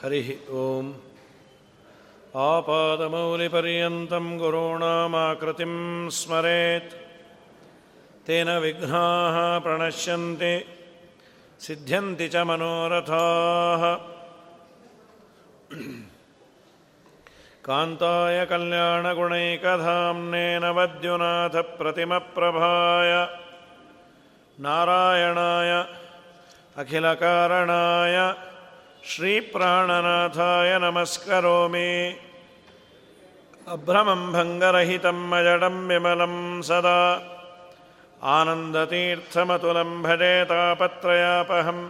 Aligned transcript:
हरिः 0.00 0.26
ॐ 0.62 0.88
आपादमौलिपर्यन्तं 2.46 4.26
गुरूणामाकृतिं 4.40 5.76
स्मरेत् 6.16 6.90
तेन 8.26 8.48
विघ्नाः 8.64 9.36
प्रणश्यन्ति 9.66 10.50
सिद्ध्यन्ति 11.66 12.26
च 12.34 12.42
मनोरथाः 12.50 13.84
कान्ताय 17.68 18.38
कल्याणगुणैकधाम्नेन 18.52 20.66
वद्युनाथप्रतिमप्रभाय 20.78 23.12
नारायणाय 24.58 25.72
अखिलकारणाय 26.81 28.17
श्रीप्राणनाथाय 29.11 30.71
नमस्करोमि 30.83 31.91
अभ्रमं 33.75 34.21
भङ्गरहितं 34.33 35.19
मजडं 35.31 35.77
विमलं 35.89 36.35
सदा 36.69 36.99
आनन्दतीर्थमतुलं 38.37 39.91
भजे 40.03 40.35
तापत्रयापहम् 40.51 41.83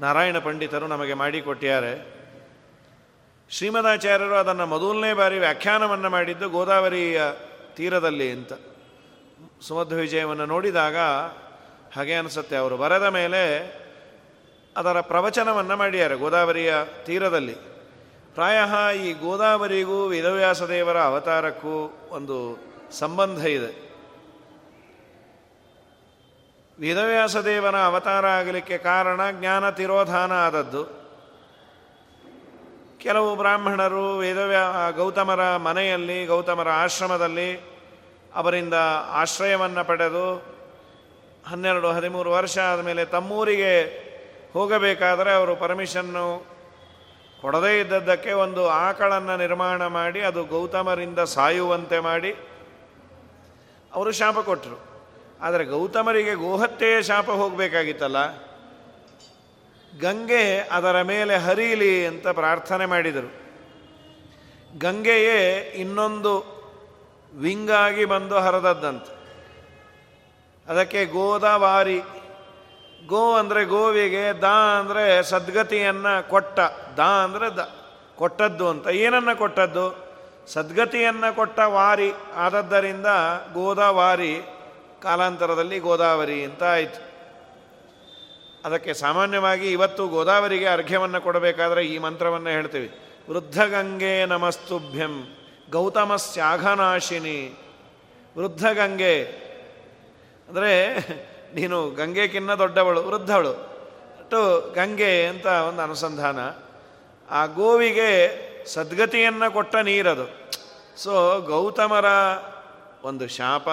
ನಾರಾಯಣ 0.00 0.38
ಪಂಡಿತರು 0.38 0.86
ನಮಗೆ 0.86 1.14
ಮಾಡಿಕೊಟ್ಟಿದ್ದಾರೆ. 1.14 2.20
ಶ್ರೀಮದಾಚಾರ್ಯರು 3.50 4.34
ಅದನ್ನು 4.34 4.66
ಮೊದಲನೇ 4.66 5.12
ಬಾರಿ 5.12 5.38
ವ್ಯಾಖ್ಯಾನವನ್ನು 5.38 6.10
ಮಾಡಿದ್ದು 6.10 6.50
ಗೋದಾವರಿಯ 6.50 7.22
ತೀರದಲ್ಲಿ 7.74 8.30
ಅಂತ. 8.30 8.52
ಸುಮಧ್ವ 9.60 9.96
ವಿಜಯವನ್ನು 9.96 10.46
ನೋಡಿದಾಗ 10.46 10.96
ಹಾಗೆ 11.96 12.14
ಅನಿಸುತ್ತೆ, 12.14 12.56
ಅವರು 12.56 12.76
ಬರೆದ 12.76 13.02
ಮೇಲೆ 13.02 13.66
ಅದರ 14.76 15.00
ಪ್ರವಚನವನ್ನು 15.00 15.76
ಮಾಡಿದ್ದಾರೆ 15.76 16.14
ಗೋದಾವರಿಯ 16.14 16.74
ತೀರದಲ್ಲಿ. 17.04 17.54
ಪ್ರಾಯ 18.34 18.58
ಈ 18.96 19.12
ಗೋದಾವರಿಗೂ 19.12 20.06
ವೇದವ್ಯಾಸ 20.06 20.62
ದೇವರ 20.62 21.00
ಅವತಾರಕ್ಕೂ 21.00 21.92
ಒಂದು 22.10 22.58
ಸಂಬಂಧ 22.92 23.46
ಇದೆ. 23.46 23.89
ವೇದವ್ಯಾಸ 26.80 27.36
ದೇವರ 27.36 27.76
ಅವತಾರ 27.76 28.26
ಆಗಲಿಕ್ಕೆ 28.26 28.78
ಕಾರಣ 28.78 29.20
ಜ್ಞಾನ 29.30 29.70
ತಿರೋಧಾನ 29.70 30.32
ಆದದ್ದು. 30.32 30.82
ಕೆಲವು 32.98 33.36
ಬ್ರಾಹ್ಮಣರು 33.36 34.18
ವೇದವ್ಯಾ 34.18 34.90
ಗೌತಮರ 34.90 35.56
ಮನೆಯಲ್ಲಿ, 35.56 36.26
ಗೌತಮರ 36.26 36.68
ಆಶ್ರಮದಲ್ಲಿ 36.68 37.50
ಅವರಿಂದ 38.34 38.74
ಆಶ್ರಯವನ್ನು 39.22 39.84
ಪಡೆದು 39.84 40.26
ಹನ್ನೆರಡು, 41.46 41.88
ಹದಿಮೂರು 41.92 42.30
ವರ್ಷ 42.30 42.58
ಆದಮೇಲೆ 42.58 43.04
ತಮ್ಮೂರಿಗೆ 43.04 43.72
ಹೋಗಬೇಕಾದರೆ 44.52 45.32
ಅವರು 45.32 45.56
ಪರ್ಮಿಷನ್ನು 45.56 46.26
ಕೊಡದೇ 47.42 47.80
ಇದ್ದದ್ದಕ್ಕೆ 47.80 48.32
ಒಂದು 48.32 48.68
ಆಕಳನ್ನು 48.68 49.36
ನಿರ್ಮಾಣ 49.36 49.86
ಮಾಡಿ 49.86 50.20
ಅದು 50.20 50.44
ಗೌತಮರಿಂದ 50.44 51.18
ಸಾಯುವಂತೆ 51.18 51.98
ಮಾಡಿ 51.98 52.32
ಅವರು 53.94 54.12
ಶಾಪ 54.12 54.38
ಕೊಟ್ಟರು. 54.38 54.89
ಆದರೆ 55.42 55.64
ಗೌತಮರಿಗೆ 55.64 56.34
ಗೋಹತ್ಯೆಯ 56.34 57.02
ಶಾಪ 57.02 57.30
ಹೋಗಬೇಕಾಗಿತ್ತಲ್ಲ? 57.30 58.16
ಗಂಗೆ 60.00 60.58
ಅದರ 60.58 61.02
ಮೇಲೆ 61.02 61.36
ಹರಿಯಲಿ 61.36 62.06
ಅಂತ 62.06 62.28
ಪ್ರಾರ್ಥನೆ 62.28 62.86
ಮಾಡಿದರು. 62.86 63.30
ಗಂಗೆಯೇ 64.78 65.38
ಇನ್ನೊಂದು 65.76 66.32
ವಿಂಗಾಗಿ 67.34 68.04
ಬಂದು 68.04 68.36
ಹರಿದದ್ದಂತೆ. 68.38 69.12
ಅದಕ್ಕೆ 70.68 71.04
ಗೋದಾವಾರಿ, 71.04 72.00
ಗೋ 73.06 73.34
ಅಂದರೆ 73.34 73.64
ಗೋವಿಗೆ, 73.64 74.40
ದಾ 74.40 74.54
ಅಂದರೆ 74.78 75.22
ಸದ್ಗತಿಯನ್ನು 75.22 76.28
ಕೊಟ್ಟ, 76.28 76.60
ದಾ 76.96 77.10
ಅಂದರೆ 77.24 77.56
ದ, 77.56 77.70
ಕೊಟ್ಟದ್ದು 78.16 78.68
ಅಂತ. 78.68 78.86
ಏನನ್ನು 78.86 79.38
ಕೊಟ್ಟದ್ದು? 79.38 79.86
ಸದ್ಗತಿಯನ್ನು 80.46 81.36
ಕೊಟ್ಟ 81.36 81.58
ವಾರಿ. 81.58 82.12
ಆದದ್ದರಿಂದ 82.34 83.06
ಗೋದಾವಾರಿ 83.54 84.34
ಕಾಲಾಂತರದಲ್ಲಿ 85.02 85.78
ಗೋದಾವರಿ 85.78 86.44
ಅಂತ 86.44 86.62
ಆಯಿತು. 86.62 87.00
ಅದಕ್ಕೆ 88.64 88.92
ಸಾಮಾನ್ಯವಾಗಿ 88.94 89.72
ಇವತ್ತು 89.72 90.08
ಗೋದಾವರಿಗೆ 90.08 90.66
ಅರ್ಘ್ಯವನ್ನು 90.66 91.20
ಕೊಡಬೇಕಾದ್ರೆ 91.20 91.82
ಈ 91.86 91.98
ಮಂತ್ರವನ್ನು 91.98 92.50
ಹೇಳ್ತೀವಿ. 92.50 92.88
ವೃದ್ಧಗಂಗೆ 93.30 94.26
ನಮಸ್ತುಭ್ಯಂ, 94.26 95.14
ಗೌತಮಸ್ಯಾಘನಾಶಿನಿ. 95.70 97.38
ವೃದ್ಧಗಂಗೆ, 98.38 99.14
ಅಂದರೆ 100.48 100.72
ನೀನು 101.54 101.90
ಗಂಗೆಕಿನ್ನ 101.90 102.54
ದೊಡ್ಡವಳು, 102.54 103.00
ವೃದ್ಧವಳು. 103.02 103.52
ಟು 104.30 104.40
ಗಂಗೆ 104.72 105.26
ಅಂತ 105.26 105.46
ಒಂದು 105.46 105.82
ಅನುಸಂಧಾನ. 105.82 106.38
ಆ 107.28 107.46
ಗೋವಿಗೆ 107.46 108.10
ಸದ್ಗತಿಯನ್ನು 108.66 109.52
ಕೊಟ್ಟ 109.52 109.76
ನೀರದು. 109.76 110.26
ಸೊ 110.96 111.40
ಗೌತಮರ 111.40 112.08
ಒಂದು 113.04 113.28
ಶಾಪ 113.28 113.68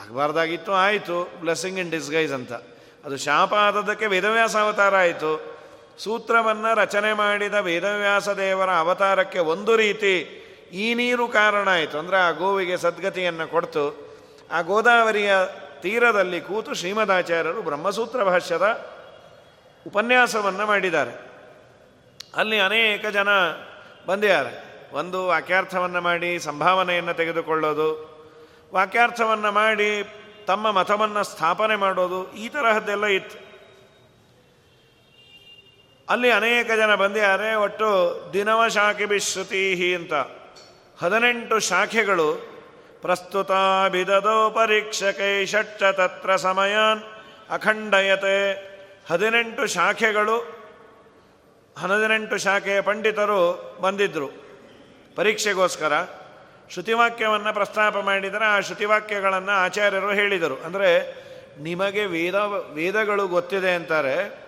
ಆಗಬಾರ್ದಾಗಿತ್ತು, 0.00 0.72
ಆಯಿತು 0.72 1.32
ಬ್ಲೆಸ್ಸಿಂಗ್ 1.40 1.78
ಇನ್ 1.78 1.90
ಡಿಸ್ಗೈಸ್ 1.90 2.32
ಅಂತ. 2.32 2.52
ಅದು 3.04 3.16
ಶಾಪ 3.16 3.54
ಆದದ್ದಕ್ಕೆ 3.54 4.06
ವೇದವ್ಯಾಸ 4.06 4.56
ಅವತಾರ 4.56 4.96
ಆಯಿತು. 4.96 5.52
ಸೂತ್ರವನ್ನು 5.98 6.76
ರಚನೆ 6.76 7.12
ಮಾಡಿದ 7.12 7.54
ವೇದವ್ಯಾಸ 7.54 8.28
ದೇವರ 8.28 8.70
ಅವತಾರಕ್ಕೆ 8.70 9.38
ಒಂದು 9.38 9.76
ರೀತಿ 9.76 10.38
ಈ 10.72 10.94
ನೀರು 10.94 11.28
ಕಾರಣ 11.28 11.68
ಆಯಿತು. 11.68 11.98
ಅಂದರೆ 11.98 12.16
ಆ 12.16 12.30
ಗೋವಿಗೆ 12.30 12.76
ಸದ್ಗತಿಯನ್ನು 12.76 13.48
ಕೊಡ್ತು. 13.48 14.12
ಆ 14.50 14.60
ಗೋದಾವರಿಯ 14.60 15.32
ತೀರದಲ್ಲಿ 15.80 16.40
ಕೂತು 16.40 16.74
ಶ್ರೀಮದಾಚಾರ್ಯರು 16.74 17.62
ಬ್ರಹ್ಮಸೂತ್ರ 17.62 18.24
ಭಾಷ್ಯದ 18.24 18.92
ಉಪನ್ಯಾಸವನ್ನು 19.86 20.66
ಮಾಡಿದ್ದಾರೆ. 20.66 21.32
ಅಲ್ಲಿ 22.36 22.58
ಅನೇಕ 22.58 23.06
ಜನ 23.06 23.28
ಬಂದಿದ್ದಾರೆ. 24.06 24.64
ಒಂದು 24.92 25.26
ವಾಕ್ಯಾರ್ಥವನ್ನು 25.26 26.00
ಮಾಡಿ, 26.00 26.38
ಸಂಭಾವನೆಯನ್ನು 26.38 27.14
ತೆಗೆದುಕೊಳ್ಳೋದು 27.14 28.11
ವಾಕ್ಯಾರ್ಥವನ್ನು 28.74 29.52
ಮಾಡಿ, 29.52 30.04
ತಮ್ಮ 30.46 30.70
ಮತವನ್ನು 30.70 31.22
ಸ್ಥಾಪನೆ 31.24 31.76
ಮಾಡೋದು, 31.76 32.32
ಈ 32.32 32.48
ತರಹದ್ದೆಲ್ಲ 32.48 33.04
ಇತ್ತು. 33.04 33.38
ಅಲ್ಲಿ 36.08 36.30
ಅನೇಕ 36.30 36.66
ಜನ 36.66 36.94
ಬಂದಿದ್ದಾರೆ, 36.94 37.54
ಒಟ್ಟು 37.54 37.88
ದಿನವ 38.32 38.68
ಶಾಖೆ 38.68 39.06
ಬಿಶ್ರುತಿ 39.06 39.94
ಅಂತ. 39.94 40.12
ಹದಿನೆಂಟು 41.00 41.58
ಶಾಖೆಗಳು, 41.58 42.52
ಪ್ರಸ್ತುತ 43.02 43.52
ಬಿದದೋ 43.92 44.50
ಪರೀಕ್ಷಕೈ 44.50 45.46
ಷಟ್ಟ 45.46 45.84
ತತ್ರ 45.84 46.36
ಸಮಯಾನ್ 46.36 47.02
ಅಖಂಡಯತೆ. 47.50 48.36
ಹದಿನೆಂಟು 49.10 49.66
ಶಾಖೆಗಳು 49.66 50.36
ಹದಿನೆಂಟು 51.78 52.38
ಶಾಖೆಯ 52.38 52.80
ಪಂಡಿತರು 52.80 53.40
ಬಂದಿದ್ದರು 53.80 54.28
ಪರೀಕ್ಷೆಗೋಸ್ಕರ. 55.16 55.92
ಶ್ರುತಿವಾಕ್ಯವನ್ನು 56.72 57.54
ಪ್ರಸ್ತಾಪ 57.54 57.96
ಮಾಡಿದರೆ 57.96 58.44
ಆ 58.44 58.60
ಶ್ರುತಿವಾಕ್ಯಗಳನ್ನು 58.60 59.52
ಆಚಾರ್ಯರು 59.52 60.12
ಹೇಳಿದರು. 60.12 60.56
ಅಂದರೆ 60.56 61.22
ನಿಮಗೆ 61.58 62.06
ವೇದ, 62.06 62.34
ವೇದಗಳು 62.74 63.28
ಗೊತ್ತಿದೆ 63.28 63.74
ಅಂತಾರೆ. 63.74 64.42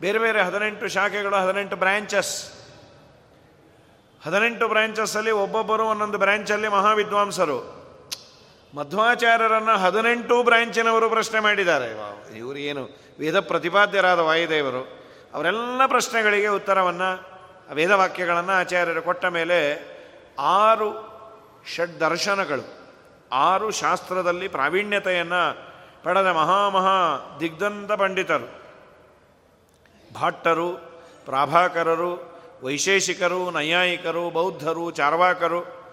ಬೇರೆ 0.00 0.18
ಬೇರೆ 0.18 0.42
ಹದಿನೆಂಟು 0.42 0.88
ಶಾಖೆಗಳು, 0.88 1.36
ಹದಿನೆಂಟು 1.36 1.76
ಬ್ರ್ಯಾಂಚಸ್ 1.76 2.52
ಹದಿನೆಂಟು 4.24 4.68
ಬ್ರ್ಯಾಂಚಸ್ಸಲ್ಲಿ 4.68 5.30
ಒಬ್ಬೊಬ್ಬರು 5.30 5.84
ಒಂದೊಂದು 5.84 6.18
ಬ್ರ್ಯಾಂಚಲ್ಲಿ 6.18 6.68
ಮಹಾವಿದ್ವಾಂಸರು. 6.68 7.84
ಮಧ್ವಾಚಾರ್ಯರನ್ನು 8.76 9.76
ಹದಿನೆಂಟು 9.78 10.42
ಬ್ರ್ಯಾಂಚಿನವರು 10.42 11.10
ಪ್ರಶ್ನೆ 11.10 11.40
ಮಾಡಿದ್ದಾರೆ. 11.40 11.88
ಇವರು 12.38 12.58
ಏನು 12.58 12.88
ವೇದ 13.18 13.40
ಪ್ರತಿಪಾದ್ಯರಾದ 13.40 14.18
ವಾಯುದೇವರು. 14.18 15.08
ಅವರೆಲ್ಲ 15.34 15.86
ಪ್ರಶ್ನೆಗಳಿಗೆ 15.86 16.46
ಉತ್ತರವನ್ನು, 16.46 17.28
ವೇದವಾಕ್ಯಗಳನ್ನು 17.74 18.52
ಆಚಾರ್ಯರು 18.52 19.02
ಕೊಟ್ಟ 19.02 19.24
ಮೇಲೆ 19.24 19.58
ಆರು 20.38 21.13
ಷಡ್ 21.68 22.00
ದರ್ಶನಗಳು. 22.00 22.84
ಆರು 23.32 23.70
ಶಾಸ್ತ್ರದಲ್ಲಿ 23.70 24.48
ಪ್ರಾವೀಣ್ಯತೆಯನ್ನು 24.48 25.74
ಪಡೆದ 26.04 26.26
ಮಹಾಮಹಾ 26.26 26.96
ದಿಗ್ಧಂತ 27.40 27.92
ಪಂಡಿತರು. 27.92 28.64
ಭಟ್ಟರು, 30.20 30.72
ಪ್ರಾಭಾಕರರು, 31.24 32.40
ವೈಶೇಷಿಕರು, 32.62 33.50
ನೈಯಾಯಿಕರು, 33.50 34.30
ಬೌದ್ಧರು, 34.30 34.90
ಚಾರ್ವಾಕರು 34.90 35.84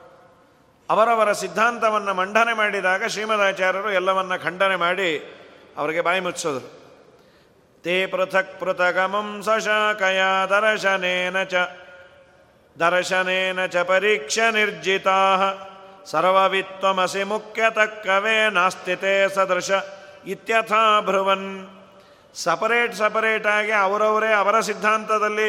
ಅವರವರ 0.90 1.32
ಸಿದ್ಧಾಂತವನ್ನು 1.32 2.14
ಮಂಡನೆ 2.14 2.54
ಮಾಡಿದಾಗ 2.54 3.06
ಶ್ರೀಮದಾಚಾರ್ಯರು 3.06 3.92
ಎಲ್ಲವನ್ನ 3.92 4.36
ಖಂಡನೆ 4.36 4.76
ಮಾಡಿ 4.76 5.38
ಅವರಿಗೆ 5.78 6.02
ಬಾಯಿ 6.02 6.20
ಮುಚ್ಚಿಸಿದರು. 6.20 6.82
ತೇ 7.84 8.06
ಪೃಥಕ್ 8.06 8.60
ಪೃಥಗಮಂ 8.60 9.42
ಸಶಾಕಯ 9.46 10.22
ದರ್ಶನೇನ 10.50 11.44
ಚ 11.44 11.54
ದರ್ಶನೇನ 12.82 13.66
ಚ 13.66 13.78
ಪರೀಕ್ಷ 13.78 14.40
ನಿರ್ಜಿತಾ. 14.40 15.20
ಸರ್ವವಿತ್ವಮಸಿ 16.06 17.24
ಮುಖ್ಯತಕ್ಕವೇ 17.24 18.50
ನಾಸ್ತಿತೆ 18.50 19.36
ಸದೃಶ 19.36 19.72
ಇತ್ಯಥಾ 20.26 21.02
ಭ್ರುವನ್ 21.02 21.50
ಸಪರೇಟ್ 22.36 22.96
ಸಪರೇಟಾಗಿ 22.96 23.72
ಅವರವರೇ 23.72 24.34
ಅವರ 24.34 24.60
ಸಿದ್ಧಾಂತದಲ್ಲಿ 24.60 25.48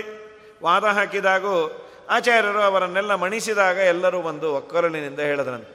ವಾದ 0.63 0.85
ಹಾಕಿದಾಗೂ 0.85 1.87
ಆಚಾರ್ಯರು 2.11 2.61
ಅವರನ್ನೆಲ್ಲ 2.61 3.15
ಮಣಿಸಿದಾಗ 3.15 3.77
ಎಲ್ಲರೂ 3.77 4.23
ಬಂದು 4.23 4.55
ಒಕ್ಕೊರಳಿನಿಂದ 4.55 5.21
ಹೇಳಿದ್ರಂತೆ, 5.21 5.73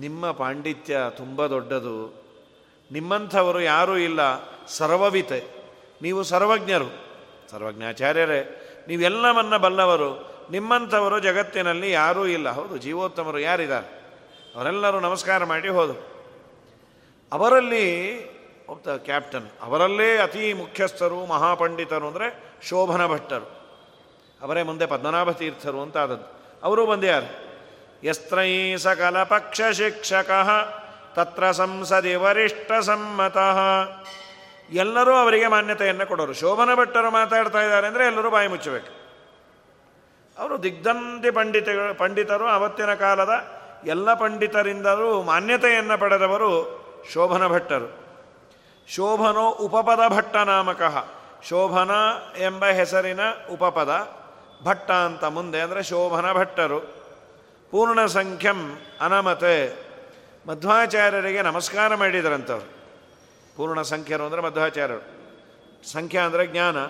ನಿಮ್ಮ 0.00 0.30
ಪಾಂಡಿತ್ಯ 0.30 0.98
ತುಂಬ 1.16 1.46
ದೊಡ್ಡದು, 1.46 1.96
ನಿಮ್ಮಂಥವರು 2.92 3.60
ಯಾರೂ 3.60 3.96
ಇಲ್ಲ, 3.96 4.20
ಸರ್ವವಿತೆ, 4.68 5.40
ನೀವು 6.02 6.22
ಸರ್ವಜ್ಞರು, 6.22 6.90
ಸರ್ವಜ್ಞಾಚಾರ್ಯರೇ, 7.50 8.40
ನೀವೆಲ್ಲವನ್ನ 8.88 9.56
ಬಲ್ಲವರು 9.56 10.31
ನಿಮ್ಮಂಥವರು 10.54 11.18
ಜಗತ್ತಿನಲ್ಲಿ 11.18 11.90
ಯಾರೂ 11.90 12.22
ಇಲ್ಲ. 12.26 12.48
ಹೌದು, 12.50 12.76
ಜೀವೋತ್ತಮರು 12.76 13.38
ಯಾರಿದ್ದಾರೆ? 13.38 13.88
ಅವರೆಲ್ಲರೂ 14.54 15.00
ನಮಸ್ಕಾರ 15.00 15.44
ಮಾಡಿ 15.44 15.68
ಹೋದರು. 15.68 16.02
ಅವರಲ್ಲಿ 17.32 17.86
ಒಬ್ಬ 18.68 18.96
ಕ್ಯಾಪ್ಟನ್, 19.06 19.48
ಅವರಲ್ಲೇ 19.62 20.08
ಅತಿ 20.16 20.44
ಮುಖ್ಯಸ್ಥರು, 20.52 21.18
ಮಹಾಪಂಡಿತರು 21.26 22.06
ಅಂದರೆ 22.06 22.26
ಶೋಭನ 22.68 23.02
ಭಟ್ಟರು. 23.06 23.48
ಅವರೇ 24.42 24.62
ಮುಂದೆ 24.62 24.86
ಪದ್ಮನಾಭ 24.86 25.30
ತೀರ್ಥರು 25.30 25.80
ಅಂತ 25.82 25.96
ಆದದ್ದು 25.96 26.26
ಅವರು 26.62 26.82
ಬಂದ್ಯಾರು 26.86 27.28
ಯಸ್ತ್ರೈ 28.04 28.76
ಸಕಲ 28.76 29.16
ಪಕ್ಷ 29.22 29.60
ಶಿಕ್ಷಕ, 29.72 30.30
ತತ್ರ 31.16 31.50
ಸಂಸದಿ 31.50 32.14
ವರಿಷ್ಠ 32.14 32.72
ಸಮ್ಮತ. 32.88 33.38
ಎಲ್ಲರೂ 34.72 35.14
ಅವರಿಗೆ 35.14 35.46
ಮಾನ್ಯತೆಯನ್ನು 35.46 36.06
ಕೊಡೋರು. 36.06 36.32
ಶೋಭನ 36.32 36.74
ಭಟ್ಟರು 36.74 37.10
ಮಾತಾಡ್ತಾ 37.10 37.60
ಇದ್ದಾರೆ 37.62 37.86
ಅಂದರೆ 37.86 38.04
ಎಲ್ಲರೂ 38.06 38.30
ಬಾಯಿ 38.30 38.48
ಮುಚ್ಚಬೇಕು. 38.48 39.01
ಅವರು 40.38 40.62
ದಿಗ್ಧಂತಿ 40.62 41.30
ಪಂಡಿತಗಳು, 41.30 41.98
ಪಂಡಿತರು 41.98 42.46
ಅವತ್ತಿನ 42.48 42.94
ಕಾಲದ 42.94 43.30
ಎಲ್ಲ 43.84 44.14
ಪಂಡಿತರಿಂದಲೂ 44.14 45.22
ಮಾನ್ಯತೆಯನ್ನು 45.22 46.00
ಪಡೆದವರು 46.00 46.82
ಶೋಭನ 47.12 47.46
ಭಟ್ಟರು. 47.46 48.02
ಶೋಭನೋ 48.88 49.50
ಉಪಪದ 49.50 50.00
ಭಟ್ಟ 50.08 50.36
ನಾಮಕ 50.36 50.82
ಶೋಭನ 51.48 51.90
ಎಂಬ 52.38 52.64
ಹೆಸರಿನ 52.64 53.20
ಉಪಪದ 53.52 54.08
ಭಟ್ಟ 54.64 54.90
ಅಂತ 54.90 55.24
ಮುಂದೆ 55.24 55.60
ಅಂದರೆ 55.60 55.82
ಶೋಭನ 55.82 56.32
ಭಟ್ಟರು. 56.32 56.80
ಪೂರ್ಣ 57.70 58.06
ಸಂಖ್ಯಂ 58.06 58.78
ಅನಮತೆ. 59.00 59.74
ಮಧ್ವಾಚಾರ್ಯರಿಗೆ 60.46 61.42
ನಮಸ್ಕಾರ 61.42 61.94
ಮಾಡಿದ್ರಂಥವ್ರು 61.94 62.68
ಪೂರ್ಣ 63.56 63.82
ಸಂಖ್ಯರು 63.82 64.24
ಅಂದರೆ 64.24 64.40
ಮಧ್ವಾಚಾರ್ಯರು. 64.40 65.02
ಸಂಖ್ಯಾ 65.92 66.22
ಅಂದರೆ 66.22 66.46
ಜ್ಞಾನ. 66.46 66.84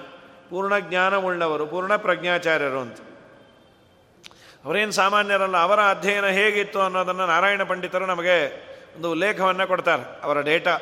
ಪೂರ್ಣ 0.50 0.78
ಜ್ಞಾನವುಳ್ಳವರು, 0.78 1.66
ಪೂರ್ಣ 1.66 1.96
ಪ್ರಜ್ಞಾಚಾರ್ಯರು 1.96 2.80
ಅಂತ. 2.80 2.98
ಅವರೇನು 4.64 4.92
ಸಾಮಾನ್ಯರಲ್ಲ, 4.92 5.56
ಅವರ 5.56 5.80
ಅಧ್ಯಯನ 5.80 6.26
ಹೇಗಿತ್ತು 6.26 6.80
ಅನ್ನೋದನ್ನು 6.80 7.26
ನಾರಾಯಣ 7.26 7.62
ಪಂಡಿತರು 7.62 8.06
ನಮಗೆ 8.06 8.72
ಒಂದು 8.96 9.10
ಉಲ್ಲೇಖವನ್ನು 9.10 9.66
ಕೊಡ್ತಾರೆ. 9.66 10.22
ಅವರ 10.22 10.40
ಡೇಟಾ, 10.40 10.78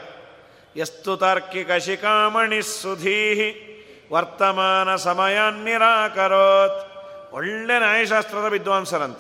ಎಸ್ತು 0.77 1.17
ತಾರ್ಕಿಕ 1.17 1.73
ಶಿಖಾಮಣಿ 1.73 2.63
ಸುಧೀಹಿ, 2.63 3.71
ವರ್ತಮಾನ 4.13 4.97
ಸಮಯ 4.97 5.39
ನಿರಾಕರೋತ್. 5.65 6.91
ಒಳ್ಳೆ 7.35 7.79
ನ್ಯಾಯಶಾಸ್ತ್ರದ 7.79 8.45
ವಿದ್ವಾಂಸರಂತ. 8.45 9.19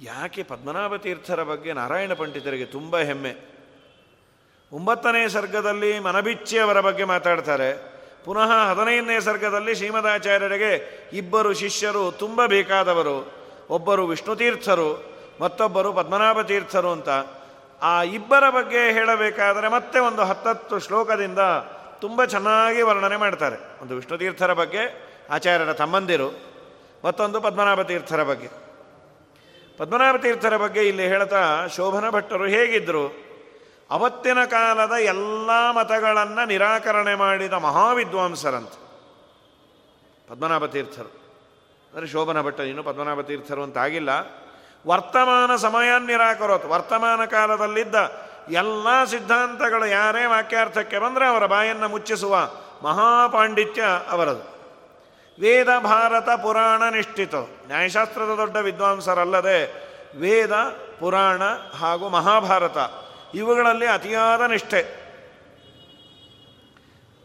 ಯಾಕೆ 0.00 0.42
ಪದ್ಮನಾಭ 0.42 0.96
ತೀರ್ಥರ 0.96 1.42
ಬಗ್ಗೆ 1.42 1.72
ನಾರಾಯಣ 1.72 2.12
ಪಂಡಿತರಿಗೆ 2.12 2.64
ತುಂಬ 2.64 2.98
ಹೆಮ್ಮೆ? 2.98 3.34
ಒಂಬತ್ತನೇ 4.72 5.28
ಸರ್ಗದಲ್ಲಿ 5.28 5.98
ಮನಬಿಚ್ಚಿಯವರ 5.98 6.80
ಬಗ್ಗೆ 6.80 7.04
ಮಾತಾಡ್ತಾರೆ. 7.04 7.97
ಪುನಃ 8.28 8.50
ಹದಿನೈದನೇ 8.70 9.20
ಸರ್ಗದಲ್ಲಿ 9.20 9.74
ಶ್ರೀಮದಾಚಾರ್ಯರಿಗೆ 9.74 11.02
ಇಬ್ಬರು 11.12 11.52
ಶಿಷ್ಯರು 11.52 12.12
ತುಂಬ 12.12 12.46
ಬೇಕಾದವರು. 12.46 13.32
ಒಬ್ಬರು 13.70 14.06
ವಿಷ್ಣು 14.06 14.36
ತೀರ್ಥರು, 14.36 15.12
ಮತ್ತೊಬ್ಬರು 15.40 15.92
ಪದ್ಮನಾಭ 15.92 16.40
ತೀರ್ಥರು 16.40 16.90
ಅಂತ. 16.90 17.08
ಆ 17.82 18.02
ಇಬ್ಬರ 18.02 18.50
ಬಗ್ಗೆ 18.50 18.92
ಹೇಳಬೇಕಾದರೆ 18.92 19.68
ಮತ್ತೆ 19.68 19.98
ಒಂದು 19.98 20.22
ಹತ್ತತ್ತು 20.24 20.78
ಶ್ಲೋಕದಿಂದ 20.78 21.38
ತುಂಬ 22.00 22.24
ಚೆನ್ನಾಗಿ 22.24 22.82
ವರ್ಣನೆ 22.82 23.16
ಮಾಡ್ತಾರೆ. 23.16 23.82
ಒಂದು 23.82 23.94
ವಿಷ್ಣು 23.94 24.18
ತೀರ್ಥರ 24.18 24.52
ಬಗ್ಗೆ, 24.52 25.08
ಆಚಾರ್ಯರ 25.30 25.72
ತಮ್ಮಂದಿರು, 25.72 26.28
ಮತ್ತೊಂದು 27.04 27.40
ಪದ್ಮನಾಭ 27.40 27.82
ತೀರ್ಥರ 27.82 28.22
ಬಗ್ಗೆ. 28.22 28.48
ಪದ್ಮನಾಭ 29.78 30.16
ತೀರ್ಥರ 30.16 30.56
ಬಗ್ಗೆ 30.56 30.80
ಇಲ್ಲಿ 30.80 31.08
ಹೇಳ್ತಾ 31.08 31.66
ಶೋಭನ 31.66 32.10
ಭಟ್ಟರು 32.10 32.46
ಹೇಗಿದ್ದರು 32.46 33.27
ಅವತ್ತಿನ 33.90 34.44
ಕಾಲದ 34.44 34.92
ಎಲ್ಲ 34.92 35.70
ಮತಗಳನ್ನು 35.70 36.46
ನಿರಾಕರಣೆ 36.46 37.14
ಮಾಡಿದ 37.14 37.52
ಮಹಾವಿದ್ವಾಂಸರಂತ. 37.52 38.72
ಪದ್ಮನಾಭ 40.30 40.66
ತೀರ್ಥರು. 40.66 41.18
ಅಂದರೆ 41.94 42.06
ಶೋಭನ 42.06 42.40
ಭಟ್ಟ 42.42 42.60
ನೀನು 42.60 42.82
ಪದ್ಮನಾಭ 42.82 43.20
ತೀರ್ಥರು 43.20 43.62
ಅಂತ 43.62 43.78
ಆಗಿಲ್ಲ. 43.78 44.08
ವರ್ತಮಾನ 44.86 45.56
ಸಮಯ 45.56 46.06
ನಿರಾಕರೋತ್ 46.06 46.66
ವರ್ತಮಾನ 46.66 47.24
ಕಾಲದಲ್ಲಿದ್ದ 47.24 47.94
ಎಲ್ಲ 48.48 49.04
ಸಿದ್ಧಾಂತಗಳು 49.04 49.86
ಯಾರೇ 49.86 50.26
ವಾಕ್ಯಾರ್ಥಕ್ಕೆ 50.26 50.98
ಬಂದರೆ 50.98 51.26
ಅವರ 51.26 51.46
ಬಾಯನ್ನು 51.46 51.88
ಮುಚ್ಚಿಸುವ 51.88 52.50
ಮಹಾಪಾಂಡಿತ್ಯ 52.82 53.82
ಅವರದು. 54.10 54.58
ವೇದ 55.40 55.68
ಭಾರತ 55.78 56.28
ಪುರಾಣ 56.28 56.82
ನಿಷ್ಠಿತ. 56.92 57.34
ನ್ಯಾಯಶಾಸ್ತ್ರದ 57.34 58.34
ದೊಡ್ಡ 58.36 58.56
ವಿದ್ವಾಂಸರಲ್ಲದೆ 58.56 59.88
ವೇದ, 60.18 60.52
ಪುರಾಣ 61.00 61.42
ಹಾಗೂ 61.78 62.08
ಮಹಾಭಾರತ 62.08 62.78
ಇವುಗಳಲ್ಲಿ 63.34 63.86
ಅತಿಯಾದ 63.86 64.40
ನಿಷ್ಠೆ. 64.40 65.08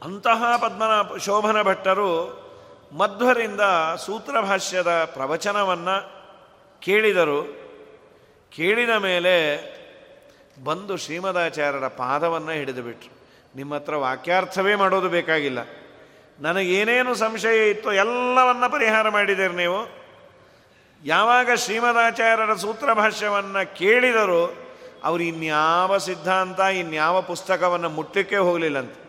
ಅಂತಹ 0.03 0.57
ಪದ್ಮನಾಭ 0.61 1.17
ಶೋಭನ 1.17 1.61
ಭಟ್ಟರು 1.61 2.43
ಮಧ್ವರಿಂದ 2.97 3.61
ಸೂತ್ರಭಾಷ್ಯದ 4.05 4.87
ಪ್ರವಚನವನ್ನು 4.87 6.23
ಕೇಳಿದರು. 6.79 7.63
ಕೇಳಿದ 8.55 8.89
ಮೇಲೆ 8.89 9.57
ಬಂದು 10.63 10.97
ಶ್ರೀಮದಾಚಾರ್ಯರ 10.97 11.87
ಪಾದವನ್ನು 11.87 12.51
ಹಿಡಿದುಬಿಟ್ರು. 12.51 13.27
ನಿಮ್ಮ 13.55 13.75
ಹತ್ರ 13.75 13.95
ವಾಕ್ಯಾರ್ಥವೇ 13.95 14.75
ಮಾಡೋದು 14.75 15.09
ಬೇಕಾಗಿಲ್ಲ. 15.09 15.59
ನನಗೇನೇನು 16.39 17.15
ಸಂಶಯ 17.15 17.69
ಇತ್ತು 17.69 17.93
ಎಲ್ಲವನ್ನ 17.93 18.67
ಪರಿಹಾರ 18.67 19.09
ಮಾಡಿದ್ದೀರಿ 19.09 19.53
ನೀವು. 19.53 20.03
ಯಾವಾಗ 21.05 21.53
ಶ್ರೀಮದಾಚಾರ್ಯರ 21.53 22.53
ಸೂತ್ರ 22.53 22.93
ಭಾಷ್ಯವನ್ನು 22.93 23.75
ಕೇಳಿದರು 23.75 24.62
ಅವರು 25.03 25.23
ಇನ್ಯಾವ 25.23 25.97
ಸಿದ್ಧಾಂತ, 25.97 26.59
ಇನ್ಯಾವ 26.59 27.15
ಪುಸ್ತಕವನ್ನು 27.21 27.89
ಮುಟ್ಟಕ್ಕೆ 27.89 28.37
ಹೋಗಲಿಲ್ಲಂತೆ. 28.37 28.99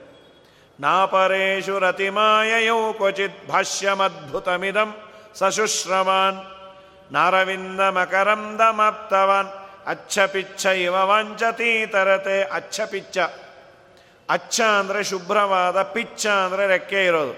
ನಾಪರೇಶು 0.79 1.79
ರತಿಮಾಯಯೌ 1.79 2.81
ಕ್ವಚಿತ್ 2.93 3.43
ಭಾಷ್ಯಮದ್ಭುತಮಿದಂ 3.51 4.91
ಸಶುಶ್ರವಾನ್ 5.35 6.41
ನಾರವಿಂದ 7.13 7.81
ಮಕರಂದ 7.81 8.61
ಮಾಪ್ತವಾನ್ 8.71 9.51
ಅಚ್ಚಪಿಚ್ಚ 9.87 10.65
ಇವ 10.65 10.97
ವಾಂಚತಿ 11.09 11.87
ತರತೆ, 11.87 12.37
ಅಚ್ಚಪಿಚ್ಚ. 12.59 13.19
ಅಚ್ಚ 14.29 14.57
ಅಂದರೆ 14.61 15.01
ಶುಭ್ರವಾದ, 15.05 15.79
ಪಿಚ್ಚ 15.95 16.27
ಅಂದರೆ 16.27 16.67
ರೆಕ್ಕೆ 16.67 17.01
ಇರೋದು. 17.07 17.35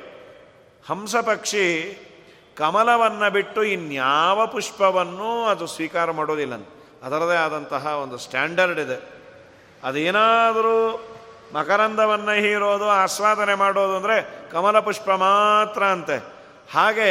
ಹಂಸ 0.89 1.17
ಪಕ್ಷಿ 1.29 1.67
ಕಮಲವನ್ನು 2.57 3.29
ಬಿಟ್ಟು 3.31 3.63
ಇನ್ಯಾವ 3.63 4.47
ಪುಷ್ಪವನ್ನು 4.47 5.31
ಅದು 5.45 5.67
ಸ್ವೀಕಾರ 5.67 6.11
ಮಾಡೋದಿಲ್ಲ 6.11 6.55
ಅದರದೇ 7.07 7.37
ಆದಂತಹ 7.37 7.87
ಒಂದು 7.87 8.17
ಸ್ಟ್ಯಾಂಡರ್ಡ್ 8.19 8.81
ಇದೆ. 8.81 8.99
ಅದೇನಾದರೂ 9.83 10.79
ಮಕರಂದವನ್ನು 11.55 12.35
ಹೀರೋದು, 12.41 12.87
ಆಸ್ವಾದನೆ 12.89 13.55
ಮಾಡೋದು 13.55 13.97
ಅಂದರೆ 13.97 14.17
ಕಮಲ 14.53 14.81
ಪುಷ್ಪ 14.81 15.11
ಮಾತ್ರ 15.11 15.83
ಅಂತೆ. 15.85 16.17
ಹಾಗೆ 16.73 17.11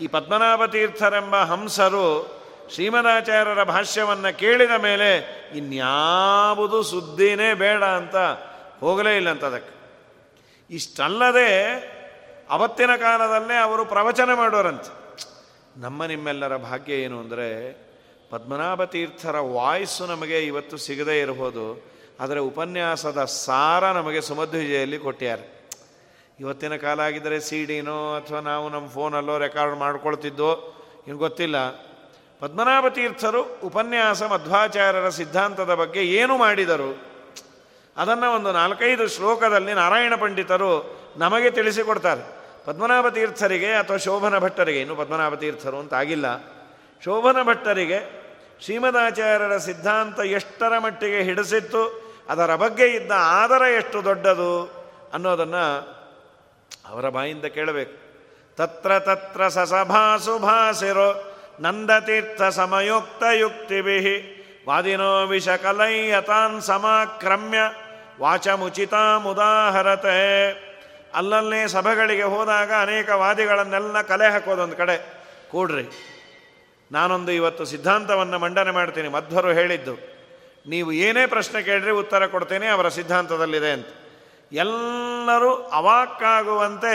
ಈ 0.00 0.06
ಪದ್ಮನಾಭ 0.06 0.64
ತೀರ್ಥರೆಂಬ 0.64 1.36
ಹಂಸರು 1.42 2.06
ಶ್ರೀಮದಾಚಾರ್ಯರ 2.74 3.62
ಭಾಷ್ಯವನ್ನು 3.64 4.38
ಕೇಳಿದ 4.38 4.74
ಮೇಲೆ 4.78 5.08
ಇನ್ಯಾವುದು 5.54 6.82
ಸುದ್ದಿನೇ 6.82 7.54
ಬೇಡ 7.54 7.82
ಅಂತ 7.84 8.16
ಹೋಗಲೇ 8.80 9.16
ಇಲ್ಲ 9.16 9.30
ಅಂತ 9.30 9.44
ಅದಕ್ಕೆ. 9.44 9.74
ಇಷ್ಟಲ್ಲದೆ 10.70 11.48
ಅವತ್ತಿನ 12.50 12.92
ಕಾಲದಲ್ಲೇ 12.96 13.56
ಅವರು 13.56 13.84
ಪ್ರವಚನ 13.84 14.30
ಮಾಡೋರಂತೆ. 14.34 14.92
ನಮ್ಮ 15.80 16.04
ನಿಮ್ಮೆಲ್ಲರ 16.04 16.56
ಭಾಗ್ಯ 16.56 16.92
ಏನು 16.94 17.20
ಅಂದರೆ 17.20 17.48
ಪದ್ಮನಾಭ 18.32 18.82
ತೀರ್ಥರ 18.92 19.36
ವಾಯ್ಸು 19.54 20.04
ನಮಗೆ 20.06 20.38
ಇವತ್ತು 20.46 20.76
ಸಿಗದೇ 20.76 21.16
ಇರಬಹುದು, 21.20 21.64
ಆದರೆ 22.20 22.40
ಉಪನ್ಯಾಸದ 22.40 23.20
ಸಾರ 23.24 23.90
ನಮಗೆ 23.92 24.20
ಸುಮಧ್ವಿಜಯಲ್ಲಿ 24.28 24.98
ಕೊಟ್ಟಿದ್ದಾರೆ 24.98 25.44
ಇವತ್ತಿನ 26.40 26.74
ಕಾಲ 26.76 26.98
ಆಗಿದ್ದರೆ 27.00 27.38
ಸಿ 27.48 27.58
ಡಿನೋ 27.64 27.96
ಅಥವಾ 28.18 28.40
ನಾವು 28.40 28.66
ನಮ್ಮ 28.68 28.86
ಫೋನಲ್ಲೋ 28.88 29.34
ರೆಕಾರ್ಡ್ 29.38 29.76
ಮಾಡ್ಕೊಳ್ತಿದ್ದೋ 29.78 30.52
ಏನು 31.08 31.18
ಗೊತ್ತಿಲ್ಲ. 31.18 31.56
ಪದ್ಮನಾಭ 32.42 32.84
ತೀರ್ಥರು 32.88 33.42
ಉಪನ್ಯಾಸ 33.64 34.22
ಮಧ್ವಾಚಾರ್ಯರ 34.22 35.08
ಸಿದ್ಧಾಂತದ 35.18 35.74
ಬಗ್ಗೆ 35.82 36.02
ಏನು 36.20 36.36
ಮಾಡಿದರು? 36.36 36.90
ಅದನ್ನು 37.96 38.28
ಒಂದು 38.36 38.50
ನಾಲ್ಕೈದು 38.52 39.04
ಶ್ಲೋಕದಲ್ಲಿ 39.08 39.72
ನಾರಾಯಣ 39.82 40.14
ಪಂಡಿತರು 40.14 40.72
ನಮಗೆ 41.16 41.50
ತಿಳಿಸಿಕೊಡ್ತಾರೆ. 41.50 42.24
ಪದ್ಮನಾಭ 42.66 43.06
ತೀರ್ಥರಿಗೆ 43.08 43.70
ಅಥವಾ 43.74 44.00
ಶೋಭನ 44.06 44.36
ಭಟ್ಟರಿಗೆ 44.38 44.80
ಇನ್ನು 44.80 44.96
ಪದ್ಮನಾಭ 44.96 45.34
ತೀರ್ಥರು 45.34 45.78
ಅಂತ 45.84 45.94
ಆಗಿಲ್ಲ. 46.02 46.26
ಶೋಭನ 47.02 47.38
ಭಟ್ಟರಿಗೆ 47.42 48.00
ಶ್ರೀಮದಾಚಾರ್ಯರ 48.64 49.56
ಸಿದ್ಧಾಂತ 49.56 50.20
ಎಷ್ಟರ 50.20 50.78
ಮಟ್ಟಿಗೆ 50.78 51.22
ಹಿಡಿಸಿತ್ತು, 51.22 51.82
ಅದರ 52.28 52.56
ಬಗ್ಗೆ 52.56 52.86
ಇದ್ದ 52.86 53.12
ಆದರ 53.16 53.62
ಎಷ್ಟು 53.76 54.04
ದೊಡ್ಡದು 54.04 54.52
ಅನ್ನೋದನ್ನು 55.12 55.64
ಅವರ 56.88 57.08
ಬಾಯಿಂದ 57.08 57.44
ಕೇಳಬೇಕು. 57.44 57.96
ತತ್ರ 58.56 58.98
ತತ್ರ 58.98 59.48
ಸಸಭಾಸು 59.48 60.38
ಭಾಸಿರೋ 60.38 61.36
ನಂದತೀರ್ಥ 61.60 62.42
ಸಮಯುಕ್ತ 62.42 63.22
ಯುಕ್ತಿಭಿ 63.32 63.98
ವಾದಿನೋ 64.68 65.26
ವಿಷಕಲೈಯತಾನ್ 65.26 66.62
ಸಮಾಕ್ರಮ್ಯ 66.62 67.58
ಮುದಾಹರತೆ. 69.18 70.18
ಅಲ್ಲಲ್ಲೇ 71.14 71.66
ಸಭೆಗಳಿಗೆ 71.66 72.22
ಹೋದಾಗ 72.22 72.72
ಅನೇಕ 72.80 73.10
ವಾದಿಗಳನ್ನೆಲ್ಲ 73.10 74.02
ಕಲೆ 74.02 74.28
ಹಾಕೋದೊಂದು 74.32 74.76
ಕಡೆ. 74.76 74.96
ಕೂಡ್ರಿ. 75.50 76.11
ನಾನೊಂದು 76.92 77.32
ಇವತ್ತು 77.32 77.64
ಸಿದ್ಧಾಂತವನ್ನು 77.64 78.38
ಮಂಡನೆ 78.38 78.70
ಮಾಡ್ತೀನಿ. 78.70 79.08
ಮಧ್ವರು 79.08 79.50
ಹೇಳಿದ್ದು, 79.52 79.94
ನೀವು 80.66 80.90
ಏನೇ 81.06 81.24
ಪ್ರಶ್ನೆ 81.26 81.60
ಕೇಳ್ರಿ 81.62 81.92
ಉತ್ತರ 81.92 82.26
ಕೊಡ್ತೇನೆ, 82.26 82.66
ಅವರ 82.68 82.88
ಸಿದ್ಧಾಂತದಲ್ಲಿದೆ 82.88 83.70
ಅಂತ. 83.70 83.90
ಎಲ್ಲರೂ 84.52 85.50
ಅವಾಕ್ಕಾಗುವಂತೆ 85.72 86.94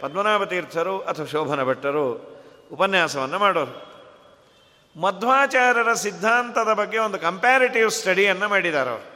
ಪದ್ಮನಾಭ 0.00 0.44
ತೀರ್ಥರು 0.44 0.94
ಅಥವಾ 1.00 1.26
ಶೋಭನ 1.26 1.62
ಭಟ್ಟರು 1.62 2.06
ಉಪನ್ಯಾಸವನ್ನು 2.72 3.38
ಮಾಡೋರು. 3.38 3.74
ಮಧ್ವಾಚಾರ್ಯರ 4.96 5.92
ಸಿದ್ಧಾಂತದ 5.92 6.70
ಬಗ್ಗೆ 6.72 6.98
ಒಂದು 6.98 7.18
ಕಂಪ್ಯಾರಿಟಿವ್ 7.18 7.90
ಸ್ಟಡಿಯನ್ನು 7.90 8.46
ಮಾಡಿದ್ದಾರೆ 8.48 8.90
ಅವರು. 8.90 9.06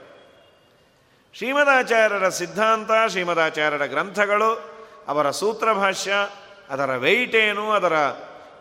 ಶ್ರೀಮದಾಚಾರ್ಯರ 1.34 2.28
ಸಿದ್ಧಾಂತ, 2.28 2.90
ಶ್ರೀಮದಾಚಾರ್ಯರ 3.10 3.86
ಗ್ರಂಥಗಳು, 3.86 4.50
ಅವರ 5.08 5.26
ಸೂತ್ರ 5.30 5.68
ಭಾಷ್ಯ 5.72 6.12
ಅದರ 6.70 6.92
ವೆಯ್ಟೇನು 6.96 7.64
ಅದರ 7.70 7.96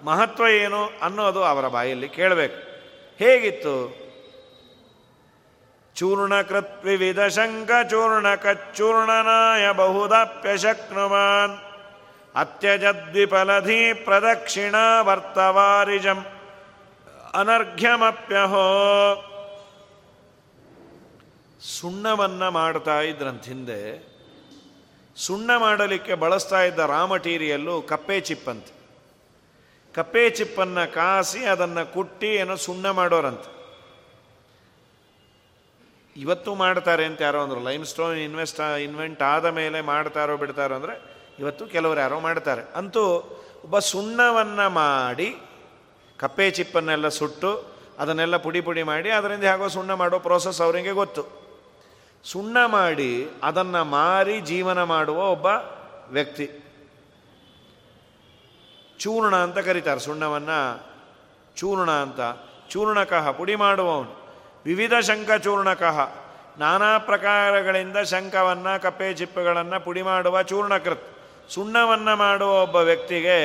ಮಹತ್ವ 0.06 0.48
ಏನು 0.48 0.90
ಅನ್ನೋದು 1.02 1.44
ಅವರ 1.44 1.68
ಬಾಯಲ್ಲಿ 1.68 2.10
ಕೇಳಬೇಕು. 2.10 2.60
ಹೇಗಿತ್ತು? 3.18 4.06
ಚೂರ್ಣಕೃತ್ 5.96 6.86
ವಿವಿಧ 6.86 7.20
ಶಂಕ 7.20 7.72
ಚೂರ್ಣ 7.90 8.36
ಕಚ್ಚೂರ್ಣನಾಯ 8.36 9.72
ಬಹುದಪ್ಯಶಕ್ನುಮಾನ್ 9.72 11.58
ಅತ್ಯಜದ್ವಿಪಲಧಿ 12.36 13.94
ಪ್ರದಕ್ಷಿಣ 13.94 14.76
ವರ್ತವಾರಿಜಂ 15.02 16.26
ಅನರ್ಘ್ಯಮಪ್ಯಹೋ. 17.34 18.68
ಸುಣ್ಣವನ್ನು 21.80 22.52
ಮಾಡ್ತಾ 22.52 23.02
ಇದ್ರಂತ 23.02 23.46
ಹಿಂದೆ 23.46 23.80
ಸುಣ್ಣ 25.16 25.58
ಮಾಡಲಿಕ್ಕೆ 25.58 26.14
ಬಳಸ್ತಾ 26.14 26.62
ಇದ್ದ 26.64 26.80
ರಾಮಟೀರಿಯಲ್ಲೂ 26.80 27.82
ಕಪ್ಪೆ 27.82 28.20
ಚಿಪ್ಪಂತೆ. 28.20 28.75
ಕಪ್ಪೆ 29.96 30.30
ಚಿಪ್ಪನ್ನು 30.30 30.94
ಕಾಸಿ 30.94 31.46
ಅದನ್ನು 31.46 31.94
ಕುಟ್ಟಿ 31.94 32.28
ಏನೋ 32.28 32.56
ಸುಣ್ಣ 32.56 32.90
ಮಾಡೋರಂತೆ. 32.90 33.50
ಇವತ್ತು 36.16 36.56
ಮಾಡ್ತಾರೆ 36.56 37.06
ಅಂತ 37.06 37.22
ಯಾರೋ 37.22 37.40
ಅಂದರು. 37.44 37.64
ಲೈಮ್ 37.64 37.86
ಸ್ಟೋನ್ 37.86 38.18
ಇನ್ವೆಸ್ಟ್ 38.18 38.60
ಇನ್ವೆಂಟ್ 38.82 39.22
ಆದ 39.22 39.46
ಮೇಲೆ 39.46 39.82
ಮಾಡ್ತಾರೋ 39.82 40.38
ಬಿಡ್ತಾರೋ 40.38 40.76
ಅಂದರೆ 40.76 40.94
ಇವತ್ತು 41.40 41.68
ಕೆಲವರು 41.68 42.00
ಯಾರೋ 42.00 42.20
ಮಾಡ್ತಾರೆ. 42.20 42.62
ಅಂತೂ 42.76 43.04
ಒಬ್ಬ 43.64 43.80
ಸುಣ್ಣವನ್ನು 43.80 44.70
ಮಾಡಿ 44.70 45.30
ಕಪ್ಪೆ 46.20 46.52
ಚಿಪ್ಪನ್ನೆಲ್ಲ 46.52 47.08
ಸುಟ್ಟು 47.08 47.52
ಅದನ್ನೆಲ್ಲ 48.00 48.38
ಪುಡಿ 48.38 48.62
ಪುಡಿ 48.62 48.84
ಮಾಡಿ 48.84 49.10
ಅದರಿಂದ 49.10 49.44
ಹೇಗೋ 49.44 49.68
ಸುಣ್ಣ 49.68 49.94
ಮಾಡೋ 49.94 50.20
ಪ್ರೋಸೆಸ್ 50.20 50.62
ಅವರಿಗೆ 50.62 50.92
ಗೊತ್ತು. 50.92 51.24
ಸುಣ್ಣ 52.24 52.58
ಮಾಡಿ 52.66 53.12
ಅದನ್ನು 53.44 53.84
ಮಾರಿ 53.84 54.42
ಜೀವನ 54.42 54.84
ಮಾಡುವ 54.84 55.20
ಒಬ್ಬ 55.30 55.46
ವ್ಯಕ್ತಿ. 56.10 56.65
ಚೂರ್ಣ 59.00 59.36
ಅಂತ 59.36 59.58
ಕರೀತಾರೆ, 59.58 60.00
ಸುಣ್ಣವನ್ನು 60.00 60.60
ಚೂರ್ಣ 61.56 61.92
ಅಂತ. 61.92 62.20
ಚೂರ್ಣಕಃ 62.70 63.32
ಪುಡಿ 63.32 63.56
ಮಾಡುವವನು. 63.56 64.12
ವಿವಿಧ 64.66 64.94
ಶಂಖ 65.02 65.32
ಚೂರ್ಣಕಃ 65.32 65.98
ನಾನಾ 66.58 66.98
ಪ್ರಕಾರಗಳಿಂದ 66.98 67.98
ಶಂಖವನ್ನು, 67.98 68.82
ಕಪ್ಪೆ 68.82 69.14
ಚಿಪ್ಪುಗಳನ್ನು 69.14 69.84
ಪುಡಿ 69.84 70.02
ಮಾಡುವ 70.02 70.42
ಚೂರ್ಣಕೃತ್. 70.42 71.08
ಸುಣ್ಣವನ್ನು 71.50 72.16
ಮಾಡುವ 72.16 72.62
ಒಬ್ಬ 72.62 72.76
ವ್ಯಕ್ತಿಗೆ 72.76 73.40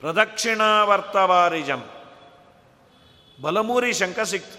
ಪ್ರದಕ್ಷಿಣಾವರ್ತವಾರಿಜಂ. 0.00 1.84
ಬಲಮೂರಿ 3.42 3.92
ಶಂಖ 3.92 4.20
ಸಿಕ್ತು. 4.20 4.58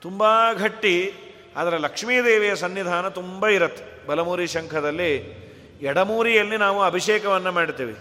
ತುಂಬ 0.00 0.24
ಗಟ್ಟಿ, 0.52 1.14
ಆದರೆ 1.56 1.78
ಲಕ್ಷ್ಮೀದೇವಿಯ 1.78 2.56
ಸನ್ನಿಧಾನ 2.56 3.08
ತುಂಬ 3.08 3.46
ಇರುತ್ತೆ. 3.46 4.06
ಬಲಮೂರಿ 4.06 4.46
ಶಂಖದಲ್ಲಿ 4.46 5.12
ಎಡಮೂರಿಯಲ್ಲಿ 5.82 6.56
ನಾವು 6.56 6.82
ಅಭಿಷೇಕವನ್ನು 6.82 7.52
ಮಾಡ್ತೀವಿ. 7.52 7.96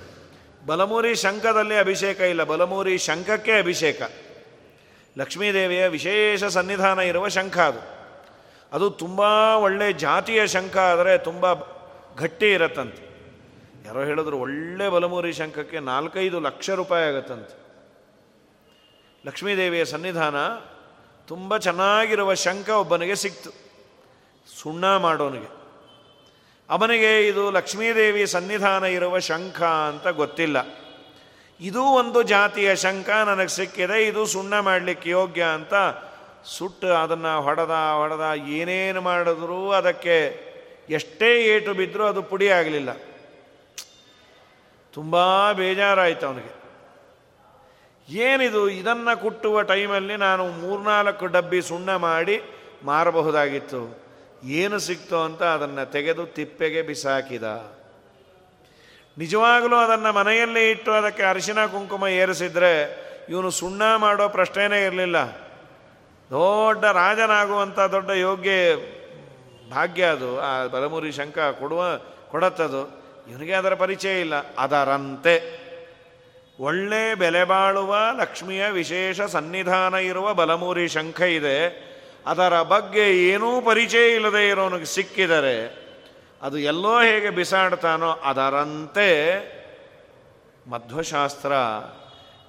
ಬಲಮೂರಿ 0.65 1.15
ಶಂಖದಲ್ಲಿ 1.15 1.75
ಅಭಿಷೇಕ 1.75 2.21
ಇಲ್ಲ, 2.21 2.43
ಬಲಮೂರಿ 2.43 2.97
ಶಂಖಕ್ಕೆ 2.97 3.51
ಅಭಿಷೇಕ. 3.51 4.01
ಲಕ್ಷ್ಮೀದೇವಿಯ 5.17 5.87
ವಿಶೇಷ 5.87 6.43
ಸನ್ನಿಧಾನ 6.43 6.99
ಇರುವ 6.99 7.27
ಶಂಖ 7.27 7.57
ಅದು. 7.57 7.79
ಅದು 8.73 8.89
ತುಂಬ 8.89 9.19
ಒಳ್ಳೆ 9.57 9.93
ಜಾತಿಯ 9.93 10.47
ಶಂಖ 10.47 10.77
ಆದರೆ 10.77 11.17
ತುಂಬ 11.17 11.53
ಗಟ್ಟಿ 12.19 12.51
ಇರತ್ತಂತೆ. 12.51 13.11
ಯಾರೋ 13.85 14.03
ಹೇಳಿದ್ರು 14.03 14.37
ಒಳ್ಳೆ 14.37 14.89
ಬಲಮೂರಿ 14.89 15.33
ಶಂಖಕ್ಕೆ 15.33 15.79
ನಾಲ್ಕೈದು 15.79 16.39
ಲಕ್ಷ 16.39 16.69
ರೂಪಾಯಿ 16.69 17.05
ಆಗತ್ತಂತೆ. 17.05 17.61
ಲಕ್ಷ್ಮೀದೇವಿಯ 19.25 19.85
ಸನ್ನಿಧಾನ 19.85 20.35
ತುಂಬ 21.27 21.57
ಚೆನ್ನಾಗಿರುವ 21.57 22.33
ಶಂಖ 22.33 22.69
ಒಬ್ಬನಿಗೆ 22.69 23.15
ಸಿಕ್ತು. 23.15 23.49
ಸುಣ್ಣ 24.61 24.97
ಮಾಡೋನಿಗೆ. 24.97 25.60
ಅವನಿಗೆ 26.71 27.27
ಇದು 27.27 27.51
ಲಕ್ಷ್ಮೀದೇವಿ 27.51 28.25
ಸನ್ನಿಧಾನ 28.25 28.83
ಇರುವ 28.83 29.19
ಶಂಖ 29.19 29.61
ಅಂತ 29.61 30.07
ಗೊತ್ತಿಲ್ಲ. 30.07 30.57
ಇದು 31.59 31.83
ಒಂದು 31.83 32.23
ಜಾತಿಯ 32.23 32.75
ಶಂಖ 32.75 33.09
ನನಗೆ 33.09 33.47
ಸಿಕ್ಕಿದೆ, 33.47 34.05
ಇದು 34.05 34.25
ಸುಣ್ಣ 34.25 34.59
ಮಾಡಲಿಕ್ಕೆ 34.59 35.09
ಯೋಗ್ಯ 35.09 35.43
ಅಂತ 35.43 35.73
ಸುಟ್ಟು 36.45 36.87
ಅದನ್ನು 36.87 37.41
ಹೊಡೆದ 37.41 37.69
ಹೊಡೆದ 37.69 38.47
ಏನೇನು 38.47 39.01
ಮಾಡಿದ್ರೂ 39.01 39.71
ಅದಕ್ಕೆ 39.71 40.15
ಎಷ್ಟೇ 40.89 41.43
ಏಟು 41.43 41.73
ಬಿದ್ದರೂ 41.73 42.05
ಅದು 42.05 42.21
ಪುಡಿ 42.21 42.49
ಆಗಲಿಲ್ಲ. 42.49 42.89
ತುಂಬ 44.93 45.15
ಬೇಜಾರಾಯಿತು 45.51 46.27
ಅವನಿಗೆ. 46.27 46.61
ಏನಿದು, 48.13 48.69
ಇದನ್ನು 48.69 49.21
ಕುಟ್ಟುವ 49.21 49.61
ಟೈಮಲ್ಲಿ 49.61 50.15
ನಾನು 50.15 50.47
ಮೂರ್ನಾಲ್ಕು 50.47 51.25
ಡಬ್ಬಿ 51.25 51.61
ಸುಣ್ಣ 51.61 51.95
ಮಾಡಿ 51.95 52.41
ಮಾರಬಹುದಾಗಿತ್ತು. 52.83 54.10
ಏನು 54.43 54.79
ಸಿಕ್ತೋ 54.79 55.23
ಅಂತ 55.23 55.43
ಅದನ್ನು 55.43 55.91
ತೆಗೆದು 55.91 56.25
ತಿಪ್ಪೆಗೆ 56.25 56.81
ಬಿಸಾಕಿದ. 56.81 57.43
ನಿಜವಾಗಲೂ 59.17 59.75
ಅದನ್ನು 59.75 60.13
ಮನೆಯಲ್ಲೇ 60.13 60.69
ಇಟ್ಟು 60.69 60.91
ಅದಕ್ಕೆ 60.91 61.23
ಅರಿಶಿನ 61.23 61.65
ಕುಂಕುಮ 61.65 62.07
ಏರಿಸಿದ್ರೆ 62.07 63.01
ಇವನು 63.29 63.51
ಸುಣ್ಣ 63.51 63.95
ಮಾಡೋ 63.95 64.29
ಪ್ರಶ್ನೆನೇ 64.29 64.85
ಇರಲಿಲ್ಲ. 64.85 65.17
ದೊಡ್ಡ 66.29 66.85
ರಾಜನಾಗುವಂಥ 66.85 67.79
ದೊಡ್ಡ 67.79 68.09
ಯೋಗ್ಯ 68.09 68.51
ಭಾಗ್ಯ 69.71 70.03
ಅದು. 70.03 70.41
ಆ 70.41 70.67
ಬಲಮುರಿ 70.67 71.11
ಶಂಕ 71.11 71.39
ಕೊಡುವ, 71.39 71.83
ಕೊಡತ್ತದು. 72.29 73.01
ಇವನಿಗೆ 73.31 73.53
ಅದರ 73.53 73.73
ಪರಿಚಯ 73.73 74.19
ಇಲ್ಲ. 74.19 74.55
ಅದರಂತೆ 74.55 75.61
ಒಳ್ಳೆ 76.59 77.15
ಬೆಲೆ 77.15 77.43
ಬಾಳುವ 77.43 77.97
ಲಕ್ಷ್ಮಿಯ 78.19 78.69
ವಿಶೇಷ 78.69 79.21
ಸನ್ನಿಧಾನ 79.21 79.93
ಇರುವ 79.93 80.33
ಬಲಮೂರಿ 80.33 80.87
ಶಂಖ 80.87 81.21
ಇದೆ. 81.21 81.90
ಅದರ 82.25 82.61
ಬಗ್ಗೆ 82.61 83.29
ಏನೂ 83.29 83.61
ಪರಿಚಯ 83.61 84.15
ಇಲ್ಲದೆ 84.15 84.49
ಇರೋನಿಗೆ 84.49 84.85
ಸಿಕ್ಕಿದರೆ 84.85 85.81
ಅದು 86.41 86.57
ಎಲ್ಲೋ 86.57 87.01
ಹೇಗೆ 87.01 87.29
ಬಿಸಾಡ್ತಾನೋ 87.29 88.11
ಅದರಂತೆ 88.11 89.39
ಮಧ್ವಶಾಸ್ತ್ರ 90.69 91.51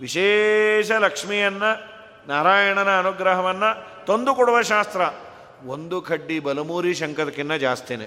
ವಿಶೇಷ 0.01 0.91
ಲಕ್ಷ್ಮಿಯನ್ನು, 0.91 1.93
ನಾರಾಯಣನ 2.29 2.99
ಅನುಗ್ರಹವನ್ನು 2.99 4.07
ತಂದುಕೊಡುವ 4.07 4.63
ಶಾಸ್ತ್ರ. 4.63 5.01
ಒಂದು 5.67 6.01
ಕಡ್ಡಿ 6.01 6.41
ಬಲಮೂರಿ 6.41 6.95
ಶಂಕದಕ್ಕಿನ್ನ 6.95 7.57
ಜಾಸ್ತಿನೇ. 7.57 8.07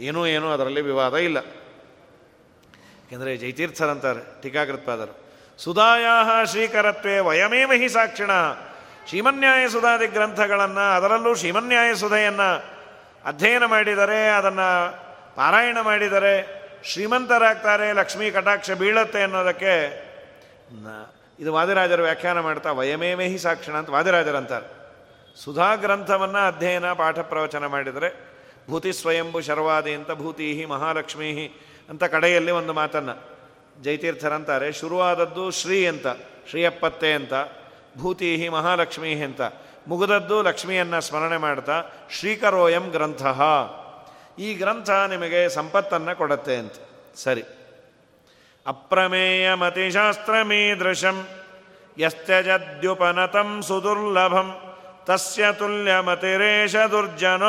ಏನೂ 0.00 0.26
ಏನೂ 0.26 0.50
ಅದರಲ್ಲಿ 0.50 0.80
ವಿವಾದ 0.80 1.14
ಇಲ್ಲ. 1.14 1.38
ಏಕೆಂದರೆ 1.38 3.36
ಜೈತೀರ್ಥರಂತಾರೆ, 3.36 4.42
ಟೀಕಾಕೃತ್ಪಾದರು. 4.42 5.22
ಸುಧಾಯಾ 5.58 6.44
ಶ್ರೀಕರತ್ವೇ 6.44 7.18
ವಯಮೇವ 7.18 7.72
ಹಿ 7.76 7.88
ಸಾಕ್ಷಿಣ. 7.88 8.30
ಶ್ರೀಮನ್ಯಾಯ 9.08 9.68
ಸುಧಾದಿ 9.68 10.06
ಗ್ರಂಥಗಳನ್ನು 10.06 10.94
ಅದರಲ್ಲೂ 10.96 11.34
ಶ್ರೀಮನ್ಯಾಯ 11.34 11.94
ಸುಧೆಯನ್ನು 11.94 12.48
ಅಧ್ಯಯನ 13.24 13.64
ಮಾಡಿದರೆ, 13.64 14.28
ಅದನ್ನು 14.28 14.68
ಪಾರಾಯಣ 15.36 15.78
ಮಾಡಿದರೆ 15.82 16.62
ಶ್ರೀಮಂತರಾಗ್ತಾರೆ, 16.84 17.92
ಲಕ್ಷ್ಮೀ 17.92 18.30
ಕಟಾಕ್ಷ 18.30 18.70
ಬೀಳತ್ತೆ 18.70 19.22
ಅನ್ನೋದಕ್ಕೆ 19.22 19.74
ಇದು 21.38 21.52
ವಾದಿರಾಜರು 21.52 22.02
ವ್ಯಾಖ್ಯಾನ 22.02 22.40
ಮಾಡ್ತಾ 22.40 22.72
ವಯಮೇಮೇಹಿ 22.72 23.38
ಸಾಕ್ಷಣ 23.38 23.72
ಅಂತ 23.72 23.90
ವಾದಿರಾಜರಂತಾರೆ 23.90 24.68
ಸುಧಾ 25.44 25.74
ಗ್ರಂಥವನ್ನು 25.74 26.46
ಅಧ್ಯಯನ, 26.46 26.92
ಪಾಠ 26.92 27.18
ಪ್ರವಚನ 27.18 27.66
ಮಾಡಿದರೆ, 27.66 28.08
ಭೂತಿ 28.70 28.92
ಸ್ವಯಂಭು 28.92 29.40
ಶರ್ವಾದಿ 29.40 29.92
ಅಂತ 29.94 30.12
ಭೂತಿ 30.12 30.64
ಮಹಾಲಕ್ಷ್ಮೀ 30.64 31.30
ಅಂತ 31.88 32.04
ಕಡೆಯಲ್ಲಿ 32.04 32.50
ಒಂದು 32.50 32.72
ಮಾತನ್ನು 32.72 33.14
ಜೈತೀರ್ಥರಂತಾರೆ, 33.82 34.72
ಶುರುವಾದದ್ದು 34.72 35.50
ಶ್ರೀ 35.50 35.86
ಅಂತ, 35.86 36.06
ಶ್ರೀಯಪ್ಪತ್ತೆ 36.50 37.12
ಅಂತ. 37.12 37.32
ಭೂತಿ 37.98 38.48
ಮಹಾಲಕ್ಷ್ಮೀ 38.48 39.14
ಅಂತ. 39.14 39.40
ಮುಗಿದದ್ದು 39.88 40.42
ಲಕ್ಷ್ಮಿಯನ್ನು 40.42 41.00
ಸ್ಮರಣೆ 41.00 41.36
ಮಾಡ್ತಾ, 41.36 41.82
ಶ್ರೀಕರೋಯಂ 42.10 42.88
ಗ್ರಂಥ. 42.88 43.22
ಈ 44.38 44.54
ಗ್ರಂಥ 44.54 44.90
ನಿಮಗೆ 44.90 45.48
ಸಂಪತ್ತನ್ನು 45.48 46.16
ಕೊಡತ್ತೆ 46.16 46.56
ಅಂತ. 46.56 46.72
ಸರಿ. 47.14 47.42
ಅಪ್ರಮೇಯಮತಿಶಾಸ್ತ್ರಮೀದೃಶಂ, 48.66 51.28
ಯಸ್ತ್ಯಜದ್ಯುಪನತಂ 51.98 53.62
ಸುದುರ್ಲಭಂ, 53.62 54.60
ತಸ್ಯ 55.04 55.52
ತುಲ್ಯಮತಿರೇಶ 55.52 56.76
ದುರ್ಜನ, 56.76 57.42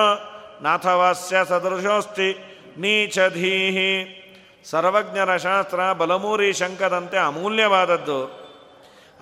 ನಾಥವಾಸ್ಯ 0.62 1.46
ಸದೃಶೋಸ್ತಿ, 1.46 2.60
ನೀಚಧೀಹಿ. 2.78 4.20
ಸರ್ವಜ್ಞರ 4.66 5.38
ಶಾಸ್ತ್ರ 5.38 5.94
ಬಲಮೂರಿ 5.94 6.54
ಶಂಕದಂತೆ 6.54 7.18
ಅಮೂಲ್ಯವಾದದ್ದು. 7.18 8.43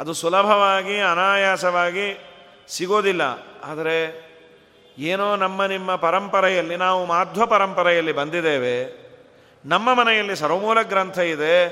ಅದು 0.01 0.13
ಸುಲಭವಾಗಿ, 0.13 1.00
ಅನಾಯಾಸವಾಗಿ 1.00 2.20
ಸಿಗೋದಿಲ್ಲ. 2.67 3.22
ಆದರೆ 3.63 3.98
ಏನೋ 4.98 5.36
ನಮ್ಮ 5.36 5.65
ನಿಮ್ಮ 5.65 5.96
ಪರಂಪರೆಯಲ್ಲಿ, 5.96 6.75
ನಾವು 6.75 7.05
ಮಾಧ್ವ 7.05 7.46
ಪರಂಪರೆಯಲ್ಲಿ 7.46 8.12
ಬಂದಿದ್ದೇವೆ. 8.12 9.01
ನಮ್ಮ 9.65 9.93
ಮನೆಯಲ್ಲಿ 9.93 10.36
ಸರ್ವಮೂಲ 10.36 10.81
ಗ್ರಂಥ 10.81 11.17
ಇದೆ. 11.17 11.65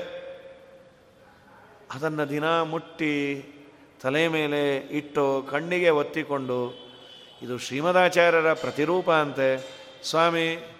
ಅದನ್ನು 1.94 2.28
ದಿನ 2.28 2.62
ಮುಟ್ಟಿ 2.62 3.14
ತಲೆ 4.02 4.28
ಮೇಲೆ 4.28 4.76
ಇಟ್ಟು 4.76 5.48
ಕಣ್ಣಿಗೆ 5.50 5.90
ಒತ್ತಿಕೊಂಡು, 5.90 6.90
ಇದು 7.42 7.58
ಶ್ರೀಮದಾಚಾರ್ಯರ 7.58 8.52
ಪ್ರತಿರೂಪ 8.52 9.10
ಅಂತೆ. 9.10 9.80
ಸ್ವಾಮಿ, 10.04 10.76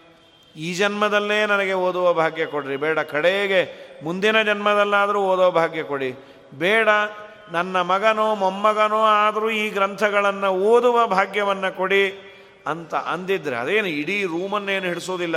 ಈ 0.56 0.74
ಜನ್ಮದಲ್ಲೇ 0.74 1.46
ನನಗೆ 1.46 1.72
ಓದುವ 1.72 2.12
ಭಾಗ್ಯ 2.12 2.46
ಕೊಡ್ರಿ. 2.46 2.76
ಬೇಡ, 2.76 2.98
ಕಡೆಗೆ 2.98 3.90
ಮುಂದಿನ 4.04 4.42
ಜನ್ಮದಲ್ಲಾದರೂ 4.42 5.20
ಓದೋ 5.20 5.50
ಭಾಗ್ಯ 5.50 5.82
ಕೊಡಿ. 5.82 6.14
ಬೇಡ 6.54 6.88
ನನ್ನ 7.52 7.80
ಮಗನೋ 7.80 8.34
ಮೊಮ್ಮಗನೋ 8.34 9.04
ಆದರೂ 9.04 9.50
ಈ 9.50 9.70
ಗ್ರಂಥಗಳನ್ನು 9.70 10.48
ಓದುವ 10.48 11.06
ಭಾಗ್ಯವನ್ನು 11.06 11.76
ಕೊಡಿ 11.76 12.04
ಅಂತ 12.66 12.94
ಅಂದಿದ್ರೆ 12.94 13.56
ಅದೇನು 13.56 13.86
ಇಡೀ 13.86 14.24
ರೂಮನ್ನೇನು 14.24 14.86
ಹಿಡಿಸೋದಿಲ್ಲ. 14.86 15.36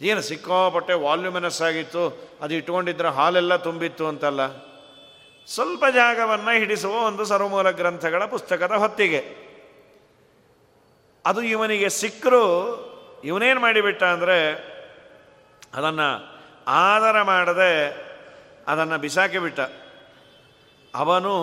ಏನು 0.00 0.20
ಸಿಕ್ಕಾಪಟ್ಟೆ 0.20 0.94
ವಾಲ್ಯೂಮಿನಸ್ 0.94 1.62
ಆಗಿತ್ತು, 1.62 2.30
ಅದು 2.40 2.54
ಇಟ್ಕೊಂಡಿದ್ರೆ 2.54 3.08
ಹಾಲೆಲ್ಲ 3.08 3.56
ತುಂಬಿತ್ತು 3.56 4.06
ಅಂತಲ್ಲ. 4.06 4.40
ಸ್ವಲ್ಪ 5.46 5.84
ಜಾಗವನ್ನು 5.94 6.58
ಹಿಡಿಸುವ 6.58 6.94
ಒಂದು 6.94 7.24
ಸರ್ವಮೂಲ 7.24 7.70
ಗ್ರಂಥಗಳ 7.70 8.24
ಪುಸ್ತಕದ 8.24 8.72
ಹೊತ್ತಿಗೆ. 8.72 9.20
ಅದು 11.26 11.42
ಇವನಿಗೆ 11.42 11.88
ಸಿಕ್ಕರೂ, 11.88 12.44
ಇವನೇನು 13.24 13.60
ಮಾಡಿಬಿಟ್ಟ 13.60 14.02
ಅಂದರೆ 14.02 14.38
ಅದನ್ನು 15.74 16.08
ಆದರ 16.66 17.22
ಮಾಡದೆ 17.22 17.72
ಅದನ್ನು 18.68 18.98
ಬಿಸಾಕಿಬಿಟ್ಟ. 18.98 19.60
ಅವನು 20.94 21.34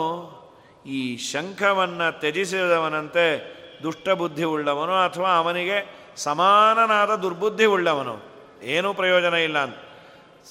ಈ 0.85 1.17
ಶಂಖವನ್ನು 1.17 2.19
ತ್ಯಜಿಸಿದವನಂತೆ 2.19 3.57
ದುಷ್ಟಬುದ್ಧಿ 3.83 4.43
ಉಳ್ಳವನು 4.43 4.93
ಅಥವಾ 4.93 5.37
ಅವನಿಗೆ 5.37 5.95
ಸಮಾನನಾದ 6.17 7.15
ದುರ್ಬುದ್ಧಿ 7.15 7.65
ಉಳ್ಳವನು? 7.65 8.19
ಏನೂ 8.63 8.93
ಪ್ರಯೋಜನ 8.93 9.33
ಇಲ್ಲ 9.33 9.59
ಅಂತ. 9.59 9.75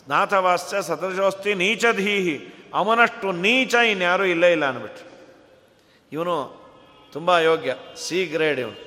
ನಾಥವಾಸ್ಯ 0.09 0.83
ಸದೃಶೋಸ್ತಿ 0.83 1.55
ನೀಚಧೀಹಿ. 1.55 2.69
ಅವನಷ್ಟು 2.75 3.33
ನೀಚ 3.33 3.75
ಇನ್ಯಾರೂ 3.75 4.25
ಇಲ್ಲೇ 4.25 4.53
ಇಲ್ಲ 4.53 4.65
ಅಂದ್ಬಿಟ್ರು. 4.65 5.11
ಇವನು 6.12 6.67
ತುಂಬ 7.12 7.38
ಯೋಗ್ಯ, 7.38 7.75
ಸಿ 7.97 8.26
ಗ್ರೇಡ್ 8.26 8.61
ಇವನು. 8.61 8.87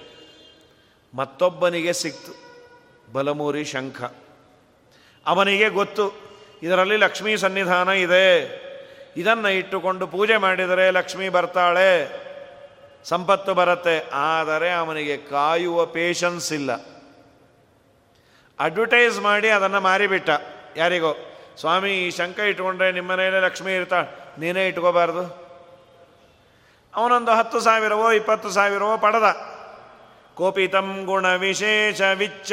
ಮತ್ತೊಬ್ಬನಿಗೆ 1.17 1.93
ಸಿಕ್ತು, 1.93 2.31
ಬಲಮೂರಿ 3.13 3.65
ಶಂಖ. 3.65 4.03
ಅವನಿಗೆ 5.25 5.69
ಗೊತ್ತು, 5.69 6.13
ಇದರಲ್ಲಿ 6.63 6.97
ಲಕ್ಷ್ಮೀ 6.97 7.35
ಸನ್ನಿಧಾನ 7.35 7.89
ಇದೆ. 7.89 8.68
ಇದನ್ನು 9.19 9.49
ಇಟ್ಟುಕೊಂಡು 9.49 10.07
ಪೂಜೆ 10.07 10.37
ಮಾಡಿದರೆ 10.37 10.91
ಲಕ್ಷ್ಮಿ 10.91 11.29
ಬರ್ತಾಳೆ, 11.29 11.89
ಸಂಪತ್ತು 13.03 13.53
ಬರುತ್ತೆ. 13.53 14.09
ಆದರೆ 14.13 14.71
ಅವನಿಗೆ 14.71 15.17
ಕಾಯುವ 15.17 15.85
ಪೇಷನ್ಸ್ 15.85 16.53
ಇಲ್ಲ. 16.53 16.71
ಅಡ್ವರ್ಟೈಸ್ 18.59 19.19
ಮಾಡಿ 19.19 19.49
ಅದನ್ನು 19.49 19.81
ಮಾರಿಬಿಟ್ಟ. 19.81 20.29
ಯಾರಿಗೋ, 20.75 21.15
ಸ್ವಾಮಿ, 21.59 21.91
ಈ 22.07 22.11
ಶಂಕ 22.11 22.39
ಇಟ್ಕೊಂಡ್ರೆ 22.39 22.91
ನಿಮ್ಮ 22.91 23.11
ಮನೆಯಲ್ಲೇ 23.11 23.39
ಲಕ್ಷ್ಮಿ 23.39 23.75
ಇರ್ತಾಳೆ. 23.75 24.07
ನೀನೇ 24.39 24.67
ಇಟ್ಕೋಬಾರ್ದು. 24.67 25.23
ಅವನೊಂದು 26.95 27.31
ಹತ್ತು 27.31 27.59
ಸಾವಿರವೋ, 27.59 28.11
ಇಪ್ಪತ್ತು 28.11 28.49
ಸಾವಿರವೋ 28.49 28.97
ಪಡೆದ. 28.97 29.27
ಕೋಪಿತಂ 30.35 31.05
ಗುಣ 31.05 31.35
ವಿಶೇಷ 31.35 32.01
ವಿಚ್ಚ 32.01 32.51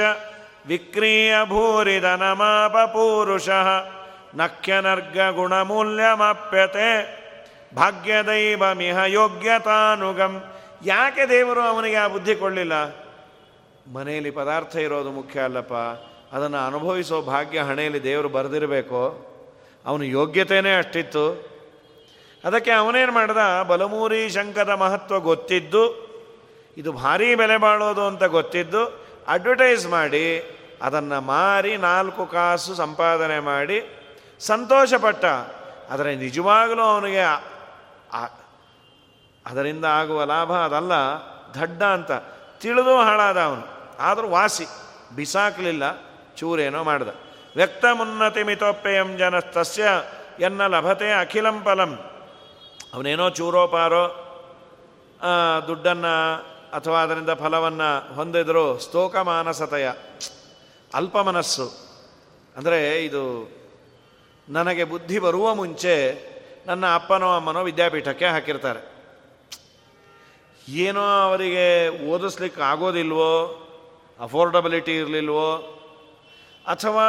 ವಿಕ್ರಿಯ 0.67 1.35
ಭೂರಿದನಮಾಪ 1.45 2.77
ಪೂರುಷಃ. 2.91 3.96
ನಖ್ಯನರ್ಗ 4.37 5.19
ಭಾಗ್ಯದೈವ 7.77 8.73
ಮಿಹ 8.75 8.99
ಯೋಗ್ಯತಾನುಗಂ. 9.07 10.45
ಯಾಕೆ 10.85 11.29
ದೇವರು 11.29 11.61
ಅವನಿಗೆ 11.61 11.97
ಆ 11.97 12.07
ಬುದ್ಧಿ 12.07 12.35
ಕೊಡಲಿಲ್ಲ? 12.35 12.73
ಮನೆಯಲ್ಲಿ 13.93 14.31
ಪದಾರ್ಥ 14.31 14.77
ಇರೋದು 14.77 15.11
ಮುಖ್ಯ 15.11 15.41
ಅಲ್ಲಪ್ಪ. 15.41 15.75
ಅದನ್ನು 16.35 16.67
ಅನುಭವಿಸೋ 16.67 17.23
ಭಾಗ್ಯ 17.23 17.61
ಹಣೆಯಲ್ಲಿ 17.61 18.03
ದೇವರು 18.03 18.29
ಬರೆದಿರಬೇಕು? 18.29 19.03
ಅವನ 19.87 20.03
ಯೋಗ್ಯತೆಯೇ 20.03 20.77
ಅಷ್ಟಿತ್ತು. 20.79 21.57
ಅದಕ್ಕೆ 22.45 22.71
ಅವನೇನು 22.71 23.13
ಮಾಡ್ದ? 23.13 23.63
ಬಲಮೂರಿ 23.69 24.29
ಶಂಕದ 24.29 24.69
ಮಹತ್ವ 24.69 25.21
ಗೊತ್ತಿದ್ದು, 25.21 25.85
ಇದು 26.77 26.93
ಭಾರೀ 26.93 27.35
ಬೆಲೆ 27.35 27.57
ಬಾಳೋದು 27.57 28.07
ಅಂತ 28.07 28.25
ಗೊತ್ತಿದ್ದು 28.25 28.83
ಅಡ್ವರ್ಟೈಸ್ 29.29 29.87
ಮಾಡಿ, 29.87 30.27
ಅದನ್ನು 30.83 31.21
ಮಾರಿ 31.21 31.77
ನಾಲ್ಕು 31.77 32.27
ಕಾಸು 32.27 32.75
ಸಂಪಾದನೆ 32.75 33.41
ಮಾಡಿ 33.41 33.96
ಸಂತೋಷಪಟ್ಟ. 34.41 35.25
ಆದರೆ 35.91 36.17
ನಿಜವಾಗಲೂ 36.17 36.83
ಅವನಿಗೆ 36.83 37.43
ಅದರಿಂದ 39.47 39.85
ಆಗುವ 39.85 40.25
ಲಾಭ 40.25 40.53
ಅದಲ್ಲ. 40.53 40.93
ದಡ್ಡ 41.61 41.83
ಅಂತ. 41.83 42.13
ತಿಳಿದು 42.61 42.97
ಹಾಳಾದ 42.97 43.41
ಅವನು. 43.41 43.63
ಆದರೂ 43.99 44.29
ವಾಸಿ. 44.29 44.67
ಬಿಸಾಕಲಿಲ್ಲ. 45.17 45.83
ಚೂರೇನೋ 46.37 46.85
ಮಾಡ್ದ. 46.85 47.09
ವ್ಯಕ್ತ 47.57 47.85
ಮುನ್ನತಿ 47.93 49.19
ಜನ 49.19 49.39
ತಸ್ಯ 49.39 49.85
ಎನ್ನ 50.41 50.67
ಲಭತೆ 50.67 51.13
ಅಖಿಲಂ 51.13 51.63
ಫಲಂ. 51.65 51.99
ಅವನೇನೋ 52.95 53.31
ಚೂರೋಪಾರೋ 53.31 54.23
ದುಡ್ಡನ್ನು 55.67 56.37
ಅಥವಾ 56.77 57.03
ಅದರಿಂದ 57.03 57.31
ಫಲವನ್ನು 57.31 58.15
ಹೊಂದಿದ್ರು 58.15 58.79
ಸ್ತೋಕ 58.79 59.17
ಮಾನಸತೆಯ 59.17 59.91
ಅಲ್ಪ 60.95 61.19
ಮನಸ್ಸು 61.19 61.73
ಅಂದರೆ 62.57 63.05
ಇದು 63.05 63.57
ನನಗೆ 64.49 64.85
ಬುದ್ಧಿ 64.85 65.19
ಬರುವ 65.19 65.55
ಮುಂಚೆ 65.55 65.95
ನನ್ನ 66.67 66.95
ಅಪ್ಪನೋ 66.95 67.37
ಅಮ್ಮನೋ 67.37 67.65
ವಿದ್ಯಾಪೀಠಕ್ಕೆ 67.65 68.27
ಹಾಕಿರ್ತಾರೆ. 68.27 68.97
ಏನೋ 70.69 71.01
ಅವರಿಗೆ 71.01 71.89
ಓದಿಸ್ಲಿಕ್ಕೆ 72.09 72.61
ಆಗೋದಿಲ್ವೋ, 72.61 73.63
ಅಫೋರ್ಡಬಿಲಿಟಿ 74.21 74.97
ಇರಲಿಲ್ವೋ, 74.97 75.57
ಅಥವಾ 76.67 77.09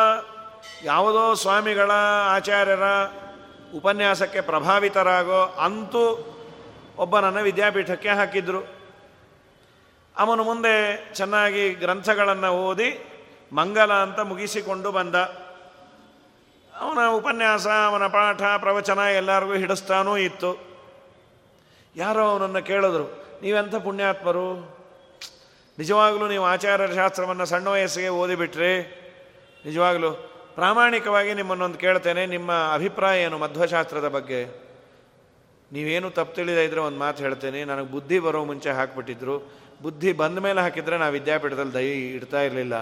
ಯಾವುದೋ 0.84 1.34
ಸ್ವಾಮಿಗಳ 1.34 1.92
ಆಚಾರ್ಯರ 2.28 2.84
ಉಪನ್ಯಾಸಕ್ಕೆ 3.76 4.42
ಪ್ರಭಾವಿತರಾಗೋ 4.42 5.42
ಅಂತೂ 5.42 6.34
ಒಬ್ಬ 6.98 7.20
ನನ್ನ 7.20 7.42
ವಿದ್ಯಾಪೀಠಕ್ಕೆ 7.42 8.10
ಹಾಕಿದ್ರು. 8.10 8.62
ಅವನು 10.18 10.44
ಮುಂದೆ 10.44 11.06
ಚೆನ್ನಾಗಿ 11.14 11.70
ಗ್ರಂಥಗಳನ್ನು 11.74 12.50
ಓದಿ 12.50 13.06
ಮಂಗಲ 13.54 13.94
ಅಂತ 13.94 14.20
ಮುಗಿಸಿಕೊಂಡು 14.20 14.92
ಬಂದ. 14.92 15.16
ಅವನ 16.82 16.98
ಉಪನ್ಯಾಸ, 17.08 17.68
ಅವನ 17.68 18.08
ಪಾಠ, 18.08 18.42
ಪ್ರವಚನ 18.58 19.00
ಎಲ್ಲರಿಗೂ 19.00 19.54
ಹಿಡಿಸ್ತಾನೂ 19.54 20.18
ಇತ್ತು. 20.18 20.52
ಯಾರೋ 21.96 22.24
ಅವನನ್ನು 22.24 22.66
ಕೇಳಿದ್ರು, 22.66 23.06
ನೀವೆಂಥ 23.42 23.76
ಪುಣ್ಯಾತ್ಮರು? 23.76 24.78
ನಿಜವಾಗಲೂ 25.78 26.28
ನೀವು 26.28 26.46
ಆಚಾರ್ಯ 26.46 26.96
ಶಾಸ್ತ್ರವನ್ನು 26.96 27.46
ಸಣ್ಣ 27.46 27.68
ವಯಸ್ಸಿಗೆ 27.68 28.10
ಓದಿಬಿಟ್ರಿ? 28.10 28.74
ನಿಜವಾಗಲೂ, 29.66 30.12
ಪ್ರಾಮಾಣಿಕವಾಗಿ 30.56 31.34
ನಿಮ್ಮನ್ನೊಂದು 31.34 31.78
ಕೇಳ್ತೇನೆ, 31.78 32.26
ನಿಮ್ಮ 32.26 32.52
ಅಭಿಪ್ರಾಯ 32.74 33.22
ಏನು 33.22 33.38
ಮಧ್ವಶಾಸ್ತ್ರದ 33.38 34.08
ಬಗ್ಗೆ? 34.08 34.68
ನೀವೇನು 35.72 36.10
ತಪ್ಪು 36.10 36.36
ತಿಳಿದ 36.36 36.58
ಇದ್ರೆ 36.58 36.80
ಒಂದು 36.80 37.00
ಮಾತು 37.00 37.24
ಹೇಳ್ತೇನೆ, 37.24 37.64
ನನಗೆ 37.64 37.88
ಬುದ್ಧಿ 37.88 38.20
ಬರೋ 38.20 38.44
ಮುಂಚೆ 38.44 38.70
ಹಾಕ್ಬಿಟ್ಟಿದ್ರು. 38.70 39.40
ಬುದ್ಧಿ 39.82 40.14
ಬಂದ 40.14 40.40
ಮೇಲೆ 40.40 40.62
ಹಾಕಿದರೆ 40.62 40.98
ನಾವು 40.98 41.12
ವಿದ್ಯಾಪೀಠದಲ್ಲಿ 41.12 41.74
ದಯ 41.74 41.90
ಇಡ್ತಾ 42.16 42.42
ಇರಲಿಲ್ಲ. 42.42 42.76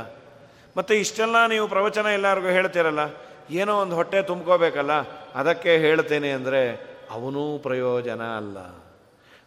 ಮತ್ತು 0.77 0.93
ಇಷ್ಟೆಲ್ಲ 0.93 1.45
ನೀವು 1.45 1.67
ಪ್ರವಚನ 1.67 2.05
ಎಲ್ಲರಿಗೂ 2.05 2.47
ಹೇಳ್ತೀರಲ್ಲ 2.47 3.24
ಏನೋ 3.49 3.81
ಒಂದು 3.81 3.95
ಹೊಟ್ಟೆ 3.95 4.21
ತುಂಬ್ಕೋಬೇಕಲ್ಲ, 4.21 4.91
ಅದಕ್ಕೆ 5.33 5.77
ಹೇಳ್ತೇನೆ 5.77 6.31
ಅಂದರೆ, 6.31 6.95
ಅವನೂ 7.11 7.57
ಪ್ರಯೋಜನ 7.57 8.23
ಅಲ್ಲ. 8.23 8.57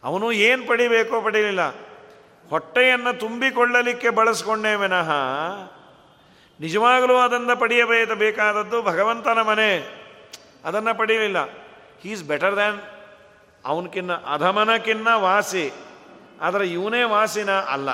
ಅವನು 0.04 0.32
ಏನು 0.32 0.66
ಪಡಿಬೇಕೋ 0.66 1.20
ಪಡೀಲಿಲ್ಲ. 1.20 1.68
ಹೊಟ್ಟೆಯನ್ನು 2.50 3.18
ತುಂಬಿಕೊಳ್ಳಲಿಕ್ಕೆ 3.18 4.11
ಬಳಸ್ಕೊಂಡೇ 4.11 4.74
ವಿನಃ, 4.74 5.11
ನಿಜವಾಗಲೂ 6.61 7.16
ಅದನ್ನು 7.16 7.61
ಪಡೆಯಬೇಕ 7.61 8.12
ಬೇಕಾದದ್ದು 8.12 8.82
ಭಗವಂತನ 8.82 9.40
ಮನೆ. 9.42 9.98
ಅದನ್ನು 10.64 10.98
ಪಡೀಲಿಲ್ಲ. 10.98 11.44
ಹೀ 12.00 12.11
ಈಸ್ 12.11 12.24
ಬೆಟರ್ 12.24 12.54
ದ್ಯಾನ್ 12.54 12.80
ಅವನಕಿನ್ನ, 13.64 14.12
ಅಧಮನಕ್ಕಿನ್ನ 14.12 15.08
ವಾಸಿ. 15.14 15.72
ಆದರೆ 16.40 16.66
ಇವನೇ 16.66 17.02
ವಾಸಿನ 17.02 17.50
ಅಲ್ಲ. 17.50 17.90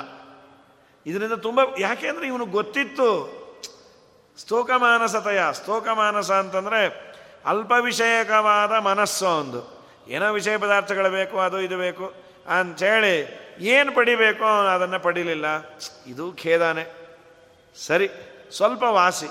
ಇದರಿಂದ 1.05 1.33
ತುಂಬ, 1.33 1.59
ಯಾಕೆ 1.79 2.07
ಅಂದರೆ 2.07 2.27
ಇವನು 2.27 2.45
ಗೊತ್ತಿತ್ತು. 2.45 3.34
ಸ್ತೋಕಮಾನಸತಯ, 4.37 5.39
ಸ್ತೋಕಮಾನಸ 5.51 6.31
ಅಂತಂದರೆ 6.31 6.81
ಅಲ್ಪ 7.45 7.71
ವಿಷಯಕವಾದ 7.79 8.71
ಮನಸ್ಸು 8.71 9.25
ಒಂದು. 9.25 9.61
ಏನೋ 10.07 10.33
ವಿಷಯ 10.33 10.57
ಪದಾರ್ಥಗಳು 10.57 11.09
ಬೇಕು, 11.09 11.39
ಅದು 11.39 11.61
ಇದು 11.61 11.77
ಬೇಕು 11.77 12.13
ಅಂಥೇಳಿ 12.59 13.15
ಏನು 13.59 13.91
ಪಡಿಬೇಕು 13.95 14.45
ಅದನ್ನು 14.45 14.99
ಪಡಿಲಿಲ್ಲ. 14.99 15.45
ಇದು 16.07 16.33
ಖೇದಾನೆ. 16.33 16.83
ಸರಿ, 17.87 18.07
ಸ್ವಲ್ಪ 18.51 18.83
ವಾಸಿ. 18.83 19.29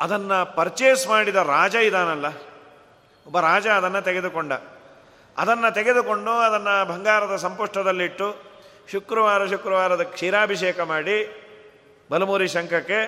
ಅದನ್ನು 0.00 0.56
ಪರ್ಚೇಸ್ 0.56 1.08
ಮಾಡಿದ 1.08 1.36
ರಾಜ 1.36 1.74
ಇದಾನಲ್ಲ, 1.74 2.26
ಒಬ್ಬ 3.26 3.40
ರಾಜ 3.40 3.66
ಅದನ್ನು 3.66 4.02
ತೆಗೆದುಕೊಂಡ. 4.02 4.52
ಅದನ್ನು 5.38 5.74
ತೆಗೆದುಕೊಂಡು 5.74 6.30
ಅದನ್ನು 6.30 6.74
ಬಂಗಾರದ 6.88 7.36
ಸಂಪುಷ್ಟದಲ್ಲಿಟ್ಟು 7.36 8.28
ಶುಕ್ರವಾರ, 8.92 9.46
ಶುಕ್ರವಾರದ 9.46 10.02
ಕ್ಷೀರಾಭಿಷೇಕ 10.02 10.80
ಮಾಡಿ 10.80 11.16
ಬಲಮೂರಿ 12.10 12.48
ಶಂಕಕ್ಕೆ 12.48 13.00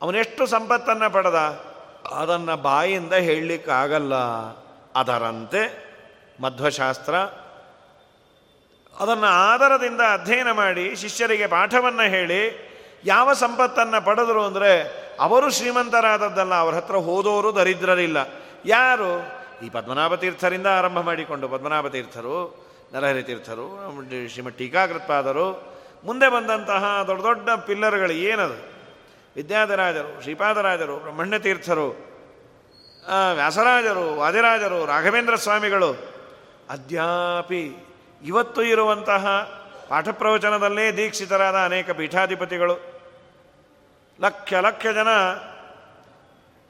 ಅವನೆಷ್ಟು 0.00 0.42
ಸಂಪತ್ತನ್ನು 0.46 1.08
ಪಡೆದ? 1.12 1.38
ಅದನ್ನು 2.20 2.54
ಬಾಯಿಂದ 2.56 3.14
ಹೇಳಲಿಕ್ಕಾಗಲ್ಲ. 3.28 4.14
ಅದರಂತೆ 4.94 5.62
ಮಧ್ವಶಾಸ್ತ್ರ 6.40 7.14
ಅದನ್ನು 8.94 9.28
ಆಧಾರದಿಂದ 9.50 10.02
ಅಧ್ಯಯನ 10.12 10.50
ಮಾಡಿ 10.52 10.96
ಶಿಷ್ಯರಿಗೆ 10.96 11.46
ಪಾಠವನ್ನು 11.46 12.06
ಹೇಳಿ 12.10 12.40
ಯಾವ 13.04 13.32
ಸಂಪತ್ತನ್ನು 13.32 13.98
ಪಡೆದರು 14.04 14.42
ಅಂದರೆ 14.44 14.70
ಅವರು 15.20 15.46
ಶ್ರೀಮಂತರಾದದ್ದಲ್ಲ, 15.50 16.54
ಅವ್ರ 16.54 16.74
ಹತ್ರ 16.74 16.96
ಹೋದವರು 17.08 17.50
ದರಿದ್ರರಿಲ್ಲ. 17.56 18.18
ಯಾರು? 18.64 19.10
ಈ 19.64 19.68
ಪದ್ಮನಾಭ 19.68 20.14
ತೀರ್ಥರಿಂದ 20.14 20.66
ಆರಂಭ 20.66 20.98
ಮಾಡಿಕೊಂಡು 21.00 21.48
ಪದ್ಮನಾಭ 21.48 21.88
ತೀರ್ಥರು, 21.88 22.36
ನರಹರಿ 22.92 23.22
ತೀರ್ಥರು 23.22 23.66
ಶ್ರೀಮಠ್ 24.28 24.58
ಟೀಕಾಕೃತ್ಪಾದರು 24.58 25.77
ಮುಂದೆ 26.04 26.28
ಬಂದಂತಹ 26.28 27.04
ದೊಡ್ಡ 27.06 27.22
ದೊಡ್ಡ 27.22 27.50
ಪಿಲ್ಲರ್ಗಳು 27.50 28.12
ಏನದು? 28.12 28.68
ವಿದ್ಯಾಧರಾಜರು, 29.36 30.22
ಶ್ರೀಪಾದರಾಜರು, 30.22 30.96
ಬ್ರಹ್ಮಣ್ಯತೀರ್ಥರು 30.96 32.08
ವ್ಯಾಸರಾಜರು, 33.34 34.16
ವಾದಿರಾಜರು, 34.16 34.86
ರಾಘವೇಂದ್ರ 34.86 35.36
ಸ್ವಾಮಿಗಳು, 35.36 35.92
ಅದ್ಯಾಪಿ 36.70 37.76
ಇವತ್ತು 38.24 38.62
ಇರುವಂತಹ 38.62 39.26
ಪಾಠ 39.88 40.08
ಪ್ರವಚನದಲ್ಲೇ 40.08 40.92
ದೀಕ್ಷಿತರಾದ 40.92 41.54
ಅನೇಕ 41.54 41.90
ಪೀಠಾಧಿಪತಿಗಳು. 41.90 42.78
ಲಕ್ಷ 44.20 44.54
ಲಕ್ಷ 44.54 44.86
ಜನ 44.86 45.08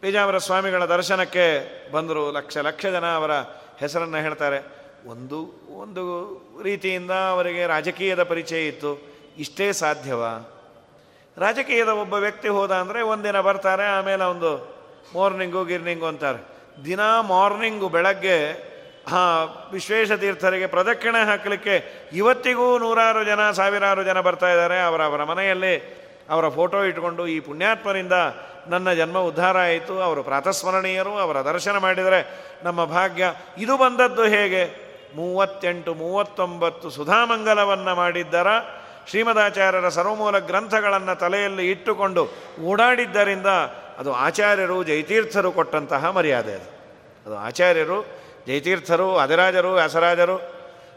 ಪೇಜಾವರ 0.01 0.38
ಸ್ವಾಮಿಗಳ 0.38 0.85
ದರ್ಶನಕ್ಕೆ 0.85 1.47
ಬಂದರು. 1.93 2.33
ಲಕ್ಷ 2.33 2.57
ಲಕ್ಷ 2.59 2.87
ಜನ 2.87 3.14
ಅವರ 3.14 3.31
ಹೆಸರನ್ನು 3.79 4.17
ಹೇಳ್ತಾರೆ. 4.17 4.79
ಒಂದು 5.09 5.53
ಒಂದು 5.79 6.03
ರೀತಿಯಿಂದ 6.62 7.11
ಅವರಿಗೆ 7.11 7.67
ರಾಜಕೀಯದ 7.67 8.23
ಪರಿಚಯ 8.23 8.69
ಇತ್ತು. 8.69 9.17
ಇಷ್ಟೇ 9.38 9.66
ಸಾಧ್ಯವ? 9.72 10.22
ರಾಜಕೀಯದ 11.37 11.88
ಒಬ್ಬ 11.88 12.14
ವ್ಯಕ್ತಿ 12.14 12.48
ಹೋದ 12.48 12.72
ಅಂದರೆ 12.72 13.01
ಒಂದಿನ 13.03 13.40
ಬರ್ತಾರೆ, 13.40 13.85
ಆಮೇಲೆ 13.87 14.24
ಒಂದು 14.24 14.51
ಮಾರ್ನಿಂಗು 15.14 15.61
ಗಿರ್ನಿಂಗು 15.64 16.07
ಅಂತಾರೆ. 16.07 16.40
ದಿನ 16.85 17.01
ಮಾರ್ನಿಂಗು 17.20 17.88
ಬೆಳಗ್ಗೆ 17.88 18.38
ಹಾಂ 19.09 19.70
ವಿಶ್ವೇಶ 19.72 20.12
ತೀರ್ಥರಿಗೆ 20.12 20.66
ಪ್ರದಕ್ಷಿಣೆ 20.66 21.20
ಹಾಕಲಿಕ್ಕೆ 21.24 21.74
ಇವತ್ತಿಗೂ 22.12 22.79
ನೂರಾರು 22.79 23.24
ಜನ, 23.24 23.51
ಸಾವಿರಾರು 23.51 24.03
ಜನ 24.05 24.20
ಬರ್ತಾ 24.20 24.48
ಇದ್ದಾರೆ. 24.51 24.79
ಅವರ 24.81 25.03
ಅವರ 25.03 25.24
ಮನೆಯಲ್ಲಿ 25.24 25.74
ಅವರ 26.31 26.48
ಫೋಟೋ 26.48 26.79
ಇಟ್ಕೊಂಡು 26.85 27.27
ಈ 27.27 27.40
ಪುಣ್ಯಾತ್ಮರಿಂದ 27.40 28.16
ನನ್ನ 28.68 28.92
ಜನ್ಮ 28.92 29.18
ಉದ್ಧಾರ 29.18 29.57
ಆಯಿತು. 29.59 29.94
ಅವರು 30.03 30.22
ಪ್ರಾತಸ್ಮರಣೀಯರು, 30.22 31.12
ಅವರ 31.18 31.37
ದರ್ಶನ 31.42 31.77
ಮಾಡಿದರೆ 31.77 32.20
ನಮ್ಮ 32.64 32.85
ಭಾಗ್ಯ. 32.85 33.24
ಇದು 33.59 33.77
ಬಂದದ್ದು 33.77 34.24
ಹೇಗೆ? 34.24 34.64
ಮೂವತ್ತೆಂಟು, 35.16 35.94
ಮೂವತ್ತೊಂಬತ್ತು 35.94 36.90
ಸುಧಾಮಂಗಲವನ್ನು 36.90 37.94
ಮಾಡಿದ್ದರ 37.94 38.51
ಶ್ರೀಮದಾಚಾರ್ಯರ 39.09 39.88
ಸರ್ವಮೂಲ 39.88 40.38
ಗ್ರಂಥಗಳನ್ನು 40.38 41.18
ತಲೆಯಲ್ಲಿ 41.18 41.71
ಇಟ್ಟುಕೊಂಡು 41.71 42.23
ಓಡಾಡಿದ್ದರಿಂದ 42.64 43.47
ಅದು 43.99 44.12
ಆಚಾರ್ಯರು, 44.12 44.85
ಜಯತೀರ್ಥರು 44.85 45.53
ಕೊಟ್ಟಂತಹ 45.53 46.11
ಮರ್ಯಾದೆ 46.11 46.53
ಅದು. 46.53 46.68
ಅದು 47.27 47.37
ಆಚಾರ್ಯರು, 47.37 48.07
ಜಯತೀರ್ಥರು 48.47 49.16
ಅಧಿರಾಜರು 49.16 49.73
ವ್ಯಾಸರಾಜರು, 49.73 50.37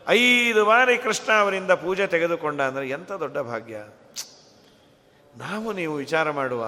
ಐದು 0.08 0.66
ಬಾರಿ 0.66 0.98
ಕೃಷ್ಣ 0.98 1.32
ಅವರಿಂದ 1.34 1.72
ಪೂಜೆ 1.72 2.08
ತೆಗೆದುಕೊಂಡ 2.08 2.62
ಅಂದರೆ 2.62 2.90
ಎಂಥ 2.90 3.12
ದೊಡ್ಡ 3.12 3.38
ಭಾಗ್ಯ. 3.38 3.76
ನಾವು 5.38 5.74
ನೀವು 5.74 5.96
ವಿಚಾರ 5.96 6.32
ಮಾಡುವ 6.32 6.66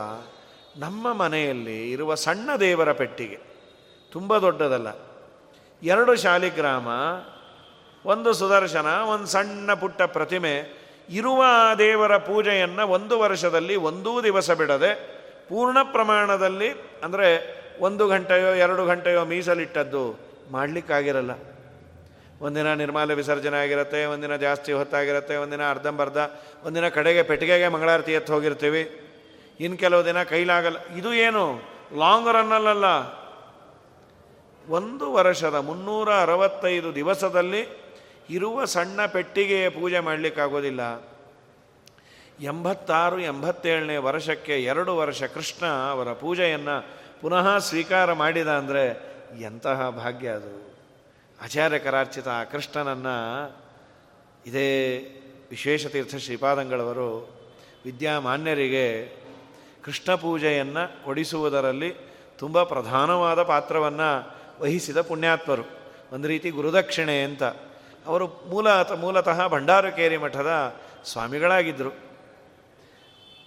ನಮ್ಮ 0.77 1.13
ಮನೆಯಲ್ಲಿ 1.13 1.91
ಇರುವ 1.91 2.15
ಸಣ್ಣ 2.15 2.49
ದೇವರ 2.59 2.91
ಪೆಟ್ಟಿಗೆ, 2.91 3.39
ತುಂಬ 4.11 4.37
ದೊಡ್ಡದಲ್ಲ. 4.37 4.87
ಎರಡು 5.83 6.15
ಶಾಲಿಗ್ರಾಮ, 6.15 6.87
ಒಂದು 8.05 8.33
ಸುದರ್ಶನ, 8.33 8.85
ಒಂದು 8.85 9.25
ಸಣ್ಣ 9.25 9.73
ಪುಟ್ಟ 9.73 10.01
ಪ್ರತಿಮೆ 10.01 10.82
ಇರುವ 11.13 11.43
ದೇವರ 11.77 12.17
ಪೂಜೆಯನ್ನು 12.17 12.87
ಒಂದು 12.87 13.19
ವರ್ಷದಲ್ಲಿ 13.19 13.75
ಒಂದೂ 13.75 14.21
ದಿವಸ 14.21 14.51
ಬಿಡದೆ 14.51 14.91
ಪೂರ್ಣ 15.49 15.77
ಪ್ರಮಾಣದಲ್ಲಿ, 15.83 16.69
ಅಂದರೆ 17.03 17.29
ಒಂದು 17.79 18.07
ಗಂಟೆಯೋ 18.07 18.55
ಎರಡು 18.55 18.85
ಗಂಟೆಯೋ 18.85 19.25
ಮೀಸಲಿಟ್ಟದ್ದು 19.25 20.19
ಮಾಡಲಿಕ್ಕಾಗಿರಲ್ಲ. 20.51 21.31
ಒಂದಿನ 22.41 22.73
ನಿರ್ಮಾಲ 22.73 23.13
ವಿಸರ್ಜನೆ 23.13 23.57
ಆಗಿರುತ್ತೆ, 23.63 24.05
ಒಂದಿನ 24.05 24.35
ಜಾಸ್ತಿ 24.35 24.71
ಹೊತ್ತಾಗಿರುತ್ತೆ, 24.73 25.35
ಒಂದಿನ 25.35 25.69
ಅರ್ಧಂಬರ್ಧ 25.69 26.17
ಒಂದಿನ 26.63 26.87
ಕಡೆಗೆ 26.87 27.23
ಪೆಟ್ಟಿಗೆಗೆ 27.23 27.67
ಮಂಗಳಾರತಿ 27.67 28.13
ಎತ್ತು 28.13 28.33
ಹೋಗಿರ್ತೀವಿ. 28.33 28.83
ಇನ್ನು 29.59 29.77
ಕೆಲವು 29.77 30.05
ದಿನ 30.05 30.23
ಕೈಲಾಗಲ್ಲ. 30.23 30.77
ಇದು 30.97 31.13
ಏನು? 31.13 31.43
ಲಾಂಗ್ 31.97 32.29
ರನ್ನಲ್ಲಲ್ಲ 32.33 32.85
ಒಂದು 34.69 35.13
ವರ್ಷದ 35.13 35.55
ಮುನ್ನೂರ 35.55 36.09
ಅರವತ್ತೈದು 36.21 36.95
ದಿವಸದಲ್ಲಿ 36.95 37.82
ಇರುವ 38.29 38.65
ಸಣ್ಣ 38.65 39.05
ಪೆಟ್ಟಿಗೆಯ 39.05 39.69
ಪೂಜೆ 39.69 39.99
ಮಾಡಲಿಕ್ಕಾಗೋದಿಲ್ಲ. 39.99 41.13
ಎಂಬತ್ತಾರು, 42.39 43.19
ಎಂಬತ್ತೇಳನೇ 43.19 43.97
ವರ್ಷಕ್ಕೆ 43.97 44.63
ಎರಡು 44.63 44.97
ವರ್ಷ 44.97 45.23
ಕೃಷ್ಣ 45.23 45.65
ಅವರ 45.65 46.13
ಪೂಜೆಯನ್ನು 46.13 47.03
ಪುನಃ 47.21 47.57
ಸ್ವೀಕಾರ 47.57 48.13
ಮಾಡಿದ 48.13 48.47
ಅಂದರೆ 48.47 49.13
ಎಂತಹ 49.41 49.89
ಭಾಗ್ಯ 49.89 50.29
ಅದು. 50.29 50.75
ಆಚಾರ್ಯ 51.43 51.79
ಕರಾರ್ಚಿತ 51.79 52.27
ಕೃಷ್ಣನನ್ನು 52.27 53.57
ಇದೇ 54.45 54.99
ವಿಶ್ವೇಶತೀರ್ಥ 55.49 56.15
ಶ್ರೀಪಾದಂಗಳವರು 56.15 57.37
ವಿದ್ಯಾಮಾನ್ಯರಿಗೆ 57.85 59.17
ಕೃಷ್ಣ 59.83 60.15
ಪೂಜೆಯನ್ನು 60.15 61.05
ಕೊಡಿಸುವುದರಲ್ಲಿ 61.05 61.93
ತುಂಬ 62.39 62.63
ಪ್ರಧಾನವಾದ 62.63 63.43
ಪಾತ್ರವನ್ನು 63.43 64.37
ವಹಿಸಿದ 64.61 65.01
ಪುಣ್ಯಾತ್ಮರು. 65.01 65.63
ಒಂದು 66.13 66.27
ರೀತಿ 66.27 66.49
ಗುರುದಕ್ಷಿಣೆ 66.49 67.23
ಅಂತ. 67.23 67.43
ಅವರು 68.05 68.27
ಮೂಲ 68.27 68.67
ಮೂಲತಃ 68.71 69.47
ಭಂಡಾರಕೇರಿ 69.47 70.17
ಮಠದ 70.17 70.75
ಸ್ವಾಮಿಗಳಾಗಿದ್ದರು. 71.05 71.89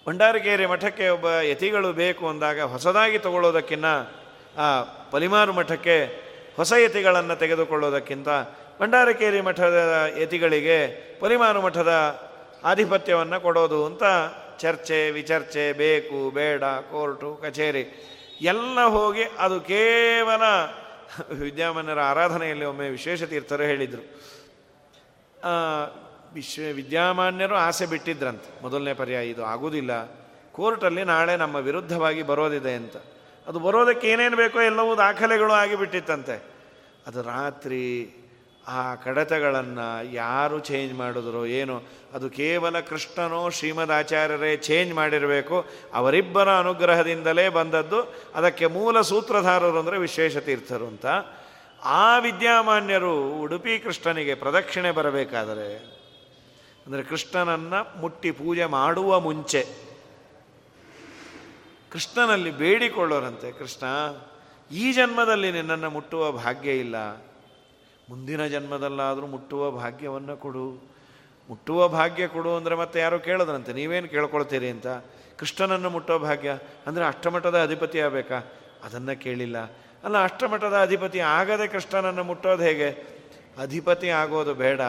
ಭಂಡಾರಕೇರಿ 0.07 0.65
ಮಠಕ್ಕೆ 0.65 1.09
ಒಬ್ಬ 1.09 1.27
ಯತಿಗಳು 1.29 1.93
ಬೇಕು 1.93 2.29
ಅಂದಾಗ 2.29 2.61
ಹೊಸದಾಗಿ 2.61 3.19
ತಗೊಳ್ಳೋದಕ್ಕಿಂತ 3.19 3.85
ಆ 4.57 4.81
ಪಲಿಮಾರು 5.11 5.53
ಮಠಕ್ಕೆ 5.53 6.27
ಹೊಸ 6.55 6.73
ಯತಿಗಳನ್ನು 6.73 7.35
ತೆಗೆದುಕೊಳ್ಳೋದಕ್ಕಿಂತ 7.35 8.27
ಭಂಡಾರಕೇರಿ 8.81 9.41
ಮಠದ 9.41 10.09
ಯತಿಗಳಿಗೆ 10.17 10.77
ಪಲಿಮಾರು 11.19 11.61
ಮಠದ 11.61 12.19
ಆಧಿಪತ್ಯವನ್ನು 12.63 13.41
ಕೊಡೋದು 13.41 13.85
ಅಂತ 13.85 14.03
ಚರ್ಚೆ, 14.59 15.11
ವಿಚರ್ಚೆ, 15.11 15.73
ಬೇಕು, 15.73 16.29
ಬೇಡ, 16.29 16.63
ಕೋರ್ಟು, 16.63 17.35
ಕಚೇರಿ 17.35 18.13
ಎಲ್ಲ 18.41 18.83
ಹೋಗಿ 18.85 19.23
ಅದು 19.23 19.59
ಕೇವಲ 19.61 20.41
ವಿದ್ಯಾಮನ್ಯರ 21.33 21.99
ಆರಾಧನೆಯಲ್ಲಿ 21.99 22.65
ಒಮ್ಮೆ 22.65 22.89
ವಿಶೇಷ 22.89 23.23
ತೀರ್ಥರು 23.23 23.63
ಹೇಳಿದರು. 23.63 24.36
ವಿಶ್ವ 26.33 26.75
ವಿದ್ಯಾಮಾನ್ಯರು 26.75 27.55
ಆಸೆ 27.55 27.85
ಬಿಟ್ಟಿದ್ರಂತೆ. 27.85 28.61
ಮೊದಲನೇ 28.61 28.93
ಪರ್ಯಾಯ 28.93 29.29
ಇದು. 29.29 29.45
ಆಗೋದಿಲ್ಲ. 29.45 30.05
ಕೋರ್ಟಲ್ಲಿ 30.51 31.03
ನಾಳೆ 31.03 31.37
ನಮ್ಮ 31.37 31.55
ವಿರುದ್ಧವಾಗಿ 31.55 32.23
ಬರೋದಿದೆ 32.23 32.73
ಅಂತ. 32.73 32.95
ಅದು 33.47 33.59
ಬರೋದಕ್ಕೆ 33.59 34.09
ಏನೇನು 34.09 34.37
ಬೇಕೋ 34.37 34.61
ಎಲ್ಲವೂ 34.61 34.97
ದಾಖಲೆಗಳು 34.97 35.53
ಆಗಿಬಿಟ್ಟಿತ್ತಂತೆ. 35.53 36.43
ಅದು 37.07 37.21
ರಾತ್ರಿ 37.21 38.13
ಆ 38.67 38.95
ಕಡತಗಳನ್ನು 38.95 40.13
ಯಾರು 40.13 40.59
ಚೇಂಜ್ 40.59 40.93
ಮಾಡಿದ್ರು 40.93 41.45
ಏನು, 41.45 41.81
ಅದು 42.13 42.29
ಕೇವಲ 42.29 42.79
ಕೃಷ್ಣನೋ 42.79 43.49
ಶ್ರೀಮದ್ 43.49 43.91
ಆಚಾರ್ಯರೇ 43.91 44.57
ಚೇಂಜ್ 44.57 44.93
ಮಾಡಿರಬೇಕು, 44.93 45.65
ಅವರಿಬ್ಬರ 45.93 46.51
ಅನುಗ್ರಹದಿಂದಲೇ 46.51 47.49
ಬಂದದ್ದು, 47.49 48.15
ಅದಕ್ಕೆ 48.35 48.65
ಮೂಲ 48.65 49.01
ಸೂತ್ರಧಾರರು 49.01 49.79
ಅಂದರೆ 49.79 49.99
ತೀರ್ಥರು 50.39 50.87
ಅಂತ. 50.87 51.05
ಆ 51.95 52.19
ವಿದ್ಯಾಮಾನ್ಯರು 52.19 53.13
ಉಡುಪಿ 53.39 53.79
ಕೃಷ್ಣನಿಗೆ 53.79 54.33
ಪ್ರದಕ್ಷಿಣೆ 54.35 54.91
ಬರಬೇಕಾದರೆ, 54.91 55.67
ಅಂದರೆ 56.85 57.03
ಕೃಷ್ಣನನ್ನು 57.03 57.79
ಮುಟ್ಟಿ 58.01 58.31
ಪೂಜೆ 58.31 58.65
ಮಾಡುವ 58.65 59.19
ಮುಂಚೆ, 59.19 59.61
ಕೃಷ್ಣನಲ್ಲಿ 61.91 62.51
ಬೇಡಿಕೊಳ್ಳೋರಂತೆ, 62.51 63.51
ಕೃಷ್ಣ, 63.51 63.85
ಈ 64.71 64.85
ಜನ್ಮದಲ್ಲಿ 64.93 65.51
ನಿನ್ನನ್ನು 65.51 65.89
ಮುಟ್ಟುವ 65.89 66.31
ಭಾಗ್ಯ 66.31 66.71
ಇಲ್ಲ. 66.71 66.97
ಮುಂದಿನ 68.09 68.45
ಜನ್ಮದಲ್ಲಾದರೂ 68.45 69.27
ಮುಟ್ಟುವ 69.27 69.71
ಭಾಗ್ಯವನ್ನು 69.71 70.37
ಕೊಡು. 70.37 70.67
ಮುಟ್ಟುವ 71.49 71.87
ಭಾಗ್ಯ 71.87 72.27
ಕೊಡು 72.27 72.51
ಅಂದರೆ 72.55 72.75
ಮತ್ತೆ 72.75 72.99
ಯಾರೋ 72.99 73.17
ಕೇಳೋದ್ರಂತೆ, 73.19 73.73
ನೀವೇನು 73.73 74.07
ಕೇಳ್ಕೊಳ್ತೀರಿ 74.07 74.69
ಅಂತ. 74.69 74.87
ಕೃಷ್ಣನನ್ನು 75.37 75.89
ಮುಟ್ಟುವ 75.89 76.17
ಭಾಗ್ಯ, 76.19 76.51
ಅಂದರೆ 76.87 77.05
ಅಷ್ಟಮಠದ 77.05 77.57
ಅಧಿಪತಿ 77.61 77.99
ಆಗಬೇಕಾ? 77.99 78.39
ಅದನ್ನು 78.83 79.13
ಕೇಳಿಲ್ಲ. 79.21 79.57
ಅಲ್ಲ, 80.03 80.17
ಅಷ್ಟಮಠದ 80.23 80.75
ಅಧಿಪತಿ 80.87 81.19
ಆಗದೆ 81.37 81.65
ಕೃಷ್ಣನನ್ನು 81.67 82.23
ಮುಟ್ಟೋದು 82.23 82.63
ಹೇಗೆ? 82.63 82.89
ಅಧಿಪತಿ 83.65 84.09
ಆಗೋದು 84.21 84.53
ಬೇಡ. 84.63 84.81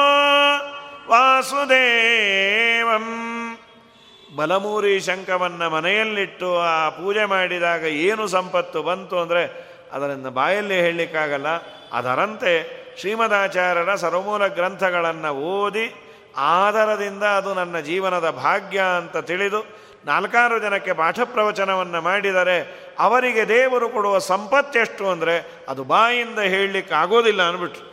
ವಾಸುದೇವಂ 4.37 4.99
ಶಂಖವನ್ನು 4.99 5.69
ಮನೆಯಲ್ಲಿಟ್ಟು 5.69 6.59
ಆ 6.59 6.89
ಪೂಜೆ 6.89 7.25
ಮಾಡಿದಾಗ 7.25 7.83
ಏನು 7.83 8.27
ಸಂಪತ್ತು 8.27 8.83
ಬಂತು 8.83 9.19
ಅಂದರೆ 9.19 9.43
ಅದರಿಂದ 9.91 10.27
ಬಾಯಲ್ಲಿ 10.27 10.81
ಹೇಳಲಿಕ್ಕಾಗಲ್ಲ. 10.81 11.47
ಅದರಂತೆ 11.93 12.53
ಶ್ರೀಮದಾಚಾರ್ಯರ 12.99 13.95
ಸರ್ವಮೂಲ 13.95 14.47
ಗ್ರಂಥಗಳನ್ನು 14.47 15.31
ಓದಿ 15.33 15.93
ಆಧಾರದಿಂದ 16.37 17.23
ಅದು 17.23 17.53
ನನ್ನ 17.53 17.79
ಜೀವನದ 17.79 18.29
ಭಾಗ್ಯ 18.29 18.81
ಅಂತ 18.97 19.17
ತಿಳಿದು 19.17 19.77
ನಾಲ್ಕಾರು 20.05 20.59
ಜನಕ್ಕೆ 20.59 20.93
ಪಾಠ 20.93 21.19
ಪ್ರವಚನವನ್ನು 21.23 22.01
ಮಾಡಿದರೆ 22.01 22.87
ಅವರಿಗೆ 22.99 23.47
ದೇವರು 23.47 23.89
ಕೊಡುವ 23.89 24.17
ಸಂಪತ್ತೆಷ್ಟು 24.17 25.09
ಅಂದರೆ 25.09 25.65
ಅದು 25.69 25.83
ಬಾಯಿಂದ 25.83 26.39
ಹೇಳಲಿಕ್ಕೆ 26.39 26.95
ಆಗೋದಿಲ್ಲ 26.95 27.41
ಅಂದ್ಬಿಟ್ರು. 27.41 27.85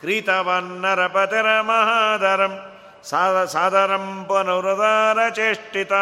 ಕ್ರೀತವನ್ನರಪತಿರ 0.00 1.60
ಮಹಾದರಂ. 1.60 2.73
ಸಾದ 3.10 3.44
ಸಾದರಂ 3.44 4.24
ಪುನರುದಾರ 4.28 5.28
ಚೇಷ್ಟಿತ. 5.28 5.92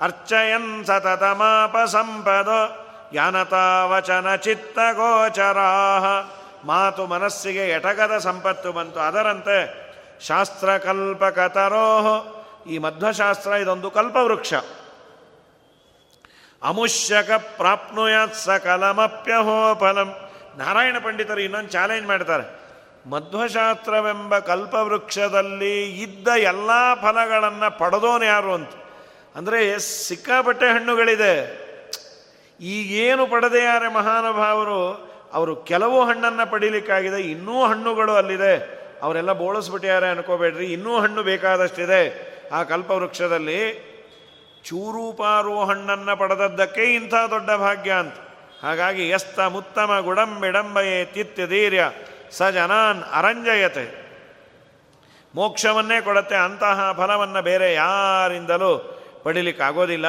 ಅರ್ಚಯನ್ 0.00 0.84
ಸತತಮಾಪ 0.84 1.76
ಸಂಪದ 1.86 2.48
ಯಾನತಾವಚನ 3.12 4.34
ಚಿತ್ತಗೋಚರಾ 4.34 5.70
ಮಾತು 6.64 7.06
ಮನಸ್ಸಿಗೆ 7.06 7.68
ಎಟಗದ 7.68 8.18
ಸಂಪತ್ತು 8.18 8.72
ಬಂತು. 8.72 9.00
ಅದರಂತೆ 9.00 9.86
ಶಾಸ್ತ್ರಕಲ್ಪಕತರೋಹ. 10.20 12.06
ಈ 12.68 12.78
ಮಧ್ವಶಾಸ್ತ್ರ 12.78 13.50
ಇದೊಂದು 13.50 13.90
ಕಲ್ಪವೃಕ್ಷ. 13.90 14.54
ಅಮುಷ್ಯಕ 16.62 17.30
ಪ್ರಾಪ್ನುಯಾತ್ 17.30 18.34
ಸಕಲಮಪ್ಯಹೋ 18.34 19.74
ಫಲಂ 19.74 20.14
ನಾರಾಯಣ 20.58 20.96
ಪಂಡಿತರು 21.04 21.40
ಇನ್ನೊಂದು 21.40 21.68
ಚಾಲೆಂಜ್ 21.68 22.08
ಮಾಡ್ತಾರೆ. 22.08 22.65
ಮಧ್ವಶಾಸ್ತ್ರವೆಂಬ 23.06 24.38
ಕಲ್ಪವೃಕ್ಷದಲ್ಲಿ 24.38 26.02
ಇದ್ದ 26.02 26.28
ಎಲ್ಲ 26.28 26.70
ಫಲಗಳನ್ನು 26.94 27.78
ಪಡೆದೋನು 27.78 28.24
ಯಾರು 28.24 28.54
ಅಂತ. 28.54 28.70
ಅಂದರೆ 29.36 29.78
ಸಿಕ್ಕಾಪಟ್ಟೆ 29.78 30.66
ಹಣ್ಣುಗಳಿದೆ. 30.66 31.66
ಈಗೇನು 32.60 33.26
ಪಡೆದೆಯಾರೆ 33.26 33.92
ಮಹಾನುಭಾವರು, 33.92 35.10
ಅವರು 35.32 35.56
ಕೆಲವು 35.56 36.04
ಹಣ್ಣನ್ನು 36.04 36.50
ಪಡೀಲಿಕ್ಕಾಗಿದೆ, 36.50 37.20
ಇನ್ನೂ 37.20 37.66
ಹಣ್ಣುಗಳು 37.66 38.12
ಅಲ್ಲಿದೆ. 38.12 38.86
ಅವರೆಲ್ಲ 39.02 39.32
ಬೋಳಿಸ್ಬಿಟ್ಟಿದ್ದಾರೆ 39.32 40.08
ಅನ್ಕೋಬೇಡ್ರಿ, 40.08 40.66
ಇನ್ನೂ 40.66 41.00
ಹಣ್ಣು 41.00 41.22
ಬೇಕಾದಷ್ಟಿದೆ 41.22 42.00
ಆ 42.52 42.62
ಕಲ್ಪವೃಕ್ಷದಲ್ಲಿ. 42.62 43.60
ಚೂರೂಪಾರು 44.64 45.64
ಹಣ್ಣನ್ನು 45.64 46.16
ಪಡೆದದ್ದಕ್ಕೆ 46.16 46.82
ಇಂಥ 46.82 47.14
ದೊಡ್ಡ 47.30 47.50
ಭಾಗ್ಯ 47.50 47.92
ಅಂತ. 47.92 48.14
ಹಾಗಾಗಿ 48.62 49.08
ಎಸ್ತ 49.08 49.40
ಮುತ್ತಮ 49.40 49.98
ಗುಡಂಬಿಡಂಬಯೇ 50.04 51.04
ತಿತ್ಯಧೀರ್ಯ. 51.04 51.92
ಸ 52.30 52.42
ಜನಾನ್ 52.42 53.02
ಅರಂಜಯತೆ 53.12 54.06
ಮೋಕ್ಷವನ್ನೇ 55.34 56.00
ಕೊಡುತ್ತೆ 56.00 56.36
ಅಂತಹ 56.36 56.92
ಫಲವನ್ನು 56.92 57.42
ಬೇರೆ 57.42 57.74
ಯಾರಿಂದಲೂ 57.74 58.92
ಪಡಿಲಿಕ್ಕಾಗೋದಿಲ್ಲ. 59.22 60.06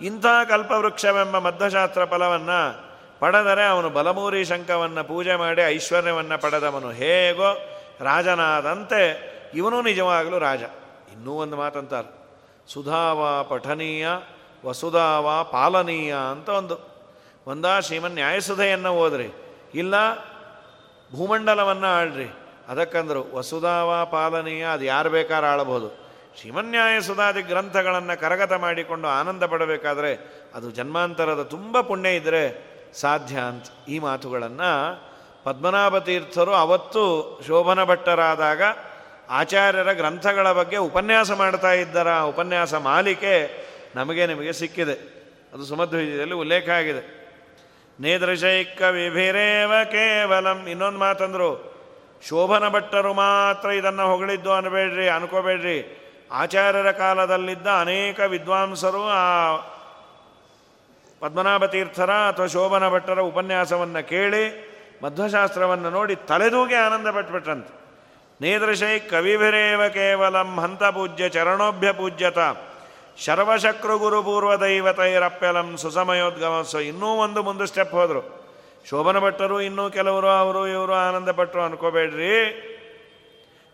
ಇಂಥ 0.00 0.26
ಕಲ್ಪವೃಕ್ಷವೆಂಬ 0.48 1.38
ಮಧ್ಯಶಾಸ್ತ್ರ 1.38 2.04
ಫಲವನ್ನು 2.04 2.90
ಪಡೆದರೆ 3.20 3.66
ಅವನು 3.66 3.90
ಬಲಮೂರಿ 3.90 4.44
ಶಂಕವನ್ನು 4.44 5.04
ಪೂಜೆ 5.04 5.36
ಮಾಡಿ 5.36 5.62
ಐಶ್ವರ್ಯವನ್ನು 5.62 6.40
ಪಡೆದವನು 6.40 6.90
ಹೇಗೋ 6.90 7.80
ರಾಜನಾದಂತೆ 8.00 9.30
ಇವನು 9.54 9.82
ನಿಜವಾಗಲೂ 9.82 10.38
ರಾಜ. 10.38 10.62
ಇನ್ನೂ 11.12 11.32
ಒಂದು 11.32 11.56
ಮಾತಂತಾರೆ. 11.56 12.20
ಸುಧಾವ 12.72 13.42
ಪಠನೀಯ, 13.42 14.08
ವಸುಧಾವ 14.66 15.44
ಪಾಲನೀಯ 15.44 16.14
ಅಂತ 16.30 16.48
ಒಂದು. 16.48 16.90
ಒಂದಾ 17.46 17.80
ಶ್ರೀಮನ್ 17.80 18.12
ನ್ಯಾಯಸುಧೆಯನ್ನು 18.12 18.90
ಓದ್ರಿ. 18.90 19.28
ಇಲ್ಲ 19.74 19.94
ಭೂಮಂಡಲವನ್ನು 21.14 21.86
ಆಳ್ರಿ. 21.86 22.28
ಅದಕ್ಕಂದ್ರು 22.68 23.34
ವಸುಧಾವ 23.34 24.06
ಪಾಲನೀಯ 24.06 24.64
ಅದು 24.64 24.84
ಯಾರು 24.84 25.10
ಬೇಕಾದ್ರೂ 25.10 25.46
ಆಳಬಹುದು 25.46 26.10
ಶ್ರೀಮನ್ಯಾಯ 26.40 27.00
ಸುಧಾದಿ 27.00 27.42
ಗ್ರಂಥಗಳನ್ನು 27.42 28.20
ಕರಗತ 28.20 28.52
ಮಾಡಿಕೊಂಡು 28.52 29.08
ಆನಂದ 29.08 29.44
ಪಡಬೇಕಾದ್ರೆ 29.44 30.42
ಅದು 30.54 30.70
ಜನ್ಮಾಂತರದ 30.70 31.42
ತುಂಬ 31.42 31.80
ಪುಣ್ಯ 31.80 32.16
ಇದ್ದರೆ 32.16 32.70
ಸಾಧ್ಯ 32.94 33.38
ಅಂತ 33.38 33.66
ಈ 33.88 33.98
ಮಾತುಗಳನ್ನು 33.98 35.02
ಪದ್ಮನಾಭ 35.44 35.98
ತೀರ್ಥರು 35.98 36.54
ಅವತ್ತು 36.54 37.40
ಶೋಭನ 37.46 37.84
ಭಟ್ಟರಾದಾಗ 37.84 38.62
ಆಚಾರ್ಯರ 39.30 39.92
ಗ್ರಂಥಗಳ 39.92 40.52
ಬಗ್ಗೆ 40.52 40.76
ಉಪನ್ಯಾಸ 40.76 41.32
ಮಾಡ್ತಾ 41.32 41.72
ಇದ್ದರ 41.72 42.20
ಉಪನ್ಯಾಸ 42.20 42.74
ಮಾಲಿಕೆ 42.74 43.66
ನಮಗೆ 43.96 44.26
ನಿಮಗೆ 44.26 44.52
ಸಿಕ್ಕಿದೆ. 44.52 44.92
ಅದು 45.52 45.64
ಸುಮಧ್ವಿಜಯದಲ್ಲಿ 45.64 46.34
ಉಲ್ಲೇಖ 46.34 46.68
ಆಗಿದೆ. 46.68 47.19
ನೇದೃಶೈಕ 48.00 48.82
ವಿಭಿರೇವ 48.82 49.72
ಕೇವಲಂ. 49.84 50.58
ಇನ್ನೊಂದು 50.66 50.98
ಮಾತಂದರು, 50.98 51.50
ಶೋಭನ 52.28 52.68
ಭಟ್ಟರು 52.68 53.14
ಮಾತ್ರ 53.14 53.70
ಇದನ್ನು 53.70 54.04
ಹೊಗಳಿದ್ದು 54.06 54.52
ಅನ್ಬೇಡ್ರಿ, 54.52 55.08
ಅನ್ಕೋಬೇಡ್ರಿ. 55.08 55.78
ಆಚಾರ್ಯರ 56.32 56.90
ಕಾಲದಲ್ಲಿದ್ದ 56.90 57.66
ಅನೇಕ 57.66 58.20
ವಿದ್ವಾಂಸರು 58.20 59.02
ಆ 59.08 59.22
ಪದ್ಮನಾಭ 61.20 61.64
ತೀರ್ಥರ 61.64 62.10
ಅಥವಾ 62.10 62.46
ಶೋಭನ 62.46 62.88
ಭಟ್ಟರ 62.88 63.20
ಉಪನ್ಯಾಸವನ್ನು 63.20 64.08
ಕೇಳಿ, 64.08 64.44
ಮಧ್ವಶಾಸ್ತ್ರವನ್ನು 65.04 65.90
ನೋಡಿ 65.90 66.16
ತಲೆದೂಗೆ 66.16 66.74
ಆನಂದ 66.74 67.08
ಪಟ್ಬಿಟ್ರಂತೆ. 67.10 67.72
ನೇದೃಶೈ 68.40 68.98
ಕವಿಭಿರೇವ 68.98 69.88
ಕೇವಲಂ 69.88 70.60
ಹಂತ 70.60 70.84
ಪೂಜ್ಯ 70.84 71.28
ಚರಣೋಭ್ಯ 71.28 71.92
ಪೂಜ್ಯತ 71.92 72.38
ಶರ್ವಶಕ್ರು 73.18 73.98
ಗುರು 73.98 74.22
ಪೂರ್ವ 74.22 74.56
ದೈವತೈರಪ್ಯಲಂ 74.56 75.76
ಸುಸಮಯೋದ್ಗಮಸ್ವ 75.76 76.78
ಇನ್ನೂ 76.78 77.06
ಒಂದು 77.06 77.42
ಮುಂದೆ 77.42 77.66
ಸ್ಟೆಪ್ 77.66 77.92
ಹೋದರು. 77.92 78.40
ಶೋಭನ 78.88 79.18
ಭಟ್ಟರು, 79.18 79.60
ಇನ್ನೂ 79.60 79.90
ಕೆಲವರು, 79.90 80.28
ಅವರು, 80.28 80.68
ಇವರು 80.68 80.92
ಆನಂದ 80.92 81.28
ಪಟ್ಟರು 81.28 81.62
ಅನ್ಕೋಬೇಡ್ರಿ. 81.62 82.66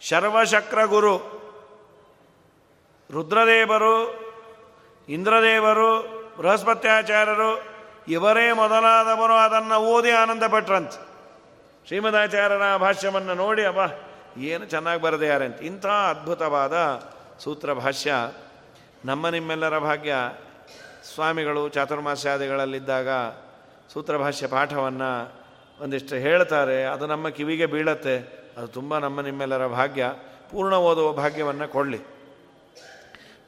ಶರ್ವಶಕ್ರ 0.00 0.84
ಗುರು 0.84 1.36
ರುದ್ರದೇವರು, 3.12 4.26
ಇಂದ್ರದೇವರು, 5.08 6.02
ಬೃಹಸ್ಪತ್ಯಾಚಾರ್ಯರು, 6.38 7.62
ಇವರೇ 8.08 8.52
ಮೊದಲಾದವರು 8.52 9.34
ಅದನ್ನು 9.34 9.76
ಓದಿ 9.76 10.10
ಆನಂದ 10.10 10.42
ಪಟ್ರಂತೆ 10.52 11.06
ಶ್ರೀಮದಾಚಾರ್ಯರ 11.86 12.76
ಭಾಷ್ಯವನ್ನು 12.76 13.34
ನೋಡಿ, 13.34 13.64
ಅಬ್ಬ, 13.64 13.78
ಏನು 14.38 14.64
ಚೆನ್ನಾಗಿ 14.64 15.02
ಬರೆದಿದ್ದಾರೆ 15.02 15.44
ಅಂತ. 15.44 15.60
ಇಂಥ 15.60 15.86
ಅದ್ಭುತವಾದ 15.86 17.02
ಸೂತ್ರ 17.38 17.72
ಭಾಷ್ಯ. 17.72 18.14
ನಮ್ಮ 19.04 19.28
ನಿಮ್ಮೆಲ್ಲರ 19.28 19.78
ಭಾಗ್ಯ 19.78 20.14
ಸ್ವಾಮಿಗಳು 21.14 21.68
ಚಾತುರ್ಮಾಸ್ಯಾದಿಗಳಲ್ಲಿದ್ದಾಗ 21.68 23.08
ಸೂತ್ರಭಾಷ್ಯ 23.92 24.46
ಪಾಠವನ್ನು 24.46 25.32
ಒಂದಿಷ್ಟು 25.80 26.16
ಹೇಳ್ತಾರೆ. 26.16 26.84
ಅದು 26.84 27.06
ನಮ್ಮ 27.06 27.28
ಕಿವಿಗೆ 27.28 27.66
ಬೀಳತ್ತೆ. 27.66 28.46
ಅದು 28.58 28.66
ತುಂಬ 28.66 28.98
ನಮ್ಮ 28.98 29.20
ನಿಮ್ಮೆಲ್ಲರ 29.20 29.66
ಭಾಗ್ಯ. 29.66 30.12
ಪೂರ್ಣ 30.50 30.74
ಓದುವ 30.74 31.12
ಭಾಗ್ಯವನ್ನು 31.12 31.68
ಕೊಡಲಿ. 31.68 32.00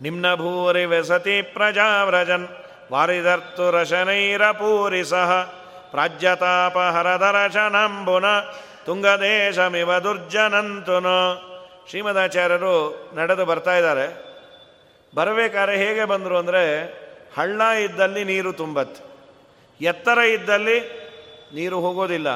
ನಿಮ್ನ 0.02 0.34
ಭೂರಿ 0.34 0.84
ವ್ಯಸತಿ 0.84 1.42
ಪ್ರಜಾವ್ರಜನ್, 1.42 2.48
ವಾರಿದರ್ತು 2.92 3.70
ಪೂರಿ 4.52 5.04
ಸಹ, 5.04 5.54
ಪ್ರಾಜ್ಯತಾಪಹರದರಶನಂಬುನ, 5.90 8.24
ತುಂಗದೇಶಮಿವ 8.86 9.98
ದುರ್ಜನಂತುನ. 9.98 11.06
ಶ್ರೀಮದಾಚಾರ್ಯರು 11.88 13.10
ನಡೆದು 13.14 13.44
ಬರ್ತಾ 13.44 13.76
ಇದ್ದಾರೆ. 13.76 14.27
ಬರಬೇಕಾದ್ರೆ 15.14 15.76
ಹೇಗೆ 15.76 16.04
ಬಂದರು 16.04 16.36
ಅಂದರೆ, 16.36 16.62
ಹಳ್ಳ 17.36 17.60
ಇದ್ದಲ್ಲಿ 17.60 18.24
ನೀರು 18.24 18.52
ತುಂಬತ್ತೆ. 18.52 19.00
ಎತ್ತರ 19.80 20.18
ಇದ್ದಲ್ಲಿ 20.18 20.80
ನೀರು 21.54 21.80
ಹೋಗೋದಿಲ್ಲ. 21.80 22.28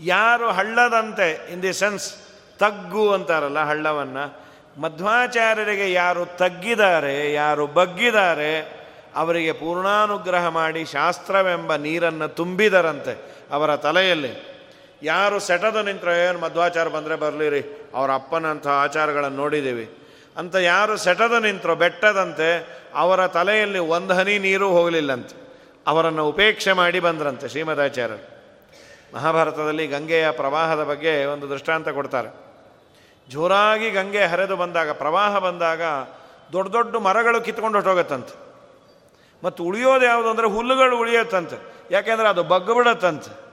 ಯಾರು 0.00 0.50
ಹಳ್ಳದಂತೆ 0.50 1.52
ಇನ್ 1.52 1.62
ದಿ 1.62 1.72
ಸೆನ್ಸ್ 1.72 2.12
ತಗ್ಗು 2.58 3.12
ಅಂತಾರಲ್ಲ 3.12 3.64
ಹಳ್ಳವನ್ನು, 3.64 4.46
ಮಧ್ವಾಚಾರ್ಯರಿಗೆ 4.80 5.92
ಯಾರು 5.92 6.26
ತಗ್ಗಿದ್ದಾರೆ, 6.26 7.32
ಯಾರು 7.32 7.66
ಬಗ್ಗಿದ್ದಾರೆ, 7.66 8.82
ಅವರಿಗೆ 9.16 9.52
ಪೂರ್ಣಾನುಗ್ರಹ 9.52 10.48
ಮಾಡಿ 10.48 10.84
ಶಾಸ್ತ್ರವೆಂಬ 10.84 11.76
ನೀರನ್ನು 11.76 12.28
ತುಂಬಿದರಂತೆ 12.28 13.44
ಅವರ 13.50 13.76
ತಲೆಯಲ್ಲಿ. 13.76 14.32
ಯಾರು 15.02 15.40
ಸೆಟದು 15.40 15.82
ನಿಂತರೆ, 15.82 16.28
ಏನು 16.28 16.38
ಮಧ್ವಾಚಾರ 16.38 16.88
ಬಂದರೆ 16.88 17.16
ಬರಲಿರಿ, 17.16 17.92
ಅವರ 17.94 18.10
ಅಪ್ಪನಂಥ 18.14 18.66
ಆಚಾರಗಳನ್ನು 18.66 19.36
ನೋಡಿದ್ದೀವಿ. 19.36 20.05
ಅಂತ 20.36 20.56
ಯಾರು 20.56 20.96
ಸೆಟದ 20.96 21.32
ನಿಂತರೋ, 21.32 21.74
ಬೆಟ್ಟದಂತೆ 21.74 22.80
ಅವರ 22.94 23.26
ತಲೆಯಲ್ಲಿ 23.26 23.78
ಒಂದು 23.78 24.14
ಹನಿ 24.14 24.38
ನೀರು 24.38 24.68
ಹೋಗಲಿಲ್ಲಂತೆ. 24.68 25.46
ಅವರನ್ನು 25.86 26.28
ಉಪೇಕ್ಷೆ 26.28 26.72
ಮಾಡಿ 26.72 27.00
ಬಂದ್ರಂತೆ 27.00 27.48
ಶ್ರೀಮದಾಚಾರ್ಯರು. 27.48 28.36
ಮಹಾಭಾರತದಲ್ಲಿ 29.14 29.86
ಗಂಗೆಯ 29.86 30.30
ಪ್ರವಾಹದ 30.30 30.82
ಬಗ್ಗೆ 30.82 31.24
ಒಂದು 31.24 31.50
ದೃಷ್ಟಾಂತ 31.50 31.88
ಕೊಡ್ತಾರೆ. 31.88 32.34
ಜೋರಾಗಿ 33.28 33.90
ಗಂಗೆ 33.90 34.26
ಹರಿದು 34.26 34.56
ಬಂದಾಗ, 34.56 34.90
ಪ್ರವಾಹ 34.90 35.38
ಬಂದಾಗ 35.38 35.82
ದೊಡ್ಡ 36.52 36.72
ದೊಡ್ಡ 36.72 36.96
ಮರಗಳು 36.96 37.40
ಕಿತ್ಕೊಂಡು 37.40 37.78
ಹೊಟ್ಟೋಗತ್ತಂತೆ 37.78 38.46
ಮತ್ತು 39.44 39.64
ಉಳಿಯೋದು 39.64 40.04
ಯಾವುದು 40.04 40.28
ಅಂದರೆ 40.28 40.46
ಹುಲ್ಲುಗಳು 40.46 40.98
ಉಳಿಯತ್ತಂತೆ. 40.98 41.86
ಯಾಕೆಂದರೆ 41.90 42.28
ಅದು 42.28 42.42
ಬಗ್ಗಬಿಡತ್ತಂತೆ. 42.42 43.46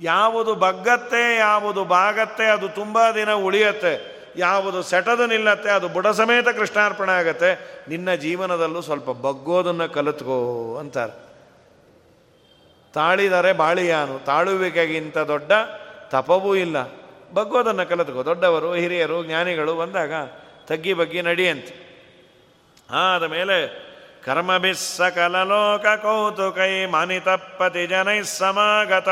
ಯಾವುದು 0.00 0.54
ಬಗ್ಗತ್ತೆ, 0.54 1.36
ಯಾವುದು 1.36 1.84
ಬಾಗತ್ತೆ, 1.84 2.44
ಅದು 2.44 2.68
ತುಂಬ 2.68 3.10
ದಿನ 3.10 3.32
ಉಳಿಯತ್ತೆ. 3.32 4.15
ಯಾವುದು 4.38 4.82
ಸೆಟದು 4.82 5.26
ನಿಲ್ಲತ್ತೆ 5.26 5.70
ಅದು 5.70 5.88
ಬುಡ 5.88 6.06
ಸಮೇತ 6.06 6.48
ಕೃಷ್ಣಾರ್ಪಣೆ 6.48 7.12
ಆಗತ್ತೆ, 7.12 7.80
ನಿನ್ನ 7.88 8.14
ಜೀವನದಲ್ಲೂ 8.14 8.80
ಸ್ವಲ್ಪ 8.80 9.10
ಬಗ್ಗೋದನ್ನು 9.10 9.92
ಕಲಿತ್ಕೋ 9.92 10.76
ಅಂತಾರೆ. 10.80 11.12
ತಾಳಿದರೆ 12.94 13.52
ಬಾಳಿಯಾನು, 13.52 14.18
ತಾಳುವಿಕೆಗಿಂತ 14.18 15.18
ದೊಡ್ಡ 15.18 15.52
ತಪವೂ 16.08 16.54
ಇಲ್ಲ. 16.54 16.76
ಬಗ್ಗೋದನ್ನು 17.34 17.88
ಕಲಿತ್ಕೋ, 17.88 18.24
ದೊಡ್ಡವರು, 18.24 18.74
ಹಿರಿಯರು, 18.74 19.24
ಜ್ಞಾನಿಗಳು 19.24 19.74
ಬಂದಾಗ 19.74 20.12
ತಗ್ಗಿ 20.66 20.94
ಬಗ್ಗಿ 20.94 21.22
ನಡಿಯಂತೆ. 21.22 21.86
ಆದ 22.90 23.22
ಮೇಲೆ 23.22 23.86
ಕರ್ಮಭಿಸ್ಸಕಲಲೋಕ 24.24 25.86
ಕೌತುಕೈ 26.02 26.86
ಮಾನಿತಪ್ಪತಿ 26.86 27.86
ಜನೈ 27.86 28.22
ಸಮಾಗತ. 28.22 29.08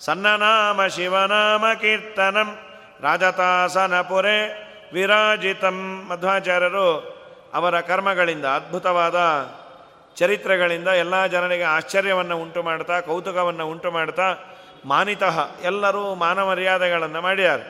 ಸನ್ನನಾಮ 0.00 0.86
ಶಿವನಾಮ 0.86 1.64
ಕೀರ್ತನಂ. 1.80 2.58
ರಾಜತಾಸನಪುರೆ 3.00 4.64
ವಿರಾಜಿತಂ 4.92 6.06
ಮಧ್ವಾಚಾರ್ಯರು 6.08 7.14
ಅವರ 7.54 7.80
ಕರ್ಮಗಳಿಂದ, 7.80 8.44
ಅದ್ಭುತವಾದ 8.44 9.18
ಚರಿತ್ರೆಗಳಿಂದ 10.16 10.88
ಎಲ್ಲ 10.88 11.26
ಜನರಿಗೆ 11.26 11.62
ಆಶ್ಚರ್ಯವನ್ನು 11.62 12.38
ಉಂಟು 12.38 12.62
ಮಾಡ್ತಾ, 12.62 13.00
ಕೌತುಕವನ್ನು 13.00 13.68
ಉಂಟು 13.68 13.90
ಮಾಡ್ತಾ, 13.90 14.34
ಮಾನಿತಃ 14.84 15.50
ಎಲ್ಲರೂ 15.62 16.14
ಮಾನಮರ್ಯಾದೆಗಳನ್ನು 16.14 17.20
ಮಾಡ್ಯಾರ. 17.20 17.60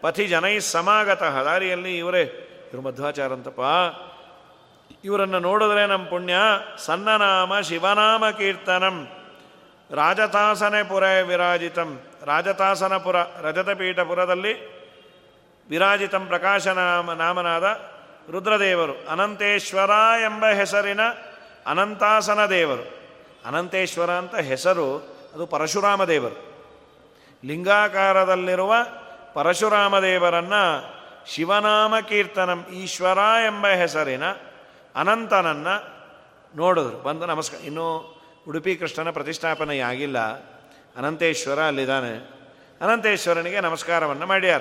ಪಥಿ 0.00 0.26
ಜನೈ 0.26 0.58
ಸಮಾಗತಃ. 0.58 1.42
ದಾರಿಯಲ್ಲಿ 1.42 1.98
ಇವರೇ. 1.98 2.22
ಇವರು 2.72 2.82
ಮಧ್ವಾಚಾರ 2.82 3.32
ಅಂತಪ್ಪ 3.32 3.60
ಇವರನ್ನು 5.04 5.38
ನೋಡಿದ್ರೆ 5.38 5.86
ನಮ್ಮ 5.86 6.06
ಪುಣ್ಯ. 6.06 6.34
ಸನ್ನನಾಮ 6.78 7.60
ಶಿವನಾಮ 7.60 8.30
ಕೀರ್ತನಂ. 8.30 9.08
ರಾಜತಾಸನೆ 9.94 10.82
ಪುರೇ 10.82 11.22
ವಿರಾಜಿತಂ. 11.22 12.00
ರಾಜತಾಸನಪುರ 12.24 13.16
ರಜತಪೀಠಪುರದಲ್ಲಿ 13.40 14.80
ವಿರಾಜಿತಂ 15.68 16.26
ಪ್ರಕಾಶನಾಮ 16.26 17.12
ನಾಮನಾದ 17.12 17.64
ರುದ್ರದೇವರು, 18.30 19.08
ಅನಂತೇಶ್ವರ 19.08 19.90
ಎಂಬ 20.20 20.44
ಹೆಸರಿನ 20.46 21.00
ಅನಂತಾಸನ 21.66 22.46
ದೇವರು. 22.46 22.84
ಅನಂತೇಶ್ವರ 23.46 24.10
ಅಂತ 24.10 24.36
ಹೆಸರು, 24.36 24.96
ಅದು 25.34 25.46
ಪರಶುರಾಮ 25.46 26.04
ದೇವರು. 26.04 26.38
ಲಿಂಗಾಕಾರದಲ್ಲಿರುವ 27.44 28.74
ಪರಶುರಾಮ 29.34 29.98
ದೇವರನ್ನು 29.98 30.62
ಶಿವನಾಮ 31.34 31.94
ಕೀರ್ತನಂ 32.00 32.66
ಈಶ್ವರ 32.66 33.18
ಎಂಬ 33.46 33.66
ಹೆಸರಿನ 33.66 34.24
ಅನಂತನನ್ನು 34.96 36.00
ನೋಡಿದ್ರು. 36.56 36.96
ಬಂದು 36.96 37.26
ನಮಸ್ಕಾರ, 37.26 37.60
ಇನ್ನೂ 37.60 38.16
ಉಡುಪಿ 38.48 38.76
ಕೃಷ್ಣನ 38.76 39.10
ಪ್ರತಿಷ್ಠಾಪನೆಯಾಗಿಲ್ಲ. 39.10 40.18
ಅನಂತೇಶ್ವರ 40.96 41.60
ಅಲ್ಲಿದ್ದಾನೆ. 41.60 42.30
ಅನಂತೇಶ್ವರನಿಗೆ 42.80 43.60
ನಮಸ್ಕಾರವನ್ನು 43.60 44.26
ಮಾಡ್ಯಾರ. 44.26 44.60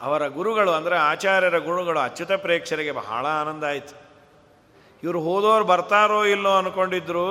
ಅವರ 0.00 0.26
ಗುರುಗಳು 0.26 0.72
ಅಂದರೆ 0.72 0.96
ಆಚಾರ್ಯರ 0.96 1.58
ಗುರುಗಳು 1.58 2.00
ಅಚ್ಯುತ 2.00 2.32
ಪ್ರೇಕ್ಷರಿಗೆ 2.32 2.92
ಬಹಳ 2.92 3.26
ಆನಂದ 3.26 3.64
ಆಯಿತು. 3.64 4.06
ಇವರು 5.02 5.20
ಹೋದೋರು 5.20 5.64
ಬರ್ತಾರೋ 5.64 6.24
ಇಲ್ಲೋ 6.24 6.50
ಅಂದ್ಕೊಂಡಿದ್ರು 6.50 7.26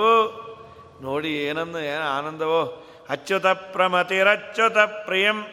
ನೋಡಿ 1.02 1.38
ಏನಂದ 1.38 1.76
ಏನು 1.76 2.18
ಆನಂದವೋ. 2.18 2.88
ಅಚ್ಯುತ 3.10 3.48
ಪ್ರಮತಿರಚ್ಯುತ 3.48 4.78
ಪ್ರಿಯಂ. 4.78 5.48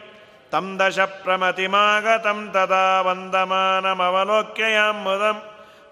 ತಂ 0.51 0.79
ದಶ 0.79 0.99
ಪ್ರಮತಿಮಾಗತಂ 0.99 2.49
ತದಾ 2.53 3.01
ವಂದಮಾನಮವಲೋಕ್ಯಯಾಮುದಂ 3.01 5.41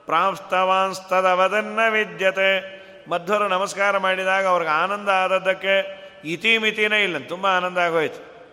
ಪ್ರಾಂಸ್ತವಾಂಸ್ತದವದನ್ನ 0.06 1.80
ವಿದ್ಯತೆ. 1.90 2.81
ಮಧ್ವರು 3.12 3.48
ನಮಸ್ಕಾರ 3.48 3.98
ಮಾಡಿದಾಗ 3.98 4.46
ಅವ್ರಿಗೆ 4.46 4.72
ಆನಂದ 4.72 5.10
ಆದದ್ದಕ್ಕೆ 5.10 6.04
ಇತಿಮಿತಿನೇ 6.26 7.04
ಇಲ್ಲ. 7.04 7.18
ತುಂಬ 7.18 7.48
ಆನಂದ 7.48 7.78
ಆಗೋಯ್ತು. 7.78 8.46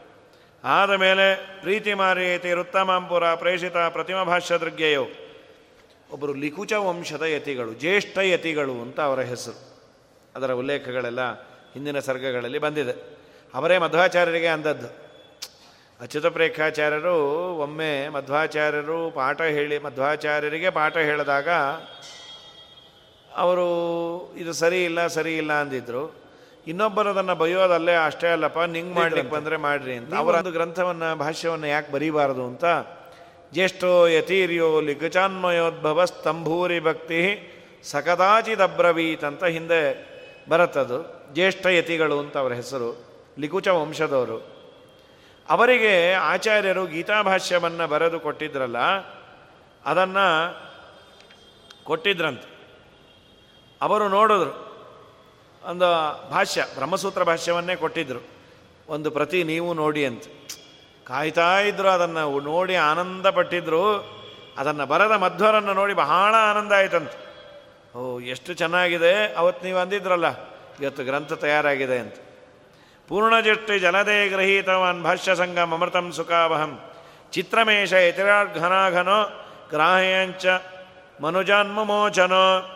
ಆದ 0.64 0.90
ಮೇಲೆ 0.90 1.61
ಪ್ರೀತಿ 1.61 1.94
ಮಾರಿಯತಿ 1.94 2.53
ವೃತ್ತಮಾಂಪುರ 2.53 3.35
ಪ್ರೇಷಿತ 3.35 3.77
ಪ್ರತಿಮಾ 3.77 4.25
ಭಾಷ್ಯ 4.25 4.59
ದೃಗ್ಯಯೋ 4.59 5.07
ಒಬ್ಬರು 6.12 6.35
ಲಿಕುಚ 6.35 6.73
ವಂಶದ 6.73 7.23
ಯತಿಗಳು, 7.23 7.75
ಜ್ಯೇಷ್ಠ 7.75 8.18
ಯತಿಗಳು 8.18 8.73
ಅಂತ 8.73 9.01
ಅವರ 9.01 9.21
ಹೆಸರು. 9.21 9.83
ಅದರ 10.37 10.53
ಉಲ್ಲೇಖಗಳೆಲ್ಲ 10.53 11.21
ಹಿಂದಿನ 11.73 11.99
ಸರ್ಗಗಳಲ್ಲಿ 11.99 12.59
ಬಂದಿದೆ. 12.59 13.18
ಅವರೇ 13.55 13.79
ಮಧ್ವಾಚಾರ್ಯರಿಗೆ 13.79 14.47
ಅಂದದ್ದು. 14.47 14.87
ಅಚ್ಯುತ 16.01 16.27
ಪ್ರೇಖಾಚಾರ್ಯರು 16.27 17.27
ಒಮ್ಮೆ 17.55 18.09
ಮಧ್ವಾಚಾರ್ಯರು 18.09 19.11
ಪಾಠ 19.11 19.42
ಹೇಳಿ 19.42 19.79
ಮಧ್ವಾಚಾರ್ಯರಿಗೆ 19.79 20.71
ಪಾಠ 20.71 20.97
ಹೇಳಿದಾಗ 20.97 21.49
ಅವರು 23.38 23.66
ಇದು 24.37 24.53
ಸರಿ 24.53 24.85
ಇಲ್ಲ 24.85 25.07
ಸರಿ 25.07 25.37
ಇಲ್ಲ 25.37 25.53
ಅಂದಿದ್ರು. 25.53 26.03
ಇನ್ನೊಬ್ಬರು 26.66 27.11
ಅದನ್ನು 27.11 27.35
ಬೈಯೋದಲ್ಲೇ 27.35 27.94
ಅಷ್ಟೇ 27.94 28.29
ಅಲ್ಲಪ್ಪ 28.29 28.59
ನಿಂಗೆ 28.59 28.94
ಮಾಡ್ಲಿಕ್ಕೆ 28.94 29.33
ಬಂದರೆ 29.33 29.57
ಮಾಡ್ರಿ 29.57 29.94
ಅಂತ. 29.94 30.14
ಅವರ 30.14 30.35
ಒಂದು 30.35 30.51
ಗ್ರಂಥವನ್ನು 30.51 31.16
ಭಾಷ್ಯವನ್ನು 31.16 31.66
ಯಾಕೆ 31.66 31.92
ಬರೀಬಾರದು 31.92 32.44
ಅಂತ 32.46 32.64
ಜ್ಯೇಷ್ಠೋ 33.53 34.07
ಯತೀರ್ಯೋ 34.07 34.81
ಲಿಖಚಾನ್ಮಯೋದ್ಭವ 34.81 36.05
ಸ್ತಂಭೂರಿ 36.05 36.81
ಭಕ್ತಿ 36.81 37.20
ಸಕದಾಚಿದಬ್ರವೀತ್ 37.83 39.24
ಅಂತ 39.24 39.44
ಹಿಂದೆ 39.44 39.83
ಬರತ್ತದು. 40.48 41.29
ಜ್ಯೇಷ್ಠ 41.35 41.66
ಯತಿಗಳು 41.66 42.18
ಅಂತ 42.18 42.37
ಅವರ 42.37 42.53
ಹೆಸರು 42.53 43.05
ಲಿಕುಚ 43.38 43.68
ವಂಶದವರು. 43.68 44.38
ಅವರಿಗೆ 45.48 46.12
ಆಚಾರ್ಯರು 46.12 46.87
ಗೀತಾಭಾಷ್ಯವನ್ನು 46.87 47.87
ಬರೆದು 47.87 48.20
ಕೊಟ್ಟಿದ್ರಲ್ಲ 48.20 48.79
ಅದನ್ನು 49.87 50.27
ಕೊಟ್ಟಿದ್ರಂತೆ. 51.85 52.58
ಅವರು 53.83 54.09
ನೋಡಿದ್ರು. 54.09 54.53
ಒಂದು 55.64 55.88
ಭಾಷ್ಯ, 56.31 56.64
ಬ್ರಹ್ಮಸೂತ್ರ 56.75 57.23
ಭಾಷ್ಯವನ್ನೇ 57.23 57.77
ಕೊಟ್ಟಿದ್ದರು 57.77 58.27
ಒಂದು 58.88 59.11
ಪ್ರತಿ 59.11 59.45
ನೀವು 59.45 59.75
ನೋಡಿ 59.75 60.07
ಅಂತ. 60.07 60.25
ಕಾಯ್ತಾ 61.05 61.61
ಇದ್ರು 61.61 61.88
ಅದನ್ನು, 61.88 62.41
ನೋಡಿ 62.41 62.77
ಆನಂದ 62.77 63.27
ಪಟ್ಟಿದ್ರು 63.27 63.85
ಅದನ್ನು 64.59 64.87
ಬರದ 64.87 65.12
ಮಧ್ವರನ್ನು 65.12 65.75
ನೋಡಿ 65.75 65.95
ಬಹಳ 65.95 66.35
ಆನಂದ 66.35 66.73
ಆಯ್ತಂತ. 66.73 67.11
ಓ, 67.97 68.21
ಎಷ್ಟು 68.21 68.55
ಚೆನ್ನಾಗಿದೆ. 68.55 69.35
ಅವತ್ತು 69.35 69.66
ನೀವು 69.66 69.79
ಅಂದಿದ್ರಲ್ಲ, 69.79 70.26
ಇವತ್ತು 70.81 71.05
ಗ್ರಂಥ 71.05 71.33
ತಯಾರಾಗಿದೆ 71.33 71.99
ಅಂತ. 71.99 72.14
ಪೂರ್ಣಜಷ್ಟಿ 73.09 73.79
ಜಲದೇ 73.79 74.29
ಗೃಹೀತವಾನ್ 74.29 75.03
ಭಾಷ್ಯ 75.03 75.35
ಸಂಗಮ 75.35 75.74
ಅಮೃತಂ 75.74 76.12
ಸುಖಾವಹಂ. 76.12 76.81
ಚಿತ್ರಮೇಶ 77.33 77.93
ಯತಿರಾಘನಾಘನೋ 77.93 79.20
ಗ್ರಾಹ್ಯಾಂಚ 79.70 80.47
ಮನುಜಾನ್ಮಮೋಚನೋ. 81.20 82.74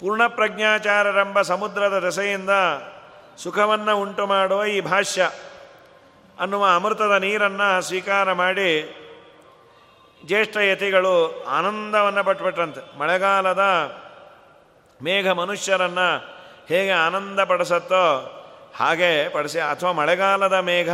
ಪೂರ್ಣಪ್ರಜ್ಞಾಚಾರರೆಂಬ 0.00 1.42
ಸಮುದ್ರದ 1.42 1.98
ದೆಸೆಯಿಂದ 1.98 2.50
ಸುಖವನ್ನು 3.38 4.00
ಉಂಟು 4.00 4.26
ಮಾಡುವ 4.26 4.64
ಈ 4.64 4.80
ಭಾಷ್ಯ. 4.80 5.30
ಅನ್ನುವ 6.40 6.66
ಅಮೃತದ 6.74 7.12
ನೀರನ್ನು 7.12 7.82
ಸ್ವೀಕಾರ 7.82 8.32
ಮಾಡಿ 8.32 8.70
ಜ್ಯೇಷ್ಠ 10.26 10.56
ಯತಿಗಳು 10.56 11.44
ಆನಂದವನ್ನು 11.44 12.24
ಪಟ್ಬಿಟ್ರಂತೆ. 12.24 12.98
ಮಳೆಗಾಲದ 12.98 13.62
ಮೇಘ 15.02 15.28
ಮನುಷ್ಯರನ್ನು 15.28 16.08
ಹೇಗೆ 16.68 16.90
ಆನಂದ 16.90 17.40
ಪಡಿಸತ್ತೋ 17.40 18.04
ಹಾಗೆ 18.76 19.28
ಪಡಿಸಿ, 19.28 19.58
ಅಥವಾ 19.58 19.92
ಮಳೆಗಾಲದ 19.92 20.52
ಮೇಘ, 20.52 20.90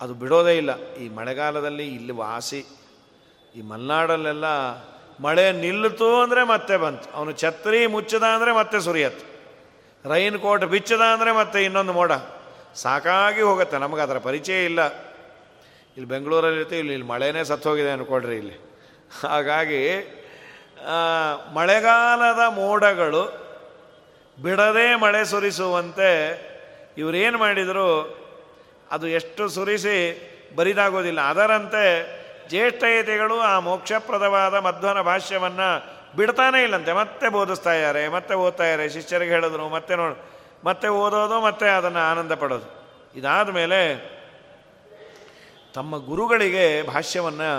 ಅದು 0.00 0.14
ಬಿಡೋದೇ 0.14 0.56
ಇಲ್ಲ. 0.56 0.78
ಈ 0.94 1.08
ಮಳೆಗಾಲದಲ್ಲಿ 1.08 1.94
ಇಲ್ಲಿ 1.94 2.12
ವಾಸಿ, 2.12 2.60
ಈ 3.56 3.62
ಮಲೆನಾಡಲ್ಲೆಲ್ಲ 3.62 4.46
ಮಳೆ 5.24 5.44
ನಿಲ್ಲಿತು 5.64 6.08
ಅಂದರೆ 6.22 6.42
ಮತ್ತೆ 6.52 6.74
ಬಂತು. 6.82 7.06
ಅವನು 7.16 7.32
ಛತ್ರಿ 7.42 7.80
ಮುಚ್ಚದ 7.94 8.26
ಅಂದರೆ 8.34 8.52
ಮತ್ತೆ 8.60 8.78
ಸುರಿಯತ್ತು. 8.86 9.24
ರೈನ್ 10.04 10.36
ಕೋಟ್ 10.44 10.64
ಬಿಚ್ಚದ 10.74 11.04
ಅಂದರೆ 11.14 11.30
ಮತ್ತೆ 11.40 11.58
ಇನ್ನೊಂದು 11.68 11.92
ಮೋಡ. 11.98 12.12
ಸಾಕಾಗಿ 12.82 13.42
ಹೋಗುತ್ತೆ, 13.48 13.76
ನಮಗೆ 13.84 14.02
ಅದರ 14.06 14.18
ಪರಿಚಯ 14.28 14.58
ಇಲ್ಲ. 14.70 14.80
ಇಲ್ಲಿ 15.96 16.08
ಬೆಂಗಳೂರಲ್ಲಿ 16.14 16.58
ಇರ್ತೀವಿ, 16.60 16.80
ಇಲ್ಲಿ 16.82 16.94
ಇಲ್ಲಿ 16.96 17.08
ಮಳೆನೇ 17.12 17.42
ಸತ್ತೋಗಿದೆ 17.50 17.90
ಅಂದ್ಕೊಳ್ರಿ 17.94 18.36
ಇಲ್ಲಿ. 18.42 18.56
ಹಾಗಾಗಿ 19.34 19.82
ಮಳೆಗಾಲದ 21.56 22.42
ಮೋಡಗಳು 22.60 23.22
ಬಿಡದೆ 24.38 24.86
ಮಳೆ 25.04 25.22
ಸುರಿಸುವಂತೆ 25.32 26.10
ಇವರೇನು 27.02 27.38
ಮಾಡಿದರು, 27.44 27.88
ಅದು 28.94 29.06
ಎಷ್ಟು 29.18 29.42
ಸುರಿಸಿ 29.56 29.96
ಬರಿದಾಗೋದಿಲ್ಲ. 30.58 31.20
ಅದರಂತೆ 31.32 31.84
ಜ್ಯೇಷ್ಠಯತಿಗಳು 32.48 33.40
ಆ 33.40 33.58
ಮೋಕ್ಷಪ್ರದವಾದ 33.58 34.54
ಮಧ್ವನ 34.54 35.00
ಭಾಷ್ಯವನ್ನು 35.00 35.98
ಬಿಡ್ತಾನೇ 36.16 36.62
ಇಲ್ಲಂತೆ. 36.62 36.92
ಮತ್ತೆ 36.92 37.28
ಬೋಧಿಸ್ತಾ 37.28 37.72
ಇದ್ದಾರೆ, 37.72 38.08
ಮತ್ತೆ 38.08 38.34
ಓದ್ತಾ 38.34 38.64
ಇದ್ದಾರೆ. 38.64 38.88
ಶಿಷ್ಯರಿಗೆ 38.88 39.30
ಹೇಳಿದ್ರು, 39.30 39.68
ಮತ್ತೆ 39.68 39.96
ನೋಡಿ, 39.96 40.22
ಮತ್ತೆ 40.64 40.88
ಓದೋದು, 40.88 41.40
ಮತ್ತೆ 41.40 41.68
ಅದನ್ನು 41.68 41.98
ಆನಂದ 41.98 42.32
ಪಡೋದು. 42.32 42.78
ಇದಾದ 43.14 43.48
ಮೇಲೆ 43.48 44.18
ತಮ್ಮ 45.74 46.06
ಗುರುಗಳಿಗೆ 46.06 46.82
ಭಾಷ್ಯವನ್ನು 46.82 47.50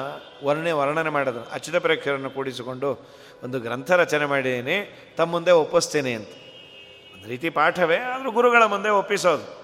ವರ್ಣೆ, 0.48 0.72
ವರ್ಣನೆ 0.72 1.10
ಮಾಡಿದ್ರು. 1.10 1.54
ಅಚ್ಯುತ 1.54 1.76
ಪ್ರೇಕ್ಷರನ್ನು 1.76 2.30
ಕೂಡಿಸಿಕೊಂಡು 2.30 3.08
ಒಂದು 3.44 3.60
ಗ್ರಂಥ 3.60 3.92
ರಚನೆ 3.92 4.26
ಮಾಡಿದ್ದೀನಿ, 4.26 5.10
ತಮ್ಮ 5.18 5.32
ಮುಂದೆ 5.32 5.52
ಒಪ್ಪಿಸ್ತೀನಿ 5.52 6.14
ಅಂತ. 6.14 6.30
ಒಂದು 7.16 7.28
ರೀತಿ 7.28 7.50
ಪಾಠವೇ, 7.50 7.98
ಆದರೂ 7.98 8.32
ಗುರುಗಳ 8.32 8.64
ಮುಂದೆ 8.64 8.90
ಒಪ್ಪಿಸೋದು. 8.90 9.60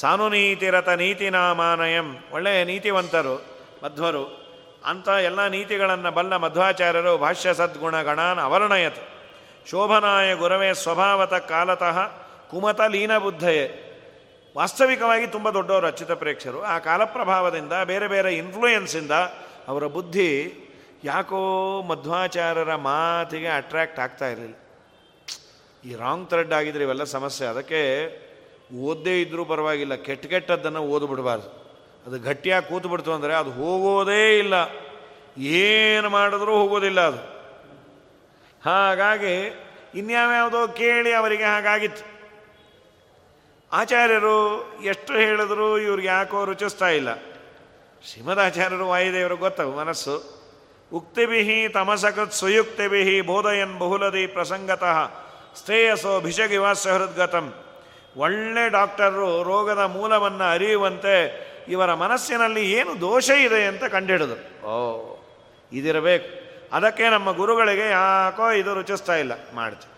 ಸಾನು 0.00 0.28
ನೀತಿರಥ 0.28 0.88
ನೀತಿ 0.88 1.30
ನಾಮಾನಯಂ 1.30 2.16
ಒಳ್ಳೆಯ 2.32 2.64
ನೀತಿವಂತರು, 2.64 3.44
ಮಧ್ವರು. 3.84 4.41
ಅಂಥ 4.86 5.08
ಎಲ್ಲ 5.08 5.46
ನೀತಿಗಳನ್ನು 5.46 6.10
ಬಲ್ಲ 6.10 6.36
ಮಧ್ವಾಚಾರ್ಯರು 6.36 7.18
ಭಾಷ್ಯ 7.18 7.54
ಸದ್ಗುಣ 7.54 8.02
ಗಣಾನ್ 8.02 8.38
ಅವರ್ಣಯತ್. 8.38 8.98
ಶೋಭನಾಯ 9.70 10.34
ಗುರವೇ 10.34 10.74
ಸ್ವಭಾವತ 10.74 11.34
ಕಾಲತಃ 11.34 12.06
ಕುಮತ 12.50 12.80
ಲೀನ 12.80 13.18
ಬುದ್ಧಯೇ 13.18 13.88
ವಾಸ್ತವಿಕವಾಗಿ 14.56 15.26
ತುಂಬ 15.26 15.50
ದೊಡ್ಡವರು 15.50 15.86
ಅಚ್ಯುತ 15.86 16.12
ಪ್ರೇಕ್ಷರು. 16.12 16.62
ಆ 16.62 16.78
ಕಾಲಪ್ರಭಾವದಿಂದ, 16.78 17.72
ಬೇರೆ 17.84 18.08
ಬೇರೆ 18.08 18.34
ಇನ್ಫ್ಲೂಯೆನ್ಸಿಂದ 18.34 19.10
ಅವರ 19.68 19.86
ಬುದ್ಧಿ 19.86 20.54
ಯಾಕೋ 21.04 21.82
ಮಧ್ವಾಚಾರ್ಯರ 21.82 22.74
ಮಾತಿಗೆ 22.74 23.48
ಅಟ್ರ್ಯಾಕ್ಟ್ 23.48 24.00
ಆಗ್ತಾ 24.00 24.28
ಇರಲಿಲ್ಲ. 24.28 24.54
ಈ 25.88 25.94
ರಾಂಗ್ 25.94 26.28
ಥ್ರೆಡ್ 26.28 26.52
ಆಗಿದ್ರೆ 26.52 26.84
ಇವೆಲ್ಲ 26.84 27.04
ಸಮಸ್ಯೆ. 27.04 27.48
ಅದಕ್ಕೆ 27.48 27.82
ಓದ್ದೇ 28.76 29.20
ಇದ್ದರೂ 29.20 29.44
ಪರವಾಗಿಲ್ಲ. 29.44 29.94
ಕೆಟ್ಟ 29.94 30.26
ಕೆಟ್ಟದ್ದನ್ನು 30.26 30.80
ಓದ್ಬಿಡಬಾರ್ದು. 30.80 31.61
ಅದು 32.06 32.18
ಗಟ್ಟಿಯಾಗಿ 32.18 32.68
ಕೂತು 32.68 32.88
ಬಿಡ್ತು 32.88 33.12
ಅಂದರೆ 33.12 33.34
ಅದು 33.34 33.50
ಹೋಗೋದೇ 33.50 34.38
ಇಲ್ಲ. 34.38 34.54
ಏನು 35.38 36.10
ಮಾಡಿದ್ರೂ 36.10 36.52
ಹೋಗೋದಿಲ್ಲ 36.52 37.00
ಅದು. 37.00 37.32
ಹಾಗಾಗಿ 38.64 39.62
ಇನ್ಯಾವ್ಯಾವುದೋ 39.94 40.68
ಕೇಳಿ 40.68 41.12
ಅವರಿಗೆ 41.12 41.44
ಹಾಗಾಗಿತ್ತು. 41.44 42.12
ಆಚಾರ್ಯರು 43.72 44.72
ಎಷ್ಟು 44.84 45.12
ಹೇಳಿದ್ರು 45.12 45.78
ಇವ್ರಿಗೆ 45.78 46.08
ಯಾಕೋ 46.08 46.44
ರುಚಿಸ್ತಾ 46.44 46.88
ಇಲ್ಲ. 46.88 47.14
ಶ್ರೀಮದಾಚಾರ್ಯರು 48.10 48.88
ವಾಯುದೇವರು 48.88 49.36
ಗೊತ್ತವು 49.36 49.76
ಮನಸ್ಸು? 49.76 50.42
ಉಕ್ತಿಭಿ 50.92 51.68
ತಮಸಕೃತ್ 51.68 52.32
ಸುಯುಕ್ತಿಭಿ 52.32 53.20
ಬೋಧಯನ್ 53.20 53.78
ಬಹುಲದಿ 53.78 54.26
ಪ್ರಸಂಗತಃ 54.26 55.10
ಶ್ರೇಯಸೋ 55.64 56.20
ಭಿಷಗಿವಾಸ 56.20 56.88
ಹೃದ್ಗತಂ. 56.88 57.54
ಒಳ್ಳೆ 58.16 58.68
ಡಾಕ್ಟರು 58.68 59.42
ರೋಗದ 59.42 59.78
ಮೂಲವನ್ನು 59.78 60.44
ಅರಿಯುವಂತೆ 60.44 61.51
ಇವರ 61.68 61.94
ಮನಸ್ಸಿನಲ್ಲಿ 61.94 62.72
ಏನು 62.72 63.00
ದೋಷ 63.00 63.30
ಇದೆ 63.30 63.66
ಅಂತ 63.66 63.84
ಕಂಡಿಡಿದ್ರು 63.84 64.66
ಓ, 64.66 65.16
ಇದಿರಬೇಕು. 65.72 66.42
ಅದಕ್ಕೆ 66.72 67.08
ನಮ್ಮ 67.10 67.32
ಗುರುಗಳಿಗೆ 67.32 67.90
ಯಾಕೋ 67.90 68.50
ಇದು 68.50 68.74
ರುಚಿಸ್ತಾ 68.74 69.16
ಇಲ್ಲ 69.16 69.32
ಮಾಡ್ತೀವಿ 69.54 69.92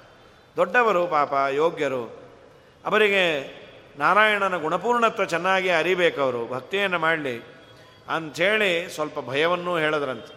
ದೊಡ್ಡವರು, 0.57 1.07
ಪಾಪ, 1.07 1.33
ಯೋಗ್ಯರು, 1.53 2.25
ಅವರಿಗೆ 2.85 3.25
ನಾರಾಯಣನ 3.99 4.57
ಗುಣಪೂರ್ಣತ್ವ 4.57 5.25
ಚೆನ್ನಾಗಿ 5.25 5.71
ಅರಿಬೇಕವರು, 5.71 6.47
ಭಕ್ತಿಯನ್ನು 6.47 6.99
ಮಾಡಲಿ 6.99 7.45
ಅಂಥೇಳಿ 8.09 8.95
ಸ್ವಲ್ಪ 8.95 9.19
ಭಯವನ್ನೂ 9.21 9.79
ಹೇಳಿದ್ರಂತೆ. 9.79 10.35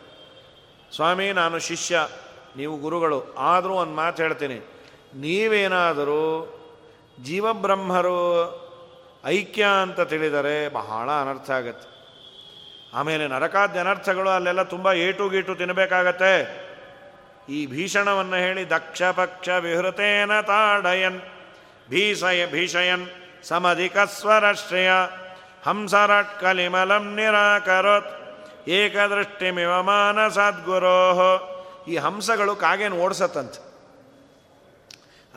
ಸ್ವಾಮಿ, 0.95 1.31
ನಾನು 1.31 1.59
ಶಿಷ್ಯ, 1.59 2.07
ನೀವು 2.57 2.77
ಗುರುಗಳು, 2.77 3.35
ಆದರೂ 3.37 3.73
ಒಂದು 3.73 3.93
ಮಾತು 3.93 4.23
ಹೇಳ್ತೀನಿ. 4.23 4.55
ನೀವೇನಾದರೂ 5.15 6.53
ಜೀವಬ್ರಹ್ಮರು 7.23 8.66
ಐಕ್ಯ 9.27 9.65
ಅಂತ 9.81 10.01
ತಿಳಿದರೆ 10.01 10.69
ಬಹಳ 10.69 11.11
ಅನರ್ಥ 11.11 11.51
ಆಗತ್ತೆ. 11.51 11.97
ಆಮೇಲೆ 12.93 13.27
ನರಕಾದ್ಯ 13.27 13.79
ಅನರ್ಥಗಳು 13.79 14.29
ಅಲ್ಲೆಲ್ಲ 14.29 14.63
ತುಂಬ 14.63 14.93
ಏಟು 14.93 15.29
ಗೀಟು 15.29 15.55
ತಿನ್ನಬೇಕಾಗತ್ತೆ 15.55 16.67
ಈ 17.49 17.65
ಭೀಷಣವನ್ನು 17.65 18.35
ಹೇಳಿ 18.35 18.69
ದಕ್ಷ 18.69 19.03
ಪಕ್ಷ 19.03 19.49
ವಿಹೃತೇನ 19.49 20.41
ತಾಡಯನ್ 20.41 21.21
ಭೀಸಯ 21.89 22.45
ಭೀಷಯನ್, 22.45 23.07
ಸಮಧಿಕಸ್ವರಶ್ರಯ, 23.43 24.89
ಹಂಸರಟ್ 25.65 26.41
ಕಲಿಮಲಂ 26.41 27.15
ನಿರಾಕರೋತ್, 27.15 28.09
ಏಕದೃಷ್ಟಿಮಿವ 28.69 29.81
ಮಾನಸದ್ಗುರೋ. 29.81 31.53
ಈ 31.87 31.97
ಹಂಸಗಳು 31.97 32.55
ಕಾಗೆನ 32.55 32.93
ಓಡಿಸತ್ತಂತೆ. 32.93 33.67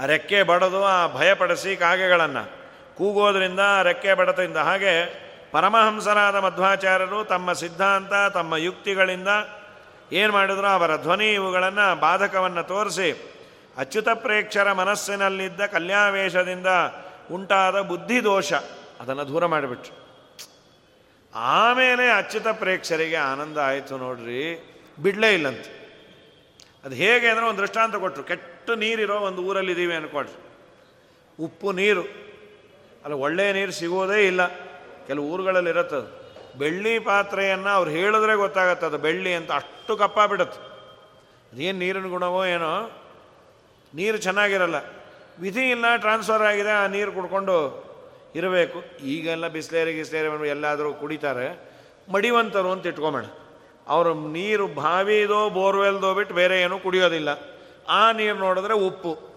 ಆ 0.03 0.07
ರೆಕ್ಕೆ 0.07 0.43
ಬಡದು 0.43 0.85
ಆ 0.85 1.07
ಭಯಪಡಿಸಿ 1.07 1.77
ಕಾಗೆಗಳನ್ನು. 1.77 2.60
ಕೂಗೋದ್ರಿಂದ 2.99 3.63
ರೆಕ್ಕೆ 3.83 4.13
ಬಡತದಿಂದ. 4.15 4.61
ಹಾಗೆ 4.69 4.95
ಪರಮಹಂಸರಾದ 5.53 6.37
ಮಧ್ವಾಚಾರ್ಯರು 6.37 7.21
ತಮ್ಮ 7.25 7.53
ಸಿದ್ಧಾಂತ, 7.53 8.13
ತಮ್ಮ 8.35 8.57
ಯುಕ್ತಿಗಳಿಂದ 8.57 9.31
ಏನು 10.13 10.33
ಮಾಡಿದ್ರು? 10.33 10.69
ಅವರ 10.69 10.93
ಧ್ವನಿ 10.97 11.29
ಇವುಗಳನ್ನು 11.35 11.87
ಬಾಧಕವನ್ನು 12.01 12.63
ತೋರಿಸಿ 12.63 13.09
ಅಚ್ಯುತ 13.77 14.09
ಪ್ರೇಕ್ಷರ 14.15 14.69
ಮನಸ್ಸಿನಲ್ಲಿದ್ದ 14.73 15.67
ಕಲ್ಯಾವೇಶದಿಂದ 15.67 16.71
ಉಂಟಾದ 17.33 17.81
ಬುದ್ಧಿದೋಷ 17.81 18.53
ಅದನ್ನು 19.01 19.25
ದೂರ 19.29 19.47
ಮಾಡಿಬಿಟ್ರು. 19.47 19.95
ಆಮೇಲೆ 21.35 22.05
ಅಚ್ಯುತ 22.11 22.49
ಪ್ರೇಕ್ಷರಿಗೆ 22.63 23.19
ಆನಂದ 23.33 23.59
ಆಯಿತು 23.59 23.99
ನೋಡ್ರಿ. 23.99 24.43
ಬಿಡಲೇ 25.03 25.31
ಇಲ್ಲಂತೆ. 25.35 25.71
ಅದು 26.85 26.95
ಹೇಗೆ 26.95 27.27
ಅಂದರೆ 27.29 27.45
ಒಂದು 27.47 27.63
ದೃಷ್ಟಾಂತ 27.63 27.97
ಕೊಟ್ಟರು 27.97 28.25
ಕೆಟ್ಟ 28.25 28.71
ನೀರಿರೋ 28.71 29.17
ಒಂದು 29.29 29.41
ಊರಲ್ಲಿದ್ದೀವಿ 29.43 29.95
ಅಂದ್ಕೊಡ್ರಿ 29.95 30.37
ಉಪ್ಪು, 31.39 31.69
ನೀರು. 31.73 32.05
ಅಲ್ಲ 33.05 33.15
ಒಳ್ಳೆಯ 33.15 33.53
ನೀರು 33.53 33.73
ಸಿಗೋದೇ 33.73 34.27
ಇಲ್ಲ. 34.27 34.47
ಕೆಲವು 35.07 35.33
ಊರುಗಳಲ್ಲಿ 35.33 35.71
ಇರುತ್ತದು 35.71 36.21
ಬೆಳ್ಳಿ 36.59 36.99
ಪಾತ್ರೆಯನ್ನು 36.99 37.69
ಅವ್ರು 37.69 37.91
ಹೇಳಿದ್ರೆ 37.91 38.35
ಗೊತ್ತಾಗತ್ತೆ 38.35 38.87
ಅದು 38.87 38.99
ಬೆಳ್ಳಿ 38.99 39.35
ಅಂತ 39.35 39.53
ಅಷ್ಟು 39.53 39.97
ಕಪ್ಪ 39.97 40.21
ಬಿಡುತ್ತೆ. 40.21 40.61
ಅದೇನು 41.53 41.79
ನೀರಿನ 41.79 42.07
ಗುಣವೋ 42.07 42.45
ಏನೋ? 42.45 42.91
ನೀರು 43.95 44.19
ಚೆನ್ನಾಗಿರಲ್ಲ. 44.19 44.75
ವಿಧಿ 45.41 45.71
ಇಲ್ಲ 45.71 45.97
ಟ್ರಾನ್ಸ್ಫರ್ 45.97 46.43
ಆಗಿದೆ, 46.43 46.71
ಆ 46.71 46.87
ನೀರು 46.87 47.13
ಕುಡ್ಕೊಂಡು 47.13 47.91
ಇರಬೇಕು. 48.35 48.83
ಈಗೆಲ್ಲ 49.05 49.49
ಬಿಸ್ಲೇರಿ, 49.49 49.93
ಗಿಸ್ಲೇರಿ 49.95 50.49
ಎಲ್ಲಾದರೂ 50.49 50.93
ಕುಡಿತಾರೆ. 50.93 51.71
ಮಡಿವಂತರು 52.13 52.73
ಅಂತ 52.73 52.87
ಇಟ್ಕೊಂಬೇಡ. 52.87 53.25
ಅವರು 53.89 54.15
ನೀರು 54.15 54.67
ಬಾವಿದೋ, 54.67 55.51
ಬೋರ್ವೆಲ್ದೋ 55.51 56.15
ಬಿಟ್ಟು 56.15 56.35
ಬೇರೆ 56.35 56.61
ಏನೂ 56.61 56.79
ಕುಡಿಯೋದಿಲ್ಲ. 56.79 57.29
ಆ 57.89 58.13
ನೀರು 58.13 58.37
ನೋಡಿದ್ರೆ 58.37 58.75
ಉಪ್ಪು. 58.75 59.31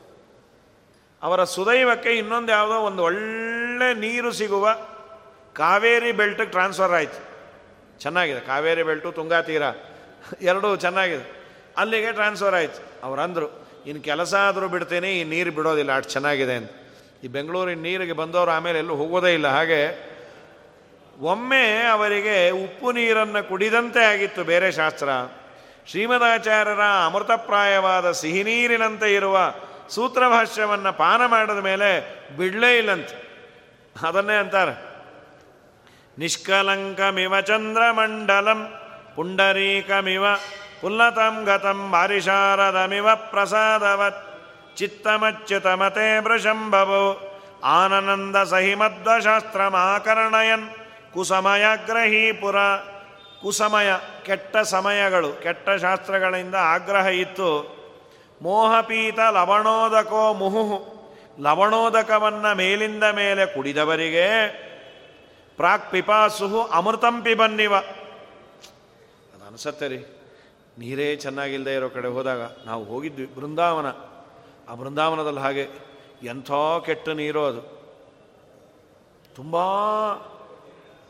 ಅವರ 1.23 1.43
ಸುದೈವಕ್ಕೆ 1.43 2.09
ಇನ್ನೊಂದು 2.09 2.51
ಯಾವುದೋ 2.51 2.75
ಒಂದು 2.75 3.03
ಒಳ್ಳೆ 3.03 3.52
ನೀರು 3.93 4.31
ಸಿಗುವ 4.31 4.73
ಕಾವೇರಿ 5.53 6.11
ಬೆಲ್ಟಿಗೆ 6.11 6.49
ಟ್ರಾನ್ಸ್ಫರ್ 6.49 6.91
ಆಯಿತು. 6.91 7.33
ಚೆನ್ನಾಗಿದೆ. 7.99 8.39
ಕಾವೇರಿ 8.39 8.83
ಬೆಲ್ಟು, 8.83 9.11
ತುಂಗಾ 9.11 9.41
ತೀರ, 9.41 9.61
ಎರಡೂ 10.41 10.75
ಚೆನ್ನಾಗಿದೆ. 10.75 11.43
ಅಲ್ಲಿಗೆ 11.77 12.11
ಟ್ರಾನ್ಸ್ಫರ್ 12.11 12.55
ಆಯಿತು. 12.55 13.03
ಅವರಂದರು 13.03 13.65
ಇನ್ನು 13.85 14.03
ಕೆಲಸ 14.03 14.33
ಆದರೂ 14.33 14.67
ಬಿಡ್ತೇನೆ, 14.67 15.13
ಈ 15.13 15.23
ನೀರು 15.23 15.51
ಬಿಡೋದಿಲ್ಲ, 15.51 15.97
ಅಷ್ಟು 15.97 16.11
ಚೆನ್ನಾಗಿದೆ 16.11 16.53
ಅಂತ. 16.53 16.71
ಈ 17.23 17.27
ಬೆಂಗಳೂರಿನ 17.27 17.81
ನೀರಿಗೆ 17.81 18.13
ಬಂದವರು 18.13 18.51
ಆಮೇಲೆ 18.51 18.79
ಎಲ್ಲೂ 18.79 18.95
ಹೋಗೋದೇ 18.95 19.33
ಇಲ್ಲ. 19.33 19.47
ಹಾಗೆ 19.47 20.13
ಒಮ್ಮೆ 21.19 21.83
ಅವರಿಗೆ 21.83 22.49
ಉಪ್ಪು 22.49 22.91
ನೀರನ್ನು 22.91 23.49
ಕುಡಿದಂತೆ 23.49 24.03
ಆಗಿತ್ತು 24.03 24.43
ಬೇರೆ 24.43 24.71
ಶಾಸ್ತ್ರ. 24.71 25.09
ಶ್ರೀಮದಾಚಾರ್ಯರ 25.87 26.79
ಅಮೃತಪ್ರಾಯವಾದ 26.79 28.11
ಸಿಹಿ 28.11 28.43
ನೀರಿನಂತೆ 28.43 29.15
ಇರುವ 29.15 29.53
ಸೂತ್ರಭಾಷ್ಯವನ್ನು 29.89 30.97
ಪಾನ 30.97 31.25
ಮಾಡಿದ 31.25 31.57
ಮೇಲೆ 31.57 31.89
ಬಿಡಲೇ 32.37 32.77
ಇಲ್ಲಂತೆ. 32.77 33.22
ಅದನ್ನೇ 34.01 34.35
ಅಂತಾರೆ. 34.35 34.93
ನಿಷ್ಕಲಂಕಮಿವ 36.17 37.41
ಚಂದ್ರಮಂಡಲಂ, 37.41 38.73
ಪುಂಡರೀಕಮಿವ 39.15 40.25
ಪುಲ್ಲತಂ 40.81 41.43
ಗತಂ 41.43 41.91
ಬಾರಿಶಾರದಮಿವ 41.91 43.15
ಪ್ರಸಾದವತ್, 43.15 44.33
ಚಿತ್ತಮಚ್ಯುತಮತೆ 44.77 46.19
ವೃಷಂಭವೋ 46.19 47.31
ಆನಂದ 47.63 48.43
ಸಹಿಮದ್ವಶಾಸ್ತ್ರಮಾಕರ್ಣಯನ್ 48.43 50.69
ಕುಸಮಯ 51.13 51.65
ಗ್ರಹೀಪುರ 51.85 52.55
ಕುಸಮಯ, 53.41 53.93
ಕೆಟ್ಟ 54.25 54.57
ಸಮಯಗಳು, 54.57 55.33
ಕೆಟ್ಟ 55.33 55.69
ಶಾಸ್ತ್ರಗಳಿಂದ 55.69 56.55
ಆಗ್ರಹ 56.55 57.05
ಇತ್ತು. 57.05 57.83
ಮೋಹಪೀತ 58.41 59.19
ಲವಣೋದಕೋ 59.19 60.33
ಮುಹುಹು 60.33 61.02
ಲವಣೋದಕವನ್ನು 61.39 62.55
ಮೇಲಿಂದ 62.55 63.03
ಮೇಲೆ 63.03 63.45
ಕುಡಿದವರಿಗೆ 63.45 64.47
ಪ್ರಾಕ್ 65.57 65.91
ಪಿಪಾಸುಹು 65.91 66.61
ಅಮೃತಂ 66.61 67.21
ಪಿಬನ್ನಿವ. 67.21 67.75
ಅದು 67.75 69.47
ಅನಿಸತ್ತೆ 69.47 69.87
ರೀ. 69.87 69.97
ನೀರೇ 70.79 71.15
ಚೆನ್ನಾಗಿಲ್ಲದೆ 71.15 71.75
ಇರೋ 71.75 71.89
ಕಡೆ 71.89 72.07
ಹೋದಾಗ 72.07 72.41
ನಾವು 72.65 72.83
ಹೋಗಿದ್ವಿ 72.83 73.25
ಬೃಂದಾವನ. 73.25 73.85
ಆ 74.69 74.75
ಬೃಂದಾವನದಲ್ಲಿ 74.75 75.39
ಹಾಗೆ 75.39 75.67
ಎಂಥ 76.23 76.51
ಕೆಟ್ಟ 76.85 77.09
ನೀರು 77.09 77.45
ಅದು. 77.45 77.61
ತುಂಬ 79.35 79.55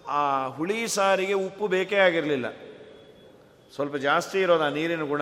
ಆ 0.07 0.47
ಹುಳಿ 0.47 0.87
ಸಾರಿಗೆ 0.87 1.33
ಉಪ್ಪು 1.33 1.67
ಬೇಕೇ 1.67 1.95
ಆಗಿರಲಿಲ್ಲ. 1.95 2.49
ಸ್ವಲ್ಪ 3.75 3.95
ಜಾಸ್ತಿ 3.95 4.39
ಇರೋದು 4.39 4.63
ಆ 4.63 4.69
ನೀರಿನ 4.69 5.01
ಗುಣ. 5.01 5.21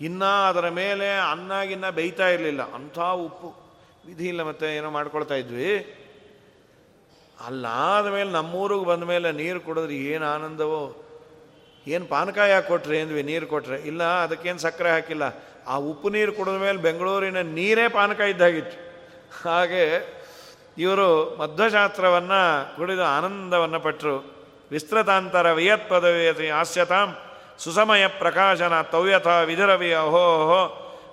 ಇನ್ನೂ 0.00 0.48
ಅದರ 0.48 0.68
ಮೇಲೆ 0.68 1.30
ಅನ್ನಾಗಿನ್ನ 1.30 1.90
ಬೇಯ್ತಾ 1.90 2.28
ಇರಲಿಲ್ಲ. 2.28 2.74
ಅಂಥ 2.74 2.98
ಉಪ್ಪು. 2.98 3.65
ವಿಧಿ 4.06 4.26
ಇಲ್ಲ 4.32 4.42
ಮತ್ತೆ 4.48 4.66
ಏನೋ 4.76 4.88
ಮಾಡ್ಕೊಳ್ತಾ 4.96 5.34
ಇದ್ವಿ. 5.34 5.70
ಅಲ್ಲಾದ 7.46 8.06
ಮೇಲೆ 8.16 8.30
ನಮ್ಮೂರಿಗೆ 8.38 8.84
ಬಂದ 8.84 9.04
ಮೇಲೆ 9.12 9.28
ನೀರು 9.40 9.60
ಕುಡಿದ್ರೆ 9.60 9.96
ಏನು 10.12 10.26
ಆನಂದವೋ. 10.34 10.82
ಏನು 11.86 12.04
ಪಾನಕ 12.12 12.38
ಯಾಕೆ 12.52 12.68
ಕೊಟ್ರಿ 12.68 12.96
ಅಂದ್ವಿ, 13.00 13.22
ನೀರು 13.22 13.46
ಕೊಟ್ರೆ. 13.46 13.76
ಇಲ್ಲ, 13.90 14.02
ಅದಕ್ಕೇನು 14.24 14.58
ಸಕ್ಕರೆ 14.58 14.90
ಹಾಕಿಲ್ಲ. 14.90 15.24
ಆ 15.72 15.76
ಉಪ್ಪು 15.90 16.08
ನೀರು 16.16 16.32
ಕುಡಿದ 16.38 16.58
ಮೇಲೆ 16.66 16.78
ಬೆಂಗಳೂರಿನ 16.86 17.40
ನೀರೇ 17.58 17.88
ಪಾನಕ 17.98 18.20
ಇದ್ದಾಗಿತ್ತು. 18.32 18.76
ಹಾಗೆ 19.42 19.84
ಇವರು 20.84 21.08
ಮಧ್ವಶಾಸ್ತ್ರವನ್ನು 21.40 22.40
ಕುಡಿದು 22.76 23.04
ಆನಂದವನ್ನು 23.16 23.80
ಪಟ್ಟರು 23.80 24.16
ವಿಸ್ತೃತಾಂತರ 24.70 25.46
ವಿಯತ್ 25.58 25.88
ಪದವಿಯತಿ 25.88 26.48
ಹಾಸ್ಯತಾಂ 26.50 27.08
ಸುಸಮಯ 27.64 28.04
ಪ್ರಕಾಶನ 28.22 28.74
ತವ್ಯಥ 28.94 29.28
ವಿಧಿರವಿ 29.50 29.90
ಅಹೋಹೋ 29.92 30.24
ಅಹೋ 30.42 30.62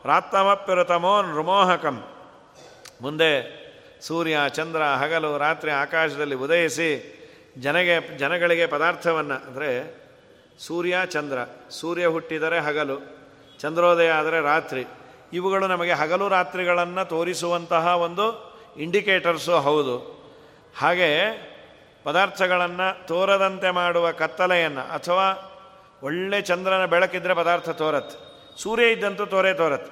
ರಾತ್ತಮಪ್ಪಿರುತಮೋನ್ 0.10 1.30
ರುಮೋಹಕಂ 1.36 1.98
ಮುಂದೆ 3.04 3.32
ಸೂರ್ಯ, 4.08 4.38
ಚಂದ್ರ, 4.50 4.82
ಹಗಲು, 5.02 5.32
ರಾತ್ರಿ 5.38 5.72
ಆಕಾಶದಲ್ಲಿ 5.86 6.38
ಉದಯಿಸಿ 6.46 6.90
ಜನಗೆ, 7.66 7.96
ಜನಗಳಿಗೆ 8.18 8.66
ಪದಾರ್ಥವನ್ನು, 8.68 9.38
ಅಂದರೆ 9.48 9.70
ಸೂರ್ಯ, 10.60 10.96
ಚಂದ್ರ, 11.06 11.38
ಸೂರ್ಯ 11.80 12.06
ಹುಟ್ಟಿದರೆ 12.16 12.60
ಹಗಲು, 12.68 12.98
ಚಂದ್ರೋದಯ 13.60 14.12
ಆದರೆ 14.20 14.40
ರಾತ್ರಿ, 14.52 14.84
ಇವುಗಳು 15.34 15.68
ನಮಗೆ 15.68 15.94
ಹಗಲು 16.02 16.26
ರಾತ್ರಿಗಳನ್ನು 16.30 17.04
ತೋರಿಸುವಂತಹ 17.10 17.86
ಒಂದು 18.08 18.26
ಇಂಡಿಕೇಟರ್ಸು 18.78 19.56
ಹೌದು. 19.68 19.96
ಹಾಗೆ 20.76 21.10
ಪದಾರ್ಥಗಳನ್ನು 22.06 22.88
ತೋರದಂತೆ 23.08 23.70
ಮಾಡುವ 23.72 24.06
ಕತ್ತಲೆಯನ್ನು, 24.22 24.84
ಅಥವಾ 24.98 25.28
ಒಳ್ಳೆ 26.04 26.40
ಚಂದ್ರನ 26.42 26.86
ಬೆಳಕಿದ್ರೆ 26.94 27.34
ಪದಾರ್ಥ 27.42 27.70
ತೋರತ್ತೆ, 27.82 28.16
ಸೂರ್ಯ 28.62 28.94
ಇದ್ದಂತೂ 28.96 29.26
ತೋರೇ 29.34 29.54
ತೋರತ್ತೆ, 29.62 29.92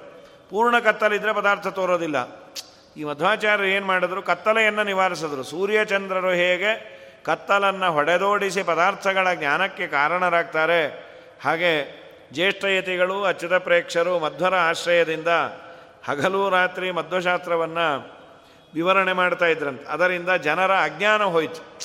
ಪೂರ್ಣ 0.50 0.76
ಕತ್ತಲಿದ್ರೆ 0.78 1.32
ಪದಾರ್ಥ 1.40 1.68
ತೋರೋದಿಲ್ಲ. 1.78 2.18
ಈ 2.96 3.04
ಮಧ್ವಾಚಾರ್ಯರು 3.04 3.68
ಏನು 3.68 3.86
ಮಾಡಿದ್ರು? 3.86 4.22
ಕತ್ತಲೆಯನ್ನು 4.22 4.84
ನಿವಾರಿಸಿದ್ರು. 4.84 5.42
ಸೂರ್ಯಚಂದ್ರರು 5.42 6.30
ಹೇಗೆ 6.30 7.02
ಕತ್ತಲನ್ನು 7.24 7.92
ಹೊಡೆದೋಡಿಸಿ 7.92 8.62
ಪದಾರ್ಥಗಳ 8.62 9.34
ಜ್ಞಾನಕ್ಕೆ 9.34 9.86
ಕಾರಣರಾಗ್ತಾರೆ. 9.86 11.12
ಹಾಗೆ 11.44 12.02
ಜ್ಯೇಷ್ಠಯತಿಗಳು 12.32 13.24
ಅಚ್ಯುತ 13.24 13.54
ಪ್ರೇಕ್ಷರು, 13.54 14.18
ಮಧ್ವರ 14.18 14.54
ಆಶ್ರಯದಿಂದ 14.54 15.28
ಹಗಲು 16.04 16.50
ರಾತ್ರಿ 16.50 16.90
ಮಧ್ವಶಾಸ್ತ್ರವನ್ನು 16.90 18.16
ವಿವರಣೆ 18.74 19.12
ಮಾಡ್ತಾ 19.12 19.46
ಇದ್ರಂತೆ. 19.46 19.84
ಅದರಿಂದ 19.88 20.30
ಜನರ 20.30 20.72
ಅಜ್ಞಾನ 20.72 21.22
ಹೋಯಿತು. 21.22 21.80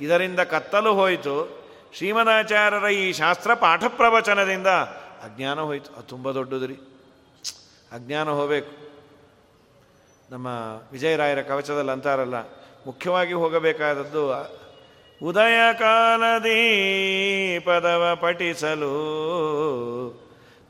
ಇದರಿಂದ 0.00 0.40
ಕತ್ತಲು 0.40 0.94
ಹೋಯಿತು. 0.94 1.58
ಶ್ರೀಮದಾಚಾರ್ಯರ 1.96 2.90
ಈ 2.90 3.12
ಶಾಸ್ತ್ರ 3.12 3.54
ಪಾಠ 3.54 3.84
ಪ್ರವಚನದಿಂದ 3.88 4.66
ಅಜ್ಞಾನ 5.24 5.60
ಹೋಯಿತು. 5.60 5.92
ಅದು 5.92 6.02
ತುಂಬ 6.02 6.30
ದೊಡ್ಡದು 6.30 6.64
ಅಜ್ಞಾನ 7.92 8.28
ಹೋಗಬೇಕು. 8.28 8.87
ನಮ್ಮ 10.30 10.46
ವಿಜಯರಾಯರ 10.92 11.42
ಕವಚದಲ್ಲಿ 11.42 11.90
ಅಂತಾರಲ್ಲ 11.90 12.34
ಮುಖ್ಯವಾಗಿ 12.86 13.32
ಹೋಗಬೇಕಾದದ್ದು 13.32 14.32
ಉದಯ 15.24 15.58
ಪದವ 17.64 18.18
ಪಠಿಸಲು 18.20 18.92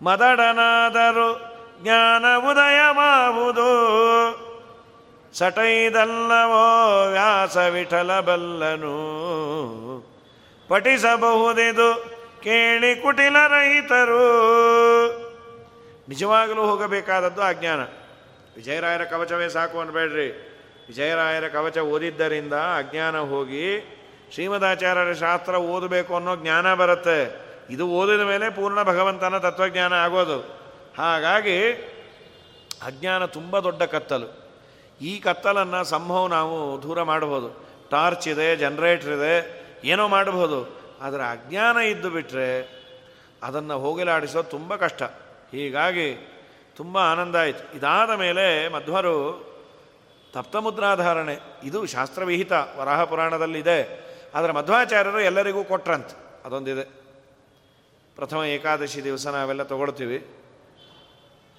ಮದಡನಾದರೂ 0.02 1.54
ಜ್ಞಾನ 1.82 2.24
ಉದಯವಾವುದು. 2.50 3.68
ಸಟೈದಲ್ಲವೋ 5.38 7.11
ವ್ಯಾಸ 7.11 7.56
ವಿಠಲ 7.56 8.20
ಬಲ್ಲನು 8.20 8.94
ಪಠಿಸಬಹುದಿದು 10.68 12.04
ಕೇಳಿ 12.42 12.96
ಕುಟಿಲ 12.96 13.36
ರಹಿತರು. 13.48 14.28
ನಿಜವಾಗಲೂ 16.09 16.62
ಹೋಗಬೇಕಾದದ್ದು 16.62 17.42
ಅಜ್ಞಾನ 17.42 17.80
ವಿಜಯರಾಯರ 18.59 19.04
ಕವಚವೇ 19.04 19.48
ಸಾಕು 19.48 19.80
ಅನ್ಬೇಡ್ರಿ. 19.80 20.28
ವಿಜಯರಾಯರ 20.88 21.48
ಕವಚ 21.48 21.78
ಓದಿದ್ದರಿಂದ 21.78 22.52
ಅಜ್ಞಾನ 22.52 23.18
ಹೋಗಿ 23.18 23.66
ಶ್ರೀಮದಾಚಾರ್ಯರ 24.34 25.12
ಶಾಸ್ತ್ರ 25.12 25.54
ಓದಬೇಕು 25.54 26.14
ಅನ್ನೋ 26.14 26.36
ಜ್ಞಾನ 26.36 26.74
ಬರುತ್ತೆ. 26.74 27.18
ಇದು 27.70 27.88
ಓದಿದ 27.88 28.20
ಮೇಲೆ 28.20 28.50
ಪೂರ್ಣ 28.50 28.82
ಭಗವಂತನ 28.82 29.38
ತತ್ವಜ್ಞಾನ 29.38 29.92
ಆಗೋದು. 29.92 30.38
ಹಾಗಾಗಿ 30.98 31.72
ಅಜ್ಞಾನ 32.86 33.24
ತುಂಬ 33.24 33.59
ದೊಡ್ಡ 33.59 33.82
ಕತ್ತಲು. 33.82 34.28
ಈ 35.00 35.20
ಕತ್ತಲನ್ನು 35.20 35.84
ಸಂಭವ 35.84 36.26
ನಾವು 36.26 36.82
ದೂರ 36.82 37.02
ಮಾಡಬಹುದು 37.02 37.48
ಟಾರ್ಚ್ 37.90 38.28
ಇದೆ, 38.28 38.56
ಜನ್ರೇಟರ್ 38.56 39.12
ಇದೆ, 39.12 39.34
ಏನೋ 39.84 40.09
ಮಾಡಬಹುದು 40.09 40.59
ಆದರೆ 41.00 41.22
ಅಜ್ಞಾನ 41.22 41.76
ಇದ್ದು 41.76 42.11
ಬಿಟ್ಟರೆ 42.11 42.48
ಅದನ್ನು 43.42 43.78
ಹೋಗಲಾಡಿಸೋದು 43.78 44.50
ತುಂಬ 44.50 44.76
ಕಷ್ಟ. 44.76 45.02
ಹೀಗಾಗಿ 45.52 46.09
ತುಂಬ 46.79 46.99
ಆನಂದ 46.99 47.35
ಆಯಿತು. 47.35 47.76
ಇದಾದ 47.76 48.11
ಮೇಲೆ 48.11 48.68
ಮಧ್ವರು 48.68 49.45
ತಪ್ತಮುದ್ರಾಧಾರಣೆ, 50.33 51.39
ಇದು 51.64 51.87
ಶಾಸ್ತ್ರವಿಹಿತ, 51.87 52.53
ವರಾಹ 52.53 53.05
ಪುರಾಣದಲ್ಲಿದೆ. 53.05 54.09
ಆದರೆ 54.35 54.53
ಮಧ್ವಾಚಾರ್ಯರು 54.53 55.20
ಎಲ್ಲರಿಗೂ 55.20 55.64
ಕೊಟ್ರಂತೆ. 55.64 56.16
ಅದೊಂದಿದೆ. 56.45 56.85
ಪ್ರಥಮ 58.16 58.37
ಏಕಾದಶಿ 58.37 59.05
ದಿವಸ 59.05 59.26
ನಾವೆಲ್ಲ 59.26 59.62
ತಗೊಳ್ತೀವಿ. 59.62 60.26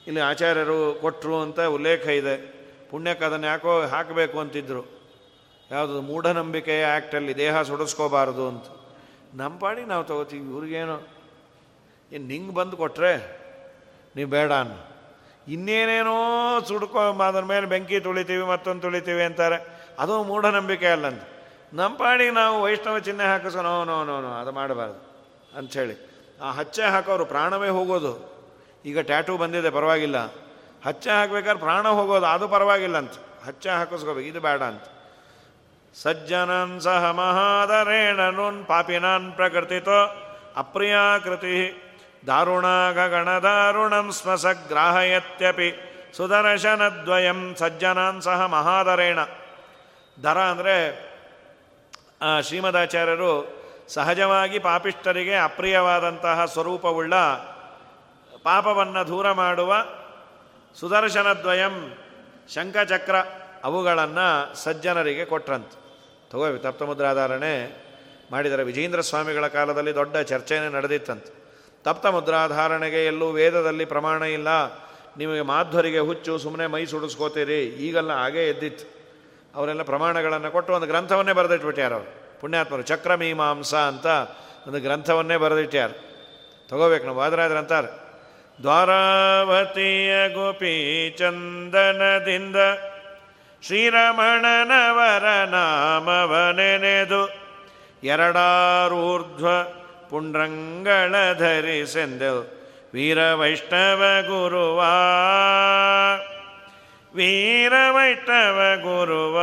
ಇಲ್ಲಿ 0.07 0.21
ಆಚಾರ್ಯರು 0.21 0.97
ಕೊಟ್ಟರು 1.01 1.41
ಅಂತ 1.41 1.59
ಉಲ್ಲೇಖ 1.59 2.07
ಇದೆ. 2.07 2.37
ಪುಣ್ಯಕ್ಕೆ 2.91 3.25
ಅದನ್ನು 3.25 3.47
ಯಾಕೋ 3.47 3.81
ಹಾಕಬೇಕು 3.81 4.39
ಅಂತಿದ್ರು. 4.39 4.83
ಯಾವುದು 5.71 6.01
ಮೂಢನಂಬಿಕೆಯ 6.01 6.85
ಆ್ಯಕ್ಟಲ್ಲಿ 6.85 7.35
ದೇಹ 7.35 7.61
ಸುಡಿಸ್ಕೋಬಾರ್ದು 7.61 8.47
ಅಂತ. 8.47 8.63
ನಮ್ಮ 9.33 9.59
ಪಾಡಿ 9.59 9.81
ನಾವು 9.81 10.03
ತಗೋತೀವಿ, 10.03 10.49
ಇವ್ರಿಗೇನು. 10.49 11.01
ಏನು 12.11 12.27
ನಿಂಗೆ 12.27 12.53
ಬಂದು 12.53 12.77
ಕೊಟ್ಟರೆ 12.77 13.41
ನೀವು 14.15 14.29
ಬೇಡ 14.29 14.51
ಅನ್ನು. 14.51 14.88
ಇನ್ನೇನೇನೋ 15.47 16.59
ಸುಡ್ಕೊ 16.67 17.21
ಅದ್ರ 17.21 17.43
ಮೇಲೆ 17.43 17.65
ಬೆಂಕಿ 17.65 17.99
ತುಳಿತೀವಿ, 17.99 18.43
ಮತ್ತೊಂದು 18.43 18.81
ತುಳಿತೀವಿ 18.81 19.23
ಅಂತಾರೆ. 19.23 19.57
ಅದು 19.99 20.23
ಮೂಢನಂಬಿಕೆ 20.23 20.87
ಅಲ್ಲಂತ. 20.87 21.21
ನಮ್ಮ 21.73 21.97
ಪಾಡಿಗೆ 21.97 22.31
ನಾವು 22.31 22.61
ವೈಷ್ಣವ 22.63 22.99
ಚಿಹ್ನೆ 22.99 23.23
ಹಾಕಿಸೋ 23.23 23.61
ನೋ 23.61 23.83
ನೋ 23.83 24.03
ನೋ 24.03 24.21
ನೋ, 24.21 24.29
ಅದು 24.29 24.51
ಮಾಡಬಾರ್ದು 24.51 24.99
ಅಂಥೇಳಿ 25.57 25.95
ಆ 26.43 26.51
ಹಚ್ಚೆ 26.51 26.83
ಹಾಕೋರು 26.83 27.25
ಪ್ರಾಣವೇ 27.25 27.69
ಹೋಗೋದು. 27.69 28.13
ಈಗ 28.85 28.99
ಟ್ಯಾಟೂ 28.99 29.37
ಬಂದಿದೆ, 29.37 29.69
ಪರವಾಗಿಲ್ಲ. 29.69 30.17
ಹಚ್ಚೆ 30.85 31.09
ಹಾಕ್ಬೇಕಾದ್ರೆ 31.09 31.59
ಪ್ರಾಣ 31.59 31.87
ಹೋಗೋದು, 31.87 32.25
ಅದು 32.25 32.47
ಪರವಾಗಿಲ್ಲ 32.47 32.97
ಅಂತ 32.97 33.11
ಹಚ್ಚೆ 33.47 33.69
ಹಾಕಿಸ್ಕೋಬೇಕು, 33.69 34.27
ಇದು 34.27 34.39
ಬೇಡ 34.39 34.61
ಅಂತ. 34.61 34.83
ಸಜ್ಜನನ್ 35.95 36.81
ಸಹ 36.81 37.11
ಮಹಾದರೇಣನುನ್ 37.11 38.65
ಪಾಪಿನಾನ್ 38.65 39.31
ಪ್ರಕೃತಿತೋ 39.31 39.99
ಅಪ್ರಿಯಾಕೃತಿ 40.57 41.55
ದಾರುಣಾಗಣದಾರುಣಂ 42.27 44.11
ಗ್ರಾಹಯತ್ಯಪಿ 44.67 45.69
ಸುದರ್ಶನದ್ವಯಂ 46.17 47.55
ಸಜ್ಜನಾನ್ 47.55 48.21
ಸಹ 48.21 48.45
ಮಹಾದರೇಣ. 48.45 49.19
ದರ 50.23 50.37
ಅಂದರೆ 50.37 50.75
ಶ್ರೀಮದಾಚಾರ್ಯರು 52.43 53.31
ಸಹಜವಾಗಿ 53.89 54.59
ಪಾಪಿಷ್ಠರಿಗೆ 54.59 55.35
ಅಪ್ರಿಯವಾದಂತಹ 55.35 56.45
ಸ್ವರೂಪವುಳ್ಳ 56.45 57.13
ಪಾಪವನ್ನು 58.43 59.07
ದೂರ 59.07 59.31
ಮಾಡುವ 59.31 59.73
ಸುದರ್ಶನದ್ವಯಂ 60.79 61.75
ಶಂಖಚಕ್ರ 62.53 63.15
ಅವುಗಳನ್ನು 63.63 64.55
ಸಜ್ಜನರಿಗೆ 64.63 65.25
ಕೊಟ್ರಂತ. 65.25 65.71
ತಗೋ 66.31 66.57
ತಪ್ತಮುದ್ರಾಧಾರಣೆ 66.57 67.53
ಮಾಡಿದರೆ 68.31 68.63
ವಿಜೇಂದ್ರ 68.63 69.01
ಸ್ವಾಮಿಗಳ 69.01 69.47
ಕಾಲದಲ್ಲಿ 69.47 69.95
ದೊಡ್ಡ 69.95 70.17
ಚರ್ಚೆನೇ 70.17 70.69
ನಡೆದಿತ್ತಂತೆ. 70.69 71.38
ತಪ್ತ 71.83 72.05
ಮುದ್ರಾಧಾರಣೆಗೆ 72.05 73.05
ಎಲ್ಲೂ 73.05 73.29
ವೇದದಲ್ಲಿ 73.29 73.85
ಪ್ರಮಾಣ 73.85 74.23
ಇಲ್ಲ. 74.23 74.47
ನಿಮಗೆ 75.17 75.41
ಮಾಧ್ವರಿಗೆ 75.41 75.99
ಹುಚ್ಚು 75.99 76.37
ಸುಮ್ಮನೆ 76.37 76.67
ಮೈ 76.67 76.85
ಸುಡಿಸ್ಕೋತೀರಿ. 76.85 77.63
ಈಗೆಲ್ಲ 77.63 78.13
ಹಾಗೇ 78.13 78.47
ಎದ್ದಿತ್ತು. 78.47 78.99
ಅವರೆಲ್ಲ 79.55 79.83
ಪ್ರಮಾಣಗಳನ್ನು 79.83 80.51
ಕೊಟ್ಟು 80.51 80.73
ಒಂದು 80.73 80.87
ಗ್ರಂಥವನ್ನೇ 80.87 81.33
ಬರೆದಿಟ್ಬಿಟ್ಟಾರ 81.33 81.93
ಅವರು? 81.93 82.41
ಪುಣ್ಯಾತ್ಮರು. 82.41 82.81
ಚಕ್ರಮೀಮಾಂಸ 82.81 83.75
ಅಂತ 83.75 84.05
ಒಂದು 84.67 84.79
ಗ್ರಂಥವನ್ನೇ 84.79 85.37
ಬರೆದಿಟ್ಟಾರ 85.37 85.89
ತಗೋಬೇಕು 86.69 87.05
ನಾವು 87.05 87.17
ವಾದರಾದ್ರೆ 87.17 87.59
ಅಂತಾರೆ. 87.59 88.09
ದ್ವಾರಾವತಿಯ 88.61 90.29
ಗೋಪಿ 90.29 91.15
ಚಂದನದಿಂದ 91.19 92.55
ಶ್ರೀರಮಣನವರ 93.63 95.23
ನಾಮವನೆನೆದು 95.45 97.29
ಎರಡಾರೂರ್ಧ್ವ 98.03 99.47
ಪುಂಡ್ರಂಗಳ 100.09 101.33
ಧರಿಸೆಂದೆವು. 101.33 102.59
ವೀರ 102.93 103.33
ವೈಷ್ಣವ 103.33 104.03
ಗುರುವ, 104.21 104.79
ವೀರ 107.15 107.73
ವೈಷ್ಣವ 107.91 108.59
ಗುರುವ. 108.81 109.37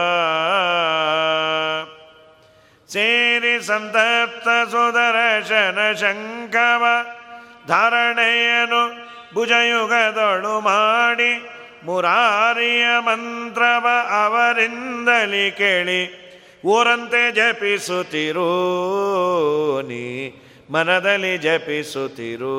ಸೇರಿ 2.88 3.66
ಸಂತಪ್ತ 3.66 4.48
ಸುದರ್ಶನ 4.70 5.92
ಶಂಕವ 5.92 6.84
ಧಾರಣೆಯನು 7.68 8.82
ಭುಜಯುಗದೊಳು 9.34 10.60
ಮಾಡಿ, 10.60 11.32
ಮುರಾರಿಯ 11.84 12.86
ಮಂತ್ರವ 13.00 13.86
ಅವರಿಂದಲಿ 14.24 15.50
ಕೇಳಿ, 15.50 16.26
ಊರಂತೆ 16.64 17.32
ಜಪಿಸುತ್ತಿರೋ 17.32 18.50
ನೀ 19.80 20.30
ಮನದಲ್ಲಿ 20.72 21.32
ಜಪಿಸುತ್ತಿರು. 21.38 22.58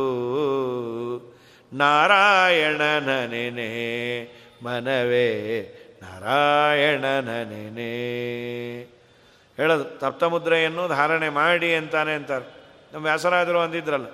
ನಾರಾಯಣನ 1.74 3.10
ನೆನೆ 3.32 3.70
ಮನವೇ 4.66 5.30
ನಾರಾಯಣನ 6.02 7.30
ನೆನೆ 7.52 7.94
ಹೇಳೋದು, 9.58 9.86
ತಪ್ತಮುದ್ರೆಯನ್ನು 10.00 10.84
ಧಾರಣೆ 10.88 11.30
ಮಾಡಿ 11.40 11.70
ಅಂತಾನೆ 11.76 12.14
ಅಂತಾರೆ. 12.14 12.48
ನಮ್ಮ 12.94 13.04
ವ್ಯಾಸರಾದರು 13.06 13.60
ಅಂದಿದ್ರಲ್ಲ, 13.60 14.10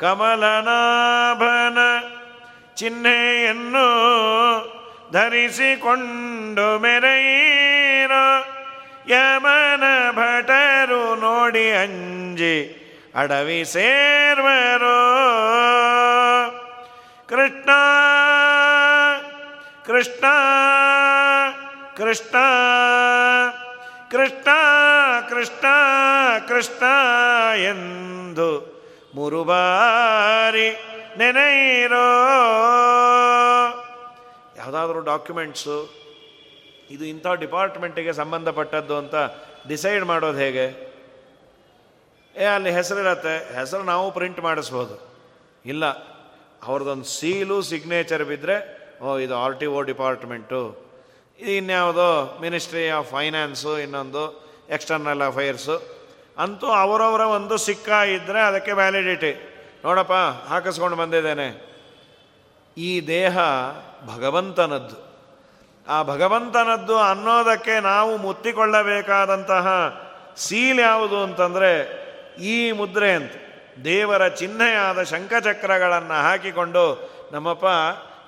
ಕಮಲನಾಭನ 0.00 1.78
ಚಿಹ್ನೆಯನ್ನು 2.76 3.86
ಧರಿಸಿಕೊಂಡು 5.12 6.66
ಮೆರೆಯೀರೋ. 6.78 8.26
ಯಮನ 9.08 9.84
ಭಟರು 10.18 11.02
ನೋಡಿ 11.20 11.66
ಅಂಜಿ 11.82 12.56
ಅಡವಿ 13.14 13.64
ಸೇರ್ವರೋ. 13.64 14.98
ಕೃಷ್ಣ 17.28 17.70
ಕೃಷ್ಣ 19.86 20.24
ಕೃಷ್ಣ 21.96 22.36
ಕೃಷ್ಣ 24.10 24.48
ಕೃಷ್ಣ 25.28 25.66
ಕೃಷ್ಣ 26.48 26.84
ಎಂದು 27.56 28.48
ಮುರುಬಾರಿ 29.14 30.70
ನೆನೆಯಿರೋ. 31.18 32.08
ಯಾವುದಾದ್ರೂ 34.56 35.00
ಡಾಕ್ಯುಮೆಂಟ್ಸು, 35.00 35.90
ಇದು 36.90 37.04
ಇಂಥ 37.04 37.26
ಡಿಪಾರ್ಟ್ಮೆಂಟಿಗೆ 37.26 38.12
ಸಂಬಂಧಪಟ್ಟದ್ದು 38.12 38.96
ಅಂತ 38.96 39.14
ಡಿಸೈಡ್ 39.68 40.04
ಮಾಡೋದು 40.04 40.38
ಹೇಗೆ? 40.38 40.91
ಏ, 42.36 42.44
ಅಲ್ಲಿ 42.44 42.70
ಹೆಸರಿರತ್ತೆ. 42.70 43.54
ಹೆಸರು 43.54 43.82
ನಾವು 43.82 44.10
ಪ್ರಿಂಟ್ 44.10 44.40
ಮಾಡಿಸ್ಬೋದು. 44.40 44.94
ಇಲ್ಲ, 45.66 45.84
ಅವ್ರದ್ದೊಂದು 46.66 47.04
ಸೀಲು 47.04 47.62
ಸಿಗ್ನೇಚರ್ 47.62 48.24
ಬಿದ್ದರೆ 48.24 48.56
ಓ, 49.00 49.18
ಇದು 49.18 49.34
ಆರ್ 49.36 49.60
ಟಿ 49.60 49.66
ಒ 49.66 49.82
ಡಿಪಾರ್ಟ್ಮೆಂಟು 49.82 50.60
ಇದು 51.38 51.50
ಇನ್ಯಾವುದೋ 51.50 52.38
ಮಿನಿಸ್ಟ್ರಿ 52.40 52.88
ಆಫ್ 52.88 53.08
ಫೈನಾನ್ಸು 53.10 53.78
ಇನ್ನೊಂದು 53.78 54.22
ಎಕ್ಸ್ಟರ್ನಲ್ 54.68 55.22
ಅಫೈರ್ಸು 55.22 55.76
ಅಂತೂ 56.38 56.66
ಅವರವರ 56.66 57.20
ಒಂದು 57.20 57.56
ಸಿಕ್ಕ 57.56 57.88
ಇದ್ದರೆ 57.88 58.40
ಅದಕ್ಕೆ 58.40 58.72
ವ್ಯಾಲಿಡಿಟಿ 58.72 59.32
ನೋಡಪ್ಪ, 59.84 60.12
ಹಾಕಿಸ್ಕೊಂಡು 60.48 60.96
ಬಂದಿದ್ದೇನೆ. 60.96 61.48
ಈ 62.78 63.06
ದೇಹ 63.06 63.38
ಭಗವಂತನದ್ದು. 64.16 64.96
ಆ 65.88 66.02
ಭಗವಂತನದ್ದು 66.02 66.98
ಅನ್ನೋದಕ್ಕೆ 66.98 67.80
ನಾವು 67.80 68.16
ಮುತ್ತಿಕೊಳ್ಳಬೇಕಾದಂತಹ 68.16 69.66
ಸೀಲ್ 70.36 70.80
ಯಾವುದು 70.80 71.22
ಅಂತಂದರೆ 71.22 72.01
ಈ 72.38 72.72
ಮುದ್ರೆ 72.72 73.12
ಅಂತ. 73.12 73.32
ದೇವರ 73.84 74.28
ಚಿಹ್ನೆಯಾದ 74.28 75.02
ಶಂಖಚಕ್ರಗಳನ್ನು 75.02 76.22
ಹಾಕಿಕೊಂಡು, 76.22 77.12
ನಮ್ಮಪ್ಪ, 77.32 77.64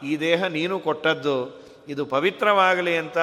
ಈ 0.05 0.17
ದೇಹ 0.17 0.45
ನೀನು 0.45 0.79
ಕೊಟ್ಟದ್ದು, 0.79 1.65
ಇದು 1.89 2.07
ಪವಿತ್ರವಾಗಲಿ 2.07 2.97
ಅಂತ 2.97 3.19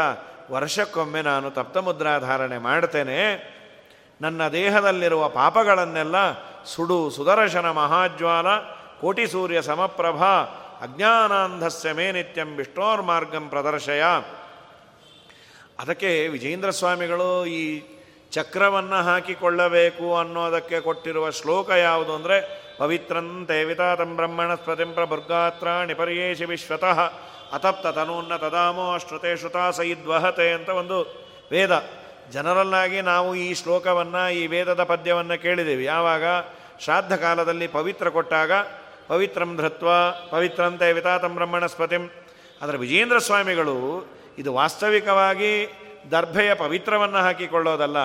ವರ್ಷಕ್ಕೊಮ್ಮೆ 0.52 1.22
ನಾನು 1.22 1.52
ತಪ್ತಮುದ್ರಾಧಾರಣೆ 1.52 2.58
ಮಾಡ್ತೇನೆ. 2.58 3.52
ನನ್ನ 4.22 4.48
ದೇಹದಲ್ಲಿರುವ 4.48 5.30
ಪಾಪಗಳನ್ನೆಲ್ಲ 5.30 6.16
ಸುಡು 6.66 7.10
ಸುದರ್ಶನ 7.10 7.70
ಮಹಾಜ್ವಾಲ, 7.70 8.48
ಕೋಟಿ 9.02 9.28
ಸೂರ್ಯ 9.28 9.62
ಸಮಪ್ರಭಾ, 9.62 10.58
ಅಜ್ಞಾನಾಂಧಸ್ಯ 10.82 11.94
ಮೇ 11.94 12.12
ನಿತ್ಯಂ 12.12 12.48
ವಿಷ್ಣೋರ್ಮಾರ್ಗಂ 12.48 13.50
ಪ್ರದರ್ಶಯ. 13.50 14.04
ಅದಕ್ಕೆ 15.80 16.28
ವಿಜೇಂದ್ರ 16.28 16.70
ಸ್ವಾಮಿಗಳು 16.70 17.46
ಈ 17.46 17.84
ಚಕ್ರವನ್ನು 18.32 19.00
ಹಾಕಿಕೊಳ್ಳಬೇಕು 19.04 20.06
ಅನ್ನೋದಕ್ಕೆ 20.18 20.78
ಕೊಟ್ಟಿರುವ 20.88 21.26
ಶ್ಲೋಕ 21.40 21.70
ಯಾವುದು 21.88 22.12
ಅಂದರೆ, 22.16 22.38
ಪವಿತ್ರಂತೆ 22.78 23.58
ವಿತಾತಂ 23.70 24.12
ಬ್ರಹ್ಮಣ 24.20 24.52
ಸ್ಪತಿಂ 24.56 24.92
ಪ್ರಭುರ್ಗಾತ್ರಾಣಿ 24.98 25.94
ಪರ್ಯೇಶಿ 25.94 26.46
ವಿಶ್ವತಃ 26.46 27.00
ಅತಪ್ತ 27.58 27.88
ತನೂನ್ನ 27.98 28.34
ತದಾಮೋ 28.44 28.86
ಶ್ರುತೆ 29.04 29.32
ಶ್ರುತಾ 29.40 29.64
ಸೈದ್ವಹತೆ 29.72 30.48
ಅಂತ 30.58 30.70
ಒಂದು 30.82 30.98
ವೇದ. 31.52 31.74
ಜನರಲ್ಲಾಗಿ 32.32 33.00
ನಾವು 33.12 33.30
ಈ 33.36 33.48
ಶ್ಲೋಕವನ್ನು, 33.62 34.24
ಈ 34.40 34.44
ವೇದದ 34.48 34.84
ಪದ್ಯವನ್ನು 34.84 35.36
ಕೇಳಿದ್ದೀವಿ 35.42 35.86
ಯಾವಾಗ? 35.94 36.24
ಶ್ರಾದ್ದ 36.84 37.14
ಕಾಲದಲ್ಲಿ 37.16 37.68
ಪವಿತ್ರ 37.78 38.10
ಕೊಟ್ಟಾಗ, 38.10 38.52
ಪವಿತ್ರಂ 39.12 39.52
ಧೃತ್ವ, 39.58 39.90
ಪವಿತ್ರಂತೆ 40.32 40.88
ವಿತಾತಂ 41.00 41.34
ಬ್ರಹ್ಮಣ 41.40 41.66
ಸ್ಪತಿಂ 41.66 42.04
ಆದರೆ 42.62 42.78
ವಿಜೇಂದ್ರ 42.78 43.20
ಸ್ವಾಮಿಗಳು 43.28 43.78
ಇದು 44.38 44.50
ವಾಸ್ತವಿಕವಾಗಿ 44.54 45.54
ದರ್ಭೆಯ 46.14 46.52
ಪವಿತ್ರವನ್ನು 46.62 47.20
ಹಾಕಿಕೊಳ್ಳೋದಲ್ಲ, 47.26 48.00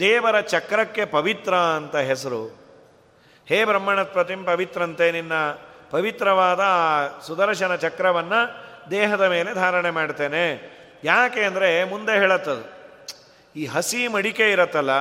ದೇವರ 0.00 0.36
ಚಕ್ರಕ್ಕೆ 0.52 1.04
ಪವಿತ್ರ 1.14 1.52
ಅಂತ 1.78 1.96
ಹೆಸರು. 2.10 2.42
ಹೇ 3.46 3.58
ಬ್ರಹ್ಮಣ 3.70 4.00
ಪ್ರತಿಮ್ 4.16 4.44
ಪವಿತ್ರಂತೆ 4.50 5.06
ನಿನ್ನ 5.12 5.34
ಪವಿತ್ರವಾದ 5.94 6.62
ಸುದರ್ಶನ 7.26 7.72
ಚಕ್ರವನ್ನು 7.84 8.40
ದೇಹದ 8.90 9.24
ಮೇಲೆ 9.32 9.50
ಧಾರಣೆ 9.54 9.90
ಮಾಡ್ತೇನೆ. 9.96 10.44
ಯಾಕೆ 11.04 11.42
ಅಂದರೆ 11.44 11.70
ಮುಂದೆ 11.90 12.14
ಹೇಳತ್ತದು, 12.22 12.64
ಈ 13.56 13.64
ಹಸಿ 13.74 14.00
ಮಡಿಕೆ 14.14 14.46
ಇರತ್ತಲ್ಲ, 14.52 14.92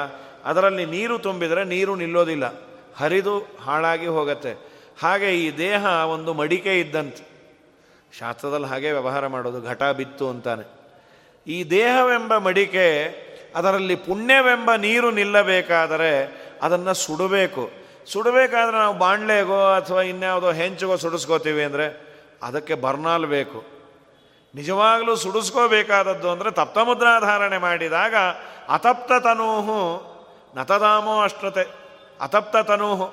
ಅದರಲ್ಲಿ 0.49 0.85
ನೀರು 0.95 1.15
ತುಂಬಿದರೆ 1.27 1.63
ನೀರು 1.73 1.93
ನಿಲ್ಲೋದಿಲ್ಲ, 1.95 2.45
ಹರಿದು 2.99 3.35
ಹಾಳಾಗಿ 3.65 4.09
ಹೋಗತ್ತೆ. 4.17 4.53
ಹಾಗೆ 5.01 5.29
ಈ 5.43 5.47
ದೇಹ 5.57 5.85
ಒಂದು 6.15 6.31
ಮಡಿಕೆ 6.39 6.73
ಇದ್ದಂತೆ. 6.79 7.23
ಶಾಸ್ತ್ರದಲ್ಲಿ 8.13 8.67
ಹಾಗೆ 8.67 8.89
ವ್ಯವಹಾರ 8.91 9.25
ಮಾಡೋದು 9.27 9.59
ಘಟ 9.71 9.83
ಬಿತ್ತು 9.99 10.25
ಅಂತಾನೆ. 10.33 10.65
ಈ 11.53 11.57
ದೇಹವೆಂಬ 11.69 12.33
ಮಡಿಕೆ, 12.45 12.87
ಅದರಲ್ಲಿ 13.55 13.95
ಪುಣ್ಯವೆಂಬ 14.07 14.69
ನೀರು 14.85 15.09
ನಿಲ್ಲಬೇಕಾದರೆ 15.19 16.11
ಅದನ್ನು 16.65 16.93
ಸುಡಬೇಕು. 17.05 17.63
ಸುಡಬೇಕಾದ್ರೆ 18.11 18.77
ನಾವು 18.77 18.95
ಬಾಣ್ಲೆಗೋ 19.03 19.59
ಅಥವಾ 19.79 20.01
ಇನ್ಯಾವುದೋ 20.11 20.49
ಹೆಂಚಿಗೋ 20.59 20.95
ಸುಡಿಸ್ಕೋತೀವಿ 21.03 21.63
ಅಂದರೆ 21.63 21.85
ಅದಕ್ಕೆ 22.47 22.75
ಬರ್ನಾಲ್ 22.85 23.27
ಬೇಕು. 23.35 23.59
ನಿಜವಾಗಲೂ 24.53 25.13
ಸುಡಿಸ್ಕೋಬೇಕಾದದ್ದು 25.23 26.27
ಅಂದರೆ 26.31 26.49
ತಪ್ತಮುದ್ರಾಧಾರಣೆ 26.51 27.57
ಮಾಡಿದಾಗ 27.67 28.15
ಅತಪ್ತ 28.75 29.11
ತನೂಹು 29.27 29.79
ನತದಾಮೋ 30.57 31.15
ಅಷ್ಟತೆ 31.21 31.65
ಅತಪ್ತ 32.25 32.57
ತನೂಹು 32.69 33.07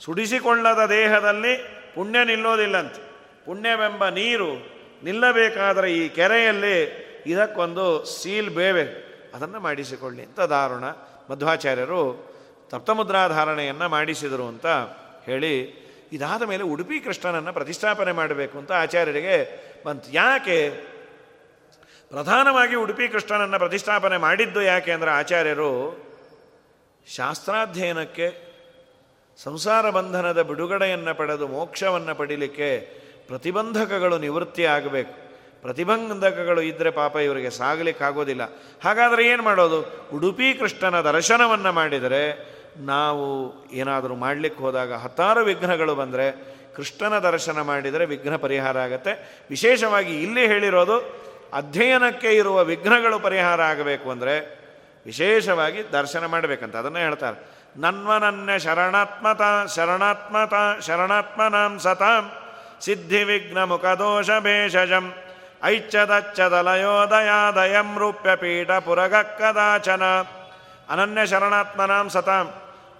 ಸುಡಿಸಿಕೊಳ್ಳದ 0.00 0.82
ದೇಹದಲ್ಲಿ 0.90 1.52
ಪುಣ್ಯ 1.94 2.18
ನಿಲ್ಲೋದಿಲ್ಲಂತೆ. 2.24 3.00
ಪುಣ್ಯವೆಂಬ 3.46 4.02
ನೀರು 4.18 4.50
ನಿಲ್ಲಬೇಕಾದರೆ 5.04 5.88
ಈ 6.00 6.02
ಕೆರೆಯಲ್ಲಿ 6.18 6.76
ಇದಕ್ಕೊಂದು 7.26 8.04
ಸೀಲ್ 8.04 8.50
ಬೇವೆ. 8.50 8.84
ಅದನ್ನು 9.34 9.60
ಮಾಡಿಸಿಕೊಳ್ಳಿ 9.60 10.22
ಅಂತ 10.22 10.40
ದಾರುಣ 10.40 10.84
ಮಧ್ವಾಚಾರ್ಯರು 11.30 12.30
ತಪ್ತಮುದ್ರಾಧಾರಣೆಯನ್ನು 12.70 13.88
ಮಾಡಿಸಿದರು 13.88 14.46
ಅಂತ 14.46 14.66
ಹೇಳಿ, 15.24 15.54
ಇದಾದ 16.12 16.42
ಮೇಲೆ 16.42 16.62
ಉಡುಪಿ 16.62 17.00
ಕೃಷ್ಣನನ್ನು 17.00 17.52
ಪ್ರತಿಷ್ಠಾಪನೆ 17.52 18.12
ಮಾಡಬೇಕು 18.12 18.58
ಅಂತ 18.58 18.72
ಆಚಾರ್ಯರಿಗೆ 18.72 19.36
ಬಂತು. 19.86 20.12
ಯಾಕೆ? 20.12 20.70
ಪ್ರಧಾನವಾಗಿ 22.08 22.74
ಉಡುಪಿ 22.74 23.08
ಕೃಷ್ಣನನ್ನು 23.08 23.58
ಪ್ರತಿಷ್ಠಾಪನೆ 23.58 24.16
ಮಾಡಿದ್ದು 24.16 24.62
ಯಾಕೆ 24.62 24.92
ಅಂದರೆ 24.92 25.10
ಆಚಾರ್ಯರು 25.10 25.70
ಶಾಸ್ತ್ರಾಧ್ಯಯನಕ್ಕೆ, 27.06 28.50
ಸಂಸಾರ 29.38 29.90
ಬಂಧನದ 29.90 30.42
ಬಿಡುಗಡೆಯನ್ನು 30.42 31.14
ಪಡೆದು 31.14 31.48
ಮೋಕ್ಷವನ್ನು 31.48 32.14
ಪಡೀಲಿಕ್ಕೆ 32.14 33.00
ಪ್ರತಿಬಂಧಕಗಳು 33.28 34.18
ನಿವೃತ್ತಿ 34.18 34.64
ಆಗಬೇಕು 34.64 35.29
ಪ್ರತಿಬಂಧಕಗಳು 35.62 36.62
ಇದ್ದರೆ 36.70 36.90
ಪಾಪ 37.00 37.14
ಇವರಿಗೆ 37.26 37.50
ಸಾಗಲಿಕ್ಕಾಗೋದಿಲ್ಲ. 37.60 38.44
ಹಾಗಾದರೆ 38.84 39.22
ಏನು 39.32 39.42
ಮಾಡೋದು? 39.48 39.80
ಉಡುಪಿ 40.16 40.48
ಕೃಷ್ಣನ 40.60 40.96
ದರ್ಶನವನ್ನು 41.10 41.72
ಮಾಡಿದರೆ 41.80 42.22
ನಾವು 42.92 43.26
ಏನಾದರೂ 43.80 44.14
ಮಾಡಲಿಕ್ಕೆ 44.24 44.60
ಹೋದಾಗ 44.64 44.92
ಹತ್ತಾರು 45.04 45.40
ವಿಘ್ನಗಳು 45.50 45.94
ಬಂದರೆ 46.02 46.26
ಕೃಷ್ಣನ 46.76 47.14
ದರ್ಶನ 47.28 47.58
ಮಾಡಿದರೆ 47.70 48.04
ವಿಘ್ನ 48.12 48.36
ಪರಿಹಾರ 48.46 48.76
ಆಗುತ್ತೆ. 48.86 49.12
ವಿಶೇಷವಾಗಿ 49.50 50.14
ಇಲ್ಲಿ 50.24 50.44
ಹೇಳಿರೋದು 50.52 50.96
ಅಧ್ಯಯನಕ್ಕೆ 51.60 52.30
ಇರುವ 52.40 52.56
ವಿಘ್ನಗಳು 52.64 53.16
ಪರಿಹಾರ 53.28 53.60
ಆಗಬೇಕು 53.72 54.06
ಅಂದರೆ 54.14 54.34
ವಿಶೇಷವಾಗಿ 55.06 55.80
ದರ್ಶನ 55.92 56.24
ಮಾಡಬೇಕಂತ, 56.26 56.74
ಅದನ್ನೇ 56.76 57.02
ಹೇಳ್ತಾರೆ. 57.08 57.38
ನನ್ವನನ್ಯ 57.82 58.54
ಶರಣಾತ್ಮತ 58.64 59.42
ಶರಣಾತ್ಮತ, 59.74 60.54
ಶರಣಾತ್ಮನಾಂ 60.86 61.74
ಸತಾಂ 61.84 62.24
ಸಿದ್ಧಿ 62.84 63.22
ವಿಘ್ನ 63.30 63.58
ಮುಖದೋಷ 63.72 64.30
ಭೇಷಜಂ 64.46 65.06
ಐಚ್ಛದಚ್ಛದಲಯೋದಯಾದಯಂ 65.64 67.98
ರೂಪ್ಯ 67.98 68.36
ಪೀಠ 68.36 68.70
ಪುರಗ 68.70 69.14
ಕದಾಚನ 69.14 70.02
ಅನನ್ಯ 70.88 71.26
ಶರಣಾತ್ಮನಾಂ 71.26 72.08
ಸತಾಂ 72.08 72.52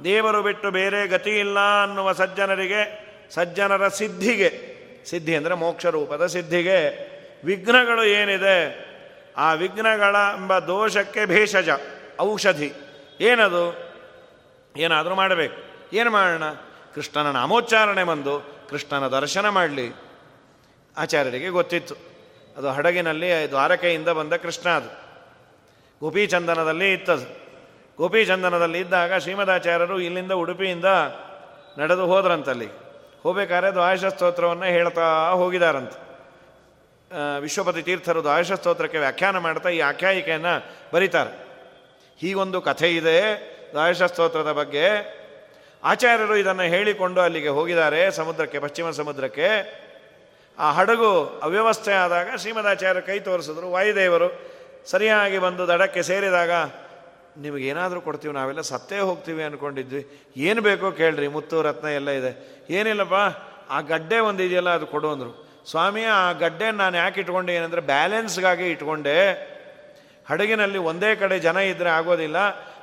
ದೇವರು 0.05 0.43
ಬಿಟ್ಟು 0.43 0.71
ಬೇರೆ 0.71 1.07
ಗತಿ 1.07 1.31
ಇಲ್ಲ 1.31 1.83
ಅನ್ನುವ 1.83 2.13
ಸಜ್ಜನರಿಗೆ, 2.13 3.11
ಸಜ್ಜನರ 3.35 3.89
ಸಿದ್ಧಿಗೆ, 3.89 4.71
ಸಿದ್ಧಿ 5.07 5.37
ಅಂದರೆ 5.37 5.55
ಮೋಕ್ಷ 5.55 5.87
ರೂಪದ 5.87 6.27
ಸಿದ್ಧಿಗೆ 6.27 7.11
ವಿಘ್ನಗಳು 7.45 8.05
ಏನಿದೆ? 8.05 8.91
ಆ 9.37 9.53
ವಿಘ್ನಗಳ 9.53 10.15
ಎಂಬ 10.15 10.59
ದೋಷಕ್ಕೆ 10.59 11.27
ಭೇಷಜ, 11.27 11.69
ಔಷಧಿ. 12.21 12.73
ಏನದು? 13.21 13.91
ಏನಾದರೂ 14.77 15.15
ಮಾಡಬೇಕು. 15.15 15.97
ಏನು 15.97 16.11
ಮಾಡೋಣ? 16.11 16.43
ಕೃಷ್ಣನ 16.95 17.31
ನಾಮೋಚ್ಚಾರಣೆ 17.31 18.05
ಬಂದು 18.05 18.61
ಕೃಷ್ಣನ 18.71 19.09
ದರ್ಶನ 19.09 19.49
ಮಾಡಲಿ. 19.49 19.95
ಆಚಾರ್ಯರಿಗೆ 20.97 21.49
ಗೊತ್ತಿತ್ತು. 21.49 22.10
ಅದು 22.61 22.69
ಹಡಗಿನಲ್ಲಿ 22.69 23.49
ದ್ವಾರಕೆಯಿಂದ 23.49 24.09
ಬಂದ 24.09 24.33
ಕೃಷ್ಣ 24.33 24.71
ಅದು. 24.71 24.89
ಗೋಪಿಚಂದನದಲ್ಲಿ 26.01 26.93
ಇತ್ತದು. 26.93 27.27
ಗೋಪಿಚಂದನದಲ್ಲಿ 27.97 28.79
ಇದ್ದಾಗ 28.79 29.19
ಶ್ರೀಮದಾಚಾರ್ಯರು 29.19 30.01
ಇಲ್ಲಿಂದ 30.01 30.33
ಉಡುಪಿಯಿಂದ 30.33 30.85
ನಡೆದು 31.79 32.07
ಹೋದ್ರಂತಲ್ಲಿ 32.07 32.69
ಹೋಗ್ಬೇಕಾದ್ರೆ 33.23 33.71
ದ್ವಾದಶ 33.73 34.05
ಸ್ತೋತ್ರವನ್ನು 34.05 34.65
ಹೇಳ್ತಾ 34.65 35.31
ಹೋಗಿದಾರಂತೆ. 35.31 35.99
ವಿಶ್ವಪತಿ 37.41 37.83
ತೀರ್ಥರು 37.83 38.21
ದ್ವಾದಶ 38.21 38.53
ಸ್ತೋತ್ರಕ್ಕೆ 38.53 38.99
ವ್ಯಾಖ್ಯಾನ 38.99 39.39
ಮಾಡ್ತಾ 39.39 39.69
ಈ 39.69 39.81
ಆಖ್ಯಾಯಿಕೆಯನ್ನು 39.81 40.67
ಬರೀತಾರೆ. 40.95 41.47
ಹೀಗೊಂದು 42.21 42.61
ಕಥೆ 42.61 42.97
ಇದೆ 42.97 43.19
ದ್ವಾದಶ 43.71 44.03
ಸ್ತೋತ್ರದ 44.03 44.53
ಬಗ್ಗೆ. 44.53 44.87
ಆಚಾರ್ಯರು 45.85 46.37
ಇದನ್ನು 46.37 46.63
ಹೇಳಿಕೊಂಡು 46.63 47.21
ಅಲ್ಲಿಗೆ 47.21 47.49
ಹೋಗಿದ್ದಾರೆ 47.49 48.11
ಸಮುದ್ರಕ್ಕೆ, 48.11 48.59
ಪಶ್ಚಿಮ 48.59 48.91
ಸಮುದ್ರಕ್ಕೆ. 48.91 49.90
ಆ 50.61 50.73
ಹಡಗು 50.73 51.11
ಅವ್ಯವಸ್ಥೆ 51.43 51.93
ಆದಾಗ 51.93 52.37
ಶ್ರೀಮದಾಚಾರ್ಯ 52.37 53.01
ಕೈ 53.01 53.19
ತೋರಿಸಿದ್ರು, 53.19 53.71
ವಾಯುದೇವರು 53.71 54.29
ಸರಿಯಾಗಿ 54.91 55.39
ಬಂದು 55.39 55.69
ದಡಕ್ಕೆ 55.69 56.03
ಸೇರಿದಾಗ, 56.03 56.51
ನಿಮಗೇನಾದರೂ 57.39 58.01
ಕೊಡ್ತೀವಿ, 58.01 58.35
ನಾವೆಲ್ಲ 58.35 58.61
ಸತ್ತೇ 58.61 58.99
ಹೋಗ್ತೀವಿ 58.99 59.43
ಅಂದ್ಕೊಂಡಿದ್ವಿ 59.43 60.03
ಏನು 60.37 60.61
ಬೇಕೋ 60.63 60.91
ಕೇಳ್ರಿ 60.91 61.29
ಮುತ್ತು 61.29 61.63
ರತ್ನ 61.63 61.89
ಎಲ್ಲ 61.89 62.11
ಇದೆ. 62.11 62.33
ಏನಿಲ್ಲಪ್ಪ, 62.71 63.15
ಆ 63.71 63.81
ಗಡ್ಡೆ 63.81 64.19
ಒಂದು 64.19 64.43
ಇದೆಯಲ್ಲ 64.43 64.71
ಅದು 64.71 64.87
ಕೊಡು 64.87 65.11
ಅಂದರು. 65.11 65.51
ಸ್ವಾಮಿ, 65.71 66.05
ಆ 66.05 66.33
ಗಡ್ಡೆ 66.33 66.71
ನಾನು 66.71 66.97
ಯಾಕೆ 66.97 67.21
ಇಟ್ಕೊಂಡೆ, 67.21 67.55
ಏನಂದರೆ 67.55 67.81
ಬ್ಯಾಲೆನ್ಸ್ಗಾಗಿ 67.81 68.71
ಇಟ್ಕೊಂಡೆ. 68.71 69.17
ಹಡಗಿನಲ್ಲಿ 70.31 70.79
ಒಂದೇ 70.79 71.15
ಕಡೆ 71.15 71.39
ಜನ 71.39 71.57
ಇದ್ದರೆ 71.57 71.91
ಆಗೋದಿಲ್ಲ. 71.91 72.37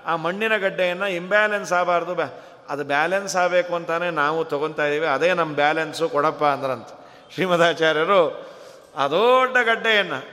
ಆ 0.05 0.15
ಮಣ್ಣಿನ 0.15 0.57
ಗಡ್ಡೆಯನ್ನು 0.57 1.07
ಇಂಬ್ಯಾಲೆನ್ಸ್ 1.07 1.73
ಆಗಬಾರ್ದು. 1.73 2.15
ಬ್ಯಾ 2.15 2.29
ಅದು 2.69 2.83
ಬ್ಯಾಲೆನ್ಸ್ 2.83 3.35
ಆಗಬೇಕು 3.35 3.75
ಅಂತಾನೆ 3.75 4.09
ನಾವು 4.09 4.45
ತೊಗೊತಾ 4.45 4.85
ಇದ್ದೀವಿ 4.85 5.05
ಅದೇ 5.05 5.33
ನಮ್ಮ 5.33 5.55
ಬ್ಯಾಲೆನ್ಸು, 5.55 6.09
ಕೊಡಪ್ಪ 6.09 6.43
ಅಂದ್ರಂತ. 6.43 6.87
ಶ್ರೀಮದಾಚಾರ್ಯರು, 7.33 8.49
ಆ 8.95 9.07
ದೊಡ್ಡ 9.07 9.57
ಗಡ್ಡೆಯನ್ನು, 9.63 10.27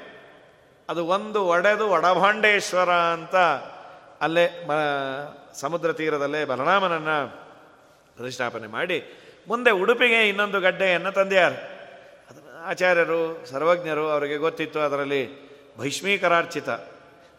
ಅದು 0.88 1.06
ಒಂದು 1.06 1.46
ಒಡೆದು 1.46 1.88
ಒಡಭಾಂಡೇಶ್ವರ 1.88 2.92
ಅಂತ 2.92 3.36
ಅಲ್ಲೇ 4.20 4.64
ಮ, 4.66 4.72
ಸಮುದ್ರ 5.54 5.92
ತೀರದಲ್ಲೇ 5.92 6.44
ಬಲರಾಮನನ್ನು 6.44 7.28
ಪ್ರತಿಷ್ಠಾಪನೆ 8.16 8.66
ಮಾಡಿ, 8.66 9.04
ಮುಂದೆ 9.48 9.70
ಉಡುಪಿಗೆ 9.70 10.28
ಇನ್ನೊಂದು 10.28 10.60
ಗಡ್ಡೆಯನ್ನು 10.60 11.12
ತಂದೆಯಾರು. 11.12 11.74
ಆಚಾರ್ಯರು, 12.64 13.46
ಸರ್ವಜ್ಞರು, 13.46 14.10
ಅವರಿಗೆ 14.10 14.36
ಗೊತ್ತಿತ್ತು 14.36 14.80
ಅದರಲ್ಲಿ 14.80 15.22
ಭೈಷ್ಮೀಕರಾರ್ಚಿತ 15.78 16.68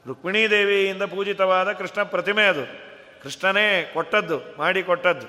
ರುಕ್ಮಿಣೀದೇವಿಯಿಂದ 0.08 1.04
ಪೂಜಿತವಾದ 1.04 1.72
ಕೃಷ್ಣ 1.72 2.04
ಪ್ರತಿಮೆ 2.04 2.46
ಅದು. 2.46 2.86
ಕೃಷ್ಣನೇ 3.24 3.92
ಕೊಟ್ಟದ್ದು 3.94 4.58
ಮಾಡಿಕೊಟ್ಟದ್ದು 4.58 5.28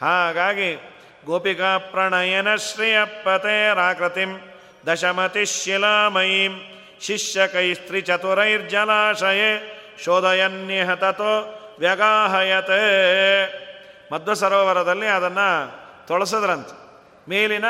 ಹಾಗಾಗಿ 0.00 0.99
ಗೋಪಿಕಾ 1.24 1.78
ಪ್ರಣಯನ 1.78 2.54
ಶ್ರೇಯಪತೇರಾಕೃತಿಂ 2.54 4.28
ದಶಮತಿ 4.86 5.46
ಶಿಲಾಮಯೀಂ. 5.46 6.52
ಶಿಷ್ಯಕೈಸ್ತ್ರಿ 7.00 8.00
ಚತುರೈರ್ಜಲಾಶಯ 8.00 9.58
ಶೋಧಯನ್ಯಹ 10.04 10.94
ತೋ 10.94 11.56
ವ್ಯಗಾಹಯತೆ. 11.78 12.80
ಮಧ್ವ 14.12 14.34
ಸರೋವರದಲ್ಲಿ 14.34 15.06
ಅದನ್ನು 15.06 15.80
ತೊಳಸದ್ರಂತೆ. 16.06 16.90
ಮೇಲಿನ 17.30 17.64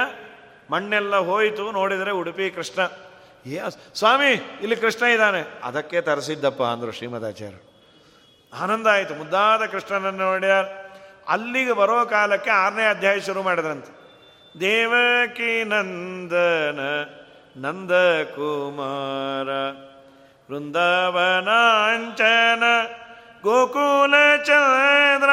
ಮಣ್ಣೆಲ್ಲ 0.71 1.17
ಹೋಯಿತು, 1.17 1.73
ನೋಡಿದರೆ 1.73 2.11
ಉಡುಪಿ 2.11 2.51
ಕೃಷ್ಣ. 2.51 2.81
ಏ, 3.47 3.59
ಸ್ವಾಮಿ, 3.95 4.31
ಇಲ್ಲಿ 4.33 4.77
ಕೃಷ್ಣ 4.77 5.07
ಇದ್ದಾನೆ. 5.07 5.61
ಅದಕ್ಕೆ 5.65 6.01
ತರಿಸಿದ್ದಪ್ಪ 6.01 6.63
ಅಂದರು 6.63 6.93
ಶ್ರೀಮದಾಚಾರ್ಯರು 6.93 7.71
ಆನಂದ 8.63 8.87
ಆಯಿತು, 8.87 9.15
ಮುದ್ದಾದ 9.15 9.67
ಕೃಷ್ಣನನ್ನು 9.67 10.25
ನೋಡ್ಯಾರ. 10.25 10.65
ಅಲ್ಲಿಗೆ 11.31 11.73
ಬರೋ 11.73 12.07
ಕಾಲಕ್ಕೆ 12.07 12.51
ಆರನೇ 12.51 12.87
ಅಧ್ಯಾಯ 12.87 13.21
ಶುರು 13.21 13.43
ಮಾಡಿದ್ರಂತೆ. 13.43 14.01
ದೇವಕಿ 14.61 15.65
ನಂದನ 15.65 16.81
ನಂದ 17.57 18.23
ಕುಮಾರ 18.23 19.49
ವೃಂದಾವನಾಂಚನ 20.51 22.63
ಗೋಕುಲ 23.43 24.37
ಚಂದ್ರ 24.37 25.31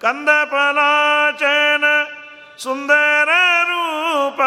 ಕಂದಪಲಾಚನ, 0.00 1.84
ಸುಂದರ 2.58 3.28
ರೂಪ, 3.62 4.40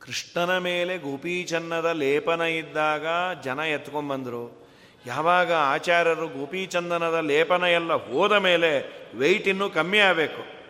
ಕೃಷ್ಣನ 0.00 0.58
ಮೇಲೆ 0.58 0.98
ಗೋಪೀಚನ್ನದ 0.98 1.86
ಲೇಪನ 1.86 2.40
ಇದ್ದಾಗ 2.40 3.06
ಜನ 3.42 3.58
ಎತ್ಕೊಂಡ್ಬಂದರು 3.58 4.63
ಯಾವಾಗ 5.06 5.52
ಆಚಾರ್ಯರು 5.52 6.28
ಗೋಪೀಚಂದನದ 6.28 7.20
ಲೇಪನ 7.20 7.62
ಎಲ್ಲ 7.62 7.92
ಹೋದ 7.92 8.32
ಮೇಲೆ 8.32 8.70
ವೆಯ್ಟ್ 9.18 9.48
ಇನ್ನೂ 9.48 9.70
ಕಮ್ಮಿ 9.70 9.98
ಆಗಬೇಕು. 9.98 10.64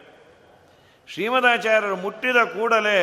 ಶ್ರೀಮದಾಚಾರ್ಯರು 1.13 1.97
ಮುಟ್ಟಿದ 1.97 2.37
ಕೂಡಲೇ 2.45 2.99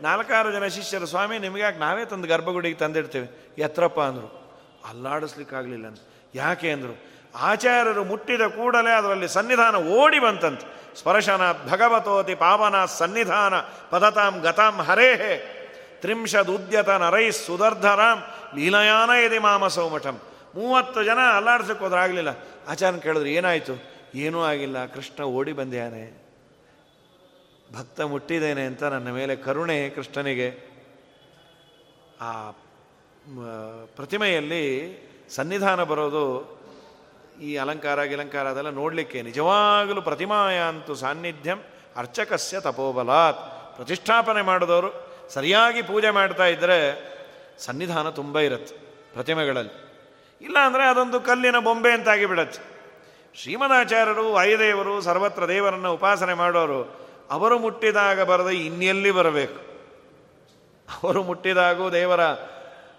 ನಾಲ್ಕಾರು 0.00 0.52
ಜನ 0.52 0.66
ಶಿಷ್ಯರು, 0.66 1.06
ಸ್ವಾಮಿ, 1.06 1.38
ನಿಮಗ್ಯಾಕೆ 1.38 1.78
ನಾವೇ 1.78 2.04
ತಂದು 2.04 2.28
ಗರ್ಭಗುಡಿಗೆ 2.28 2.76
ತಂದಿಡ್ತೇವೆ. 2.76 3.54
ಎತ್ರಪ್ಪ, 3.58 4.00
ಅಂದರು. 4.00 4.42
ಅಲ್ಲಾಡಿಸ್ಲಿಕ್ಕಾಗಲಿಲ್ಲ 4.88 5.86
ಅಂತ 5.86 5.98
ಯಾಕೆ? 6.34 6.70
ಅಂದರು. 6.70 7.12
ಆಚಾರ್ಯರು 7.34 8.04
ಮುಟ್ಟಿದ 8.04 8.40
ಕೂಡಲೇ 8.40 8.94
ಅದರಲ್ಲಿ 8.94 9.28
ಸನ್ನಿಧಾನ 9.28 9.76
ಓಡಿ 9.76 10.18
ಬಂತಂತೆ. 10.18 10.82
ಸ್ಪರ್ಶನ 11.00 11.52
ಭಗವತೋತಿ 11.52 12.34
ಪಾವನ 12.34 12.84
ಸನ್ನಿಧಾನ 12.84 13.54
ಪದತಾಂ 13.90 14.40
ಗತಾಂ 14.40 14.76
ಹರೇಹೇ 14.76 15.58
ತ್ರಿಂಶದುದ್ಯತ 16.00 16.88
ನರೈ 16.88 17.30
ಸುಧರ್ಧರಾಂ 17.30 18.22
ಲೀಲಯಾನ 18.56 19.10
ಇದೆ 19.10 19.38
ಮಾಮ 19.38 19.64
ಮಠಂ 19.66 20.20
ಮೂವತ್ತು 20.54 21.04
ಜನ 21.04 21.18
ಅಲ್ಲಾಡ್ಸಕ್ಕೆ 21.36 21.84
ಹೋದ್ರಾಗಲಿಲ್ಲ 21.84 22.30
ಆಚಾರ್ಯ 22.68 23.00
ಕೇಳಿದ್ರು, 23.00 23.28
ಏನಾಯಿತು? 23.28 23.74
ಏನೂ 24.14 24.42
ಆಗಿಲ್ಲ, 24.42 24.86
ಕೃಷ್ಣ 24.86 25.24
ಓಡಿ 25.24 25.52
ಬಂದ್ಯಾನೆ. 25.52 26.22
ಭಕ್ತ 27.76 28.00
ಮುಟ್ಟಿದ್ದೇನೆ 28.00 28.64
ಅಂತ 28.66 28.82
ನನ್ನ 28.84 29.10
ಮೇಲೆ 29.10 29.36
ಕರುಣೆ 29.36 29.88
ಕೃಷ್ಣನಿಗೆ. 29.88 30.48
ಆ 32.20 32.50
ಪ್ರತಿಮೆಯಲ್ಲಿ 33.96 34.64
ಸನ್ನಿಧಾನ 35.30 35.82
ಬರೋದು 35.82 36.24
ಈ 37.42 37.56
ಅಲಂಕಾರ, 37.56 38.04
ಗಿಲಂಕಾರ 38.04 38.48
ಅದೆಲ್ಲ 38.48 38.70
ನೋಡಲಿಕ್ಕೆ 38.70 39.22
ನಿಜವಾಗಲೂ 39.22 40.02
ಪ್ರತಿಮಾಯಾಂತು 40.02 40.94
ಸಾನ್ನಿಧ್ಯಂ 40.94 41.60
ಅರ್ಚಕಸ್ಯ 41.96 42.60
ತಪೋಬಲಾತ್. 42.60 43.40
ಪ್ರತಿಷ್ಠಾಪನೆ 43.76 44.42
ಮಾಡಿದವರು, 44.42 44.90
ಸರಿಯಾಗಿ 45.30 45.82
ಪೂಜೆ 45.82 46.10
ಮಾಡ್ತಾ 46.10 46.46
ಇದ್ದರೆ 46.46 46.78
ಸನ್ನಿಧಾನ 47.58 48.10
ತುಂಬ 48.10 48.38
ಇರುತ್ತೆ 48.38 48.74
ಪ್ರತಿಮೆಗಳಲ್ಲಿ. 49.12 49.91
ಇಲ್ಲ 50.42 50.58
ಅಂದರೆ 50.58 50.84
ಅದೊಂದು 50.84 51.20
ಕಲ್ಲಿನ 51.20 51.58
ಬೊಂಬೆ 51.58 51.92
ಅಂತಾಗಿ 51.92 52.26
ಬಿಡತ್ತೆ. 52.26 52.60
ಶ್ರೀಮದಾಚಾರ್ಯರು, 53.34 54.32
ವಾಯುದೇವರು, 54.32 55.00
ಸರ್ವತ್ರ 55.00 55.48
ದೇವರನ್ನು 55.48 55.94
ಉಪಾಸನೆ 55.94 56.34
ಮಾಡೋರು, 56.34 57.08
ಅವರು 57.30 57.58
ಮುಟ್ಟಿದಾಗ 57.58 58.22
ಬರದ 58.22 58.48
ಇನ್ನೆಲ್ಲಿ 58.48 59.10
ಬರಬೇಕು? 59.10 59.72
ಅವರು 61.02 61.22
ಮುಟ್ಟಿದಾಗೂ 61.22 61.90
ದೇವರ 61.90 62.20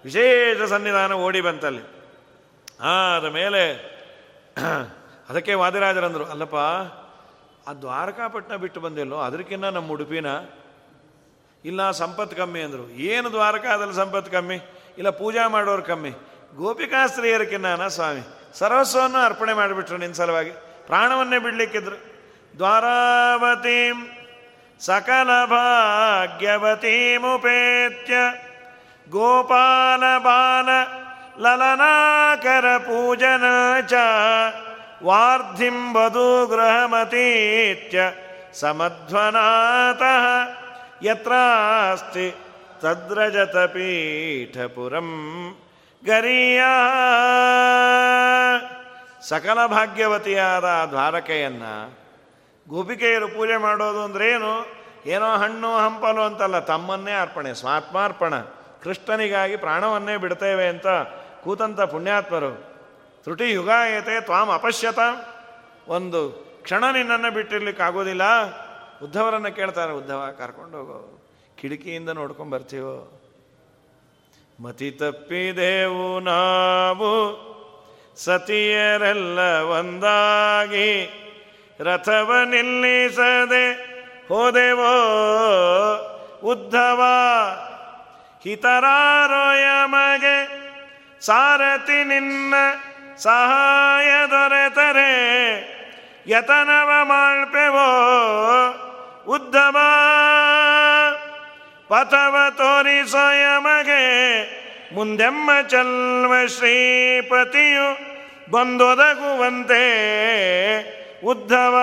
ವಿಶೇಷ 0.03 0.61
ಸನ್ನಿಧಾನ 0.61 1.13
ಓಡಿ 1.13 1.41
ಬಂತಲ್ಲಿ. 1.41 1.83
ಆದ 2.81 3.25
ಮೇಲೆ 3.25 3.93
ಅದಕ್ಕೆ 5.29 5.53
ವಾದಿರಾಜರಂದರು, 5.53 6.25
ಅಲ್ಲಪ್ಪ, 6.25 6.55
ಆ 7.69 7.73
ದ್ವಾರಕಾಪಟ್ಟಣ 7.73 8.55
ಬಿಟ್ಟು 8.55 8.79
ಬಂದಿಲ್ಲೋ? 8.79 9.19
ಅದಕ್ಕಿನ್ನ 9.19 9.69
ನಮ್ಮ 9.69 9.91
ಉಡುಪಿನ? 9.91 10.25
ಇಲ್ಲ 11.65 11.91
ಸಂಪತ್ತು 11.91 12.37
ಕಮ್ಮಿ, 12.37 12.61
ಅಂದರು. 12.61 12.89
ಏನು 12.89 13.31
ದ್ವಾರಕಾದಲ್ಲಿ 13.31 13.93
ಸಂಪತ್ತು 13.93 14.31
ಕಮ್ಮಿ. 14.31 14.55
ಇಲ್ಲ, 14.97 15.09
ಪೂಜಾ 15.09 15.47
ಮಾಡೋರು 15.47 15.83
ಕಮ್ಮಿ. 15.83 16.11
ಗೋಪಿಕಾಸ್ತ್ರೀಯರಕ್ಕಿನ್ನ 16.55 17.87
ಸ್ವಾಮಿ 17.87 18.21
ಸರ್ವಸ್ವವನ್ನು 18.59 19.17
ಅರ್ಪಣೆ 19.17 19.53
ಮಾಡಿಬಿಟ್ರು 19.53 19.97
ನಿನ್ನ 19.97 20.13
ಸಲುವಾಗಿ. 20.13 20.51
ಪ್ರಾಣವನ್ನೇ 20.87 21.39
ಬಿಡ್ಲಿಕ್ಕಿದ್ರು. 21.39 22.13
ದ್ವಾರಾವತೀಂ 22.57 24.07
ಸಕಲ 24.79 25.45
ಭಾಗ್ಯವತೀಮುಪೇತ್ಯ 25.45 28.13
ಗೋಪಾಲ 29.09 30.17
ಬಾಲ 30.17 30.69
ಲಲನಾಕರ 31.39 32.77
ಪೂಜನ 32.77 33.43
ಚ 33.87 33.93
ವಾರ್ಧಿಂ 35.03 35.93
ವಧು 35.93 36.47
ಗೃಹಮತೀತ್ಯ 36.47 37.99
ಸಮಧ್ವನಾತಃ 38.53 40.25
ಯತ್ರಾಸ್ತಿ 41.03 42.35
ತದ್ರಜತಪೀಠಪುರಂ 42.81 45.09
ಗರಿಯ. 46.05 46.63
ಸಕಲ 49.29 49.65
ಭಾಗ್ಯವತಿಯಾದ 49.65 50.63
ದ್ವಾರಕೆಯನ್ನು 50.89 51.97
ಗೋಪಿಕೆಯರು 52.67 53.27
ಪೂಜೆ 53.27 53.57
ಮಾಡೋದು 53.57 54.01
ಅಂದ್ರೆ 54.01 54.29
ಏನು? 54.29 54.83
ಏನೋ 55.05 55.35
ಹಣ್ಣು 55.35 55.77
ಹಂಪಲು 55.77 56.21
ಅಂತಲ್ಲ, 56.21 56.59
ತಮ್ಮನ್ನೇ 56.59 57.11
ಅರ್ಪಣೆ, 57.11 57.53
ಸ್ವಾತ್ಮಾರ್ಪಣ, 57.53 58.33
ಕೃಷ್ಣನಿಗಾಗಿ 58.83 59.55
ಪ್ರಾಣವನ್ನೇ 59.55 60.17
ಬಿಡ್ತೇವೆ 60.17 60.67
ಅಂತ 60.67 60.87
ಕೂತಂತ 61.43 61.81
ಪುಣ್ಯಾತ್ಮರು 61.81 62.73
ತ್ರುಟಿ 63.23 63.51
ಯುಗ 63.51 63.69
ಏತೆ 63.97 64.21
ತ್ವಾಮ್ 64.21 64.49
ಅಪಶ್ಯತ. 64.49 64.99
ಒಂದು 65.87 66.19
ಕ್ಷಣ 66.63 66.83
ನಿನ್ನನ್ನು 66.91 67.31
ಬಿಟ್ಟಿರ್ಲಿಕ್ಕಾಗೋದಿಲ್ಲ 67.31 68.23
ಉದ್ಧವರನ್ನು 69.03 69.55
ಕೇಳ್ತಾರೆ, 69.55 69.91
ಉದ್ಧವ 69.91 70.29
ಕರ್ಕೊಂಡು 70.37 70.77
ಹೋಗೋ. 70.77 71.21
ಕಿಟಕಿಯಿಂದ 71.61 72.09
ನೋಡ್ಕೊಂಡು 72.09 72.51
ಬರ್ತೀವೋ? 72.51 73.22
ಮತಿ 74.63 74.89
ತಪ್ಪಿದೆವು 74.91 76.07
ನಾವು 76.25 77.11
ಸತಿಯರೆಲ್ಲ 78.17 79.39
ಒಂದಾಗಿ 79.71 80.89
ರಥವ 81.79 82.31
ನಿಲ್ಲಿಸದೆ 82.49 83.65
ಹೋದೆವೋ 84.27 84.93
ಉದ್ಧವ 86.43 87.01
ಹಿತರಾರೋಯ 88.45 89.65
ಮಗೆ 89.87 90.37
ಸಾರಥಿ 91.21 91.99
ನಿನ್ನ 92.03 92.53
ಸಹಾಯ 93.17 94.11
ದೊರೆತರೆ 94.31 95.11
ಯತನವ 96.27 96.89
ಮಾಡ್ಪೆವೋ 97.03 97.89
ಉದ್ಧವ 99.27 99.77
ಪಥವ 101.89 102.35
ತೋರಿ 102.57 102.99
ಮಗೆ, 103.59 104.03
ಮುಂದೆಮ್ಮ 104.95 105.49
ಚಲ್ವ 105.67 106.33
ಶ್ರೀಪತಿಯು 106.47 107.87
ಬಂದೊದಗುವಂತೆ, 108.51 109.83
ಉದ್ಧವ 111.23 111.75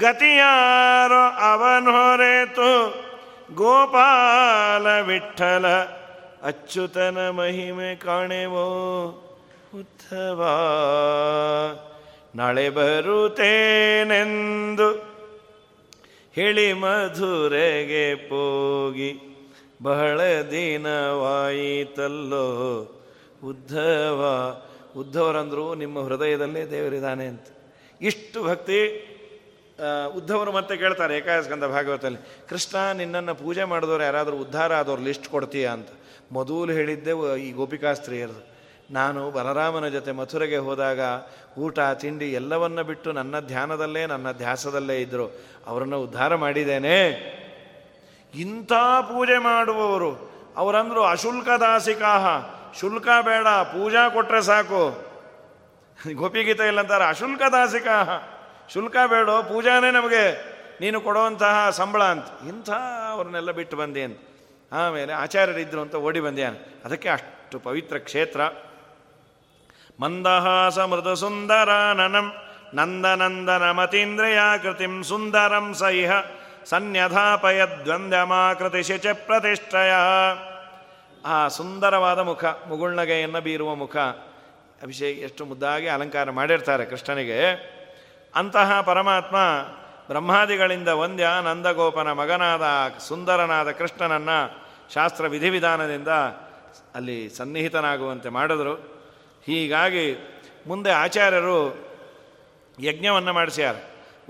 ಗತಿಯಾರೋ 0.00 1.24
ಹೊರೆತು 1.90 2.70
ಗೋಪಾಲ 3.54 4.86
ವಿಠಲ 5.00 5.66
ಅಚ್ಯುತನ 6.42 7.18
ಮಹಿಮೆ 7.30 7.90
ಕಾಣೆವೋ 7.94 8.66
ಉದ್ಧವ, 9.74 10.40
ನಾಳೆ 12.36 12.68
ಬರುತ್ತೇನೆಂದು 12.70 13.90
ಹೇಳಿ 16.34 16.72
ಮಧುರೆಗೆ 16.72 18.14
ಪೋಗಿ 18.14 19.10
ಬಹಳ 19.82 20.20
ದಿನವಾಯಿತಲ್ಲೋ. 20.50 22.46
ಉದ್ಧವ, 23.44 24.20
ಉದ್ಧವರಂದ್ರು 24.96 25.74
ನಿಮ್ಮ 25.74 26.04
ಹೃದಯದಲ್ಲೇ 26.04 26.64
ದೇವರಿದ್ದಾನೆ 26.66 27.26
ಅಂತ. 27.26 27.46
ಇಷ್ಟು 28.00 28.44
ಭಕ್ತಿ 28.44 28.80
ಉದ್ಧವರು 30.14 30.52
ಮತ್ತೆ 30.52 30.76
ಕೇಳ್ತಾರೆ 30.76 31.18
ಏಕಾಯಸ್ಕಂದ 31.18 31.64
ಭಾಗವತಲ್ಲಿ, 31.64 32.18
ಕೃಷ್ಣ 32.48 32.76
ನಿನ್ನನ್ನು 32.92 33.34
ಪೂಜೆ 33.34 33.64
ಮಾಡಿದವರು 33.64 34.02
ಯಾರಾದರೂ 34.02 34.36
ಉದ್ಧಾರ 34.36 34.74
ಆದವ್ರು 34.74 35.02
ಲಿಸ್ಟ್ 35.02 35.28
ಕೊಡ್ತೀಯ 35.28 35.66
ಅಂತ. 35.66 35.88
ಮೊದಲು 36.32 36.72
ಹೇಳಿದ್ದೆ, 36.72 37.40
ಈ 37.40 37.52
ಗೋಪಿಕಾಸ್ತ್ರೀಯರದು. 37.52 38.49
ನಾನು 38.90 39.30
ಬಲರಾಮನ 39.30 39.88
ಜೊತೆ 39.88 40.12
ಮಥುರೆಗೆ 40.12 40.56
ಹೋದಾಗ 40.56 41.00
ಊಟ, 41.58 41.80
ತಿಂಡಿ 41.80 42.32
ಎಲ್ಲವನ್ನ 42.32 42.80
ಬಿಟ್ಟು 42.80 43.12
ನನ್ನ 43.12 43.40
ಧ್ಯಾನದಲ್ಲೇ, 43.40 44.06
ನನ್ನ 44.06 44.32
ಧ್ಯಾಸದಲ್ಲೇ 44.32 45.00
ಇದ್ದರು 45.00 45.40
ಅವರನ್ನು 45.66 46.02
ಉದ್ಧಾರ 46.02 46.34
ಮಾಡಿದ್ದೇನೆ. 46.34 47.08
ಇಂಥ 48.34 48.72
ಪೂಜೆ 49.02 49.38
ಮಾಡುವವರು. 49.38 50.30
ಅವರಂದರು 50.56 51.04
ಅಶುಲ್ಕ 51.04 51.48
ದಾಸಿಕಾಹ 51.48 52.26
ಶುಲ್ಕ 52.80 53.06
ಬೇಡ, 53.06 53.46
ಪೂಜಾ 53.46 54.08
ಕೊಟ್ಟರೆ 54.08 54.42
ಸಾಕು. 54.42 55.10
ಗೋಪಿಗೀತ 56.12 56.60
ಇಲ್ಲಂತಾರೆ 56.60 57.04
ಅಶುಲ್ಕ 57.04 57.42
ದಾಸಿಕಾಹ 57.52 58.10
ಶುಲ್ಕ 58.72 58.96
ಬೇಡ, 59.06 59.30
ಪೂಜಾನೇ 59.30 59.90
ನಮಗೆ. 59.90 60.50
ನೀನು 60.80 61.00
ಕೊಡುವಂತಹ 61.00 61.70
ಸಂಬಳ 61.70 62.02
ಅಂತ. 62.02 62.24
ಇಂಥ 62.48 62.70
ಅವ್ರನ್ನೆಲ್ಲ 63.10 63.50
ಬಿಟ್ಟು 63.50 63.76
ಬಂದೆ 63.76 64.02
ಅಂತ. 64.02 64.20
ಆಮೇಲೆ 64.72 65.12
ಆಚಾರ್ಯರಿದ್ದರು 65.12 65.80
ಅಂತ 65.80 65.94
ಓಡಿ 65.94 66.20
ಬಂದ್ಯಾನ 66.20 66.54
ಅದಕ್ಕೆ 66.84 67.08
ಅಷ್ಟು 67.08 67.58
ಪವಿತ್ರ 67.58 67.98
ಕ್ಷೇತ್ರ. 67.98 68.40
ನಂದನಂದನ 72.74 73.70
ಮತೀಂದ್ರಿಯಾಕೃತಿ 73.70 75.04
ಸುಂದರಂ 75.04 75.74
ಸೈಹ 75.74 76.12
ಸನ್ಯಧಾಪಯದ್ವಂದ್ಯಮಾಕೃತಿ 76.64 78.82
ಶಚ 78.82 79.06
ಪ್ರತಿಷ್ಠಯ 79.12 79.92
ಆ 81.26 81.48
ಸುಂದರವಾದ 81.48 82.18
ಮುಖ 82.18 82.44
ಮುಗುಳ್ನಗೆಯನ್ನು 82.44 83.40
ಬೀರುವ 83.40 83.74
ಮುಖ, 83.74 83.96
ಅಭಿಷೇಕ 84.82 85.18
ಎಷ್ಟು 85.18 85.44
ಮುದ್ದಾಗಿ 85.44 85.88
ಅಲಂಕಾರ 85.88 86.30
ಮಾಡಿರ್ತಾರೆ 86.30 86.84
ಕೃಷ್ಣನಿಗೆ. 86.84 87.70
ಅಂತಹ 88.34 88.80
ಪರಮಾತ್ಮ 88.80 89.36
ಬ್ರಹ್ಮಾದಿಗಳಿಂದ 90.08 90.88
ವಂದ್ಯ 90.88 91.28
ನಂದಗೋಪನ 91.44 92.12
ಮಗನಾದ 92.12 92.98
ಸುಂದರನಾದ 92.98 93.70
ಕೃಷ್ಣನನ್ನು 93.70 94.58
ಶಾಸ್ತ್ರ 94.94 95.26
ವಿಧಿವಿಧಾನದಿಂದ 95.26 96.08
ಅಲ್ಲಿ 96.94 97.28
ಸನ್ನಿಹಿತನಾಗುವಂತೆ 97.28 98.28
ಮಾಡಿದರು. 98.28 98.99
ಹೀಗಾಗಿ 99.46 100.28
ಮುಂದೆ 100.66 100.90
ಆಚಾರ್ಯರು 100.90 101.78
ಯಜ್ಞವನ್ನು 102.80 103.32
ಮಾಡಿಸ್ಯಾರ. 103.32 103.74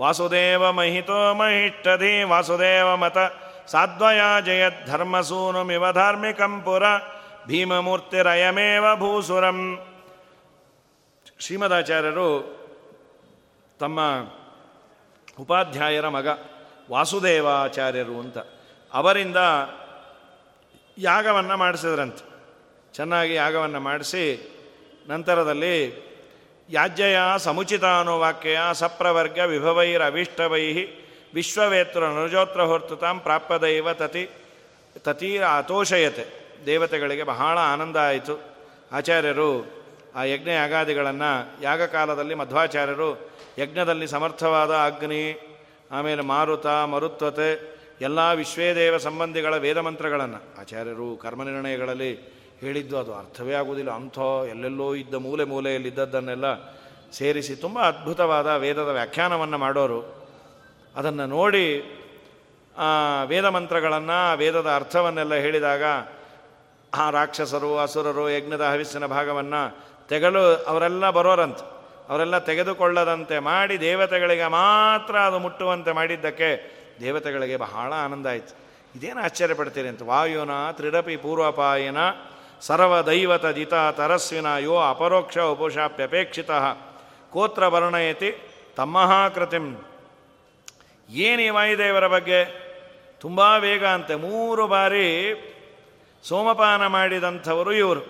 ವಾಸುದೇವ 0.00 0.72
ಮಹಿತೋ 0.72 1.34
ಮಹಿಷ್ಟಧಿ 1.34 2.22
ವಾಸುದೇವ 2.22 2.96
ಮತ 2.96 3.18
ಸಾಧ್ವಯ 3.66 4.20
ಜಯದ್ 4.44 4.86
ಧರ್ಮಸೂನುಮಿವ 4.86 5.92
ಧಾರ್ಮಿಕಂಪುರ 5.92 6.82
ಭೀಮಮೂರ್ತಿರಯಮೇವ 7.46 8.96
ಭೂಸುರಂ. 8.96 9.86
ಶ್ರೀಮದಾಚಾರ್ಯರು 11.38 12.60
ತಮ್ಮ 13.80 14.00
ಉಪಾಧ್ಯಾಯರ 15.40 16.08
ಮಗ 16.08 16.28
ವಾಸುದೇವಾಚಾರ್ಯರು 16.90 18.20
ಅಂತ. 18.20 18.38
ಅವರಿಂದ 18.92 19.36
ಯಾಗವನ್ನು 20.98 21.56
ಮಾಡಿಸಿದ್ರಂತೆ. 21.56 22.30
ಚೆನ್ನಾಗಿ 22.92 23.34
ಯಾಗವನ್ನು 23.34 23.80
ಮಾಡಿಸಿ 23.80 24.56
ನಂತರದಲ್ಲಿ 25.08 25.74
ಯಾಜ್ಯಯ 26.70 27.18
ಸಮುಚಿತ 27.38 27.82
ವಾಕ್ಯ, 27.82 28.60
ಸಪ್ರವರ್ಗ 28.72 29.38
ವಿಭವೈರವಿಷ್ಟವೈ 29.38 30.84
ವಿಶ್ವವೇತ್ರ 31.34 32.00
ನರಜೋತ್ರ 32.00 32.62
ಹೊರ್ತುತಾಂ 32.62 33.20
ಪ್ರಾಪ್ಯದೈವ 33.20 33.92
ತತಿ 33.92 34.30
ತತಿ 34.98 35.38
ಅತೋಷಯತೆ 35.38 36.26
ದೇವತೆಗಳಿಗೆ 36.66 37.22
ಬಹಳ 37.22 37.58
ಆನಂದ 37.58 37.96
ಆಯಿತು. 37.96 38.40
ಆಚಾರ್ಯರು 38.92 39.80
ಆ 40.14 40.24
ಯಜ್ಞ 40.24 40.48
ಯಾಗಾದಿಗಳನ್ನು 40.48 41.62
ಯಾಗಕಾಲದಲ್ಲಿ 41.62 42.34
ಮಧ್ವಾಚಾರ್ಯರು 42.34 43.30
ಯಜ್ಞದಲ್ಲಿ 43.58 44.06
ಸಮರ್ಥವಾದ 44.06 44.70
ಅಗ್ನಿ, 44.70 45.56
ಆಮೇಲೆ 45.90 46.22
ಮಾರುತ, 46.22 46.66
ಮರುತ್ವತೆ, 46.66 47.80
ಎಲ್ಲ 48.00 48.32
ವಿಶ್ವೇದೇವ 48.32 48.96
ಸಂಬಂಧಿಗಳ 48.96 49.56
ವೇದಮಂತ್ರಗಳನ್ನು 49.56 50.60
ಆಚಾರ್ಯರು 50.60 51.16
ಕರ್ಮನಿರ್ಣಯಗಳಲ್ಲಿ 51.16 52.39
ಹೇಳಿದ್ದು 52.60 52.98
ಅದು 52.98 53.14
ಅರ್ಥವೇ 53.14 53.54
ಆಗುವುದಿಲ್ಲ. 53.54 53.90
ಅಂಥ 53.90 54.18
ಎಲ್ಲೆಲ್ಲೋ 54.48 54.94
ಇದ್ದ 54.94 55.14
ಮೂಲೆ 55.14 55.44
ಮೂಲೆಯಲ್ಲಿದ್ದದ್ದನ್ನೆಲ್ಲ 55.44 56.44
ಸೇರಿಸಿ 57.12 57.56
ತುಂಬ 57.56 57.78
ಅದ್ಭುತವಾದ 57.80 58.46
ವೇದದ 58.46 58.88
ವ್ಯಾಖ್ಯಾನವನ್ನು 58.88 59.58
ಮಾಡೋರು. 59.58 60.28
ಅದನ್ನು 60.96 61.26
ನೋಡಿ 61.26 61.96
ವೇದ 63.24 63.44
ಮಂತ್ರಗಳನ್ನು, 63.44 64.36
ವೇದದ 64.36 64.66
ಅರ್ಥವನ್ನೆಲ್ಲ 64.76 65.34
ಹೇಳಿದಾಗ 65.34 65.82
ಆ 66.94 67.10
ರಾಕ್ಷಸರು, 67.10 67.78
ಅಸುರರು, 67.78 68.30
ಯಜ್ಞದ 68.30 68.60
ಹವಿಸ್ಸಿನ 68.60 69.06
ಭಾಗವನ್ನು 69.06 69.78
ತೆಗಲು 70.08 70.64
ಅವರೆಲ್ಲ 70.64 71.10
ಬರೋರಂತೆ. 71.10 71.80
ಅವರೆಲ್ಲ 72.08 72.38
ತೆಗೆದುಕೊಳ್ಳದಂತೆ 72.38 73.38
ಮಾಡಿ 73.38 73.80
ದೇವತೆಗಳಿಗೆ 73.80 74.46
ಮಾತ್ರ 74.46 75.16
ಅದು 75.16 75.38
ಮುಟ್ಟುವಂತೆ 75.38 75.92
ಮಾಡಿದ್ದಕ್ಕೆ 75.92 76.80
ದೇವತೆಗಳಿಗೆ 77.00 77.56
ಬಹಳ 77.56 77.92
ಆನಂದ 77.92 78.26
ಆಯಿತು. 78.26 78.54
ಇದೇನು 78.96 79.20
ಆಶ್ಚರ್ಯ 79.20 79.54
ಪಡ್ತೀರಿ 79.54 79.88
ಅಂತ. 79.88 80.02
ವಾಯುನ 80.02 80.50
ತ್ರಿರಪಿ 80.72 81.16
ಪೂರ್ವಪಾಯನ 81.16 81.96
ಸರ್ವದೈವತ 82.60 83.46
ದಿತ 83.46 83.74
ತರಸ್ವಿನ 83.74 84.46
ಯೋ 84.58 84.76
ಅಪರೋಕ್ಷ 84.76 85.38
ಉಪಶಾಪ್ಯಪೇಕ್ಷಿತ. 85.38 86.50
ಕೋತ್ರ 87.30 87.66
ವರ್ಣಯತಿ 87.66 88.34
ತಮ್ಮಹಾಕೃತಿಂ 88.76 89.76
ಏನು 91.08 91.42
ಈ 91.42 91.48
ವಾಯುದೇವರ 91.48 92.06
ಬಗ್ಗೆ? 92.06 92.44
ತುಂಬ 93.20 93.40
ವೇಗ 93.58 93.86
ಅಂತೆ. 93.86 94.14
ಮೂರು 94.14 94.66
ಬಾರಿ 94.66 95.06
ಸೋಮಪಾನ 96.24 96.86
ಮಾಡಿದಂಥವರು 96.86 97.72
ಇವರು. 97.72 98.00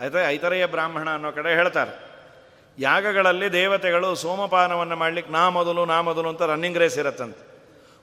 ಆಯ್ತಾ, 0.00 0.30
ಐತರೆಯ 0.30 0.66
ಬ್ರಾಹ್ಮಣ 0.66 1.10
ಅನ್ನೋ 1.10 1.32
ಕಡೆ 1.32 1.54
ಹೇಳ್ತಾರೆ. 1.54 2.06
ಯಾಗಗಳಲ್ಲಿ 2.78 3.52
ದೇವತೆಗಳು 3.52 4.14
ಸೋಮಪಾನವನ್ನು 4.14 4.96
ಮಾಡಲಿಕ್ಕೆ 4.96 5.32
ನಾ 5.32 5.48
ಮೊದಲು 5.48 5.84
ನಾ 5.84 6.02
ಮೊದಲು 6.02 6.28
ಅಂತ 6.28 6.42
ರನ್ನಿಂಗ್ 6.42 6.78
ರೇಸ್ 6.78 6.98
ಇರತ್ತಂತೆ. 6.98 7.44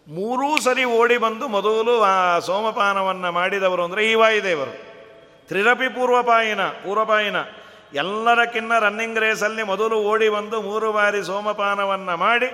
ಮೂರೂ 0.08 0.62
ಸರಿ 0.62 0.84
ಓಡಿ 0.84 1.18
ಬಂದು 1.18 1.48
ಮೊದಲು 1.48 2.04
ಸೋಮಪಾನವನ್ನು 2.42 3.32
ಮಾಡಿದವರು 3.32 3.84
ಅಂದರೆ 3.84 4.12
ಈ 4.12 4.14
ವಾಯುದೇವರು. 4.14 4.93
ತ್ರಿರಪಿ 5.48 5.88
ಪೂರ್ವಪಾಯಿನ. 5.88 6.64
ಪೂರ್ವಪಾಯಿನ 6.68 7.36
ಎಲ್ಲರಕ್ಕಿನ್ನ 7.94 8.80
ರನ್ನಿಂಗ್ 8.80 9.20
ರೇಸಲ್ಲಿ 9.20 9.64
ಮೊದಲು 9.64 9.96
ಓಡಿ 9.96 10.30
ಬಂದು 10.30 10.62
ಮೂರು 10.62 10.92
ಬಾರಿ 10.92 11.24
ಸೋಮಪಾನವನ್ನು 11.24 12.18
ಮಾಡಿ, 12.18 12.46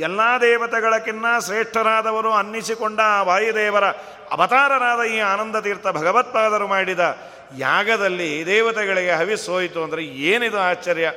ಎಲ್ಲ 0.00 0.20
ದೇವತೆಗಳಕ್ಕಿನ್ನ 0.40 1.26
ಶ್ರೇಷ್ಠರಾದವರು 1.46 2.30
ಅನ್ನಿಸಿಕೊಂಡ 2.32 3.00
ಆ 3.00 3.22
ವಾಯುದೇವರ 3.22 3.86
ಅವತಾರರಾದ 4.30 5.02
ಈ 5.06 5.18
ಆನಂದ 5.18 5.56
ತೀರ್ಥ 5.56 5.86
ಭಗವತ್ಪಾದರು 5.86 6.66
ಮಾಡಿದ 6.66 7.18
ಯಾಗದಲ್ಲಿ 7.58 8.46
ದೇವತೆಗಳಿಗೆ 8.46 9.12
ಹವಿಸ್ಸೋಯಿತು 9.12 9.82
ಅಂದರೆ 9.82 10.04
ಏನಿದು 10.04 10.58
ಆಶ್ಚರ್ಯ? 10.58 11.12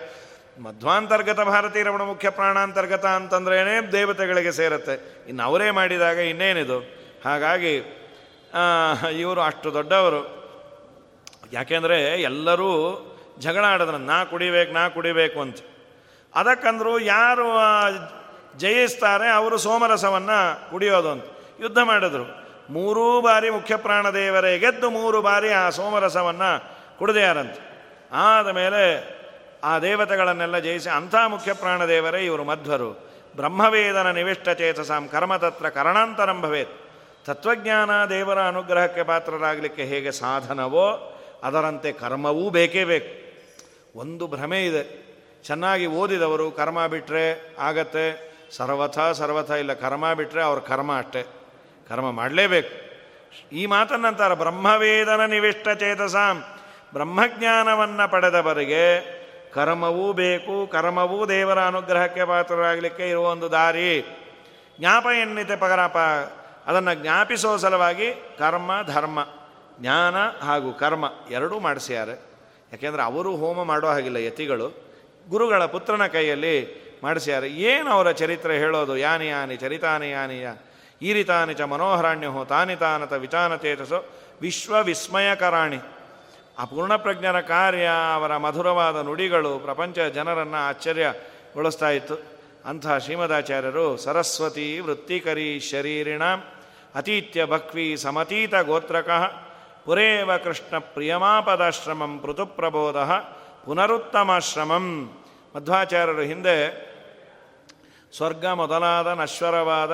ಮಧ್ವಾಂತರ್ಗತ 0.60 1.40
ಭಾರತೀಯ 1.40 1.84
ರಮಣ 1.84 2.02
ಮುಖ್ಯ 2.02 2.30
ಪ್ರಾಣಾಂತರ್ಗತ 2.30 3.06
ಅಂತಂದ್ರೇ 3.06 3.58
ದೇವತೆಗಳಿಗೆ 3.92 4.52
ಸೇರುತ್ತೆ. 4.52 5.26
ಇನ್ನು 5.28 5.44
ಅವರೇ 5.44 5.70
ಮಾಡಿದಾಗ 5.70 6.18
ಇನ್ನೇನಿದು? 6.18 6.80
ಹಾಗಾಗಿ 7.26 7.74
ಇವರು 9.20 9.42
ಅಷ್ಟು 9.42 9.74
ದೊಡ್ಡವರು. 9.74 10.41
ಯಾಕೆಂದರೆ 11.54 12.22
ಎಲ್ಲರೂ 12.22 12.70
ಜಗಳ 13.40 13.66
ಆಡಿದ್ರೆ 13.66 13.98
ನಾ 13.98 14.24
ಕುಡಿಬೇಕು 14.24 14.74
ನಾ 14.74 14.90
ಕುಡಿಬೇಕು 14.90 15.42
ಅಂತ. 15.42 15.58
ಅದಕ್ಕಂದ್ರು 16.36 17.00
ಯಾರು 17.00 17.48
ಜಯಿಸ್ತಾರೆ, 18.58 19.30
ಅವರು 19.30 19.58
ಸೋಮರಸವನ್ನು 19.58 20.72
ಕುಡಿಯೋದು 20.72 21.10
ಅಂತ. 21.10 21.24
ಯುದ್ಧ 21.60 21.78
ಮಾಡಿದ್ರು. 21.84 22.42
ಮೂರೂ 22.70 23.22
ಬಾರಿ 23.22 23.50
ಮುಖ್ಯ 23.50 23.76
ಪ್ರಾಣದೇವರೇ 23.76 24.60
ಗೆದ್ದು 24.60 24.90
ಮೂರು 24.90 25.22
ಬಾರಿ 25.22 25.50
ಆ 25.50 25.70
ಸೋಮರಸವನ್ನು 25.70 26.52
ಕುಡಿದೆಯಾರಂತೆ 27.00 27.72
ಆದಮೇಲೆ 28.12 28.84
ಆ 29.64 29.80
ದೇವತೆಗಳನ್ನೆಲ್ಲ 29.80 30.58
ಜಯಿಸಿ 30.58 30.90
ಅಂಥ 30.90 31.16
ಮುಖ್ಯ 31.28 31.54
ಪ್ರಾಣದೇವರೇ 31.54 32.26
ಇವರು 32.26 32.44
ಮಧ್ವರು. 32.44 33.10
ಬ್ರಹ್ಮವೇದನ 33.36 34.12
ನಿವಿಷ್ಟ 34.12 34.50
ಚೇತಸಾಂ 34.50 35.08
ಕರ್ಮತತ್ರ 35.08 35.70
ಕರಣಾಂತರಂ 35.70 36.42
ಭವೇತ್. 36.42 36.72
ತತ್ವಜ್ಞಾನ 37.26 38.06
ದೇವರ 38.06 38.42
ಅನುಗ್ರಹಕ್ಕೆ 38.42 39.04
ಪಾತ್ರರಾಗಲಿಕ್ಕೆ 39.04 39.84
ಹೇಗೆ 39.84 40.12
ಸಾಧನವೋ 40.12 41.18
ಅದರಂತೆ 41.44 41.92
ಕರ್ಮವೂ 41.92 42.50
ಬೇಕೇ 42.50 42.84
ಬೇಕು. 42.84 43.22
ಒಂದು 44.00 44.28
ಭ್ರಮೆ 44.28 44.66
ಇದೆ. 44.66 45.12
ಚೆನ್ನಾಗಿ 45.44 45.86
ಓದಿದವರು 45.88 46.52
ಕರ್ಮ 46.52 46.88
ಬಿಟ್ಟರೆ 46.88 47.56
ಆಗತ್ತೆ. 47.60 48.32
ಸರ್ವಥ 48.52 49.00
ಸರ್ವಥ 49.00 49.52
ಇಲ್ಲ, 49.52 49.74
ಕರ್ಮ 49.74 50.14
ಬಿಟ್ಟರೆ 50.14 50.44
ಅವ್ರ 50.44 50.60
ಕರ್ಮ 50.60 50.98
ಅಷ್ಟೇ. 50.98 51.26
ಕರ್ಮ 51.90 52.12
ಮಾಡಲೇಬೇಕು. 52.12 52.92
ಈ 53.56 53.66
ಮಾತನ್ನಂತಾರೆ 53.66 54.36
ಬ್ರಹ್ಮವೇದನ 54.36 55.26
ನಿವಿಷ್ಟ 55.26 55.70
ಚೇತಸಾಂ. 55.70 56.44
ಬ್ರಹ್ಮಜ್ಞಾನವನ್ನು 56.94 58.12
ಪಡೆದವರಿಗೆ 58.12 59.22
ಕರ್ಮವೂ 59.54 60.14
ಬೇಕು, 60.14 60.68
ಕರ್ಮವೂ 60.68 61.26
ದೇವರ 61.26 61.60
ಅನುಗ್ರಹಕ್ಕೆ 61.60 62.26
ಪಾತ್ರರಾಗಲಿಕ್ಕೆ 62.26 63.10
ಇರುವ 63.10 63.28
ಒಂದು 63.28 63.52
ದಾರಿ. 63.52 64.06
ಜ್ಞಾಪ 64.80 65.06
ಎನ್ನಿತೆ 65.22 65.56
ಪಗರಪ. 65.56 65.98
ಅದನ್ನು 66.68 66.94
ಜ್ಞಾಪಿಸೋ 66.94 67.58
ಸಲುವಾಗಿ 67.58 68.14
ಕರ್ಮ, 68.14 68.72
ಧರ್ಮ. 68.88 69.20
ಜ್ಞಾನ 69.80 70.16
ಹಾಗೂ 70.46 70.74
ಕರ್ಮ 70.74 71.06
ಎರಡೂ 71.30 71.60
ಮಾಡಿಸ್ಯಾರೆ. 71.60 72.12
ಯಾಕೆಂದರೆ 72.72 73.04
ಅವರು 73.04 73.36
ಹೋಮ 73.36 73.64
ಮಾಡೋ 73.64 73.88
ಹಾಗಿಲ್ಲ 73.88 74.18
ಯತಿಗಳು. 74.18 74.68
ಗುರುಗಳ 75.30 75.66
ಪುತ್ರನ 75.66 76.08
ಕೈಯಲ್ಲಿ 76.08 76.82
ಮಾಡಿಸ್ಯಾರೆ. 77.04 77.50
ಏನು 77.50 77.92
ಅವರ 77.92 78.12
ಚರಿತ್ರೆ 78.12 78.58
ಹೇಳೋದು? 78.58 78.98
ಯಾನಿ 78.98 79.28
ಯಾನಿ, 79.28 79.56
ಚರಿತಾನಿ 79.56 80.10
ಯಾನಿಯ 80.10 80.48
ರೀತಾನಿ 81.14 81.54
ಚ 81.54 81.62
ಮನೋಹರಾಣ್ಯಹೋ 81.62 82.46
ತಾನಿ 82.46 82.76
ತಾನತ 82.76 83.14
ವಿಚಾನ 83.14 83.56
ತೇಜಸ್ಸು 83.56 84.06
ವಿಶ್ವ 84.42 84.84
ವಿಸ್ಮಯಕರಾಣಿ 84.84 85.78
ಅಪೂರ್ಣ 86.60 86.96
ಪ್ರಜ್ಞರ 86.96 87.42
ಕಾರ್ಯ, 87.42 87.90
ಅವರ 88.14 88.38
ಮಧುರವಾದ 88.38 88.96
ನುಡಿಗಳು, 88.96 89.60
ಪ್ರಪಂಚ 89.60 90.00
ಜನರನ್ನು 90.00 90.58
ಆಶ್ಚರ್ಯಗೊಳಿಸ್ತಾ 90.58 91.90
ಇತ್ತು. 91.90 92.16
ಅಂಥ 92.66 92.88
ಶ್ರೀಮದಾಚಾರ್ಯರು 93.00 93.98
ಸರಸ್ವತಿ 93.98 94.80
ವೃತ್ತಿಕರಿ 94.80 95.60
ಶರೀರಿಣ 95.60 96.24
ಅತೀತ್ಯ 96.96 97.46
ಭಕ್ವಿ 97.46 97.98
ಸಮತೀತ 97.98 98.56
ಗೋತ್ರಕಃ 98.56 99.51
ಪುರೇವ 99.86 100.38
ಕೃಷ್ಣ 100.44 100.78
ಪ್ರಿಯಮಾಪದಾಶ್ರಮಂ 100.78 102.20
ಪೃಥುಪ್ರಬೋಧ 102.20 102.98
ಪುನರುತ್ತಮಾಶ್ರಮಂ 103.66 104.86
ಮಧ್ವಾಚಾರ್ಯರು 105.56 106.22
ಹಿಂದೆ 106.22 106.56
ಸ್ವರ್ಗ 108.18 108.46
ಮೊದಲಾದ 108.46 109.08
ನಶ್ವರವಾದ 109.08 109.92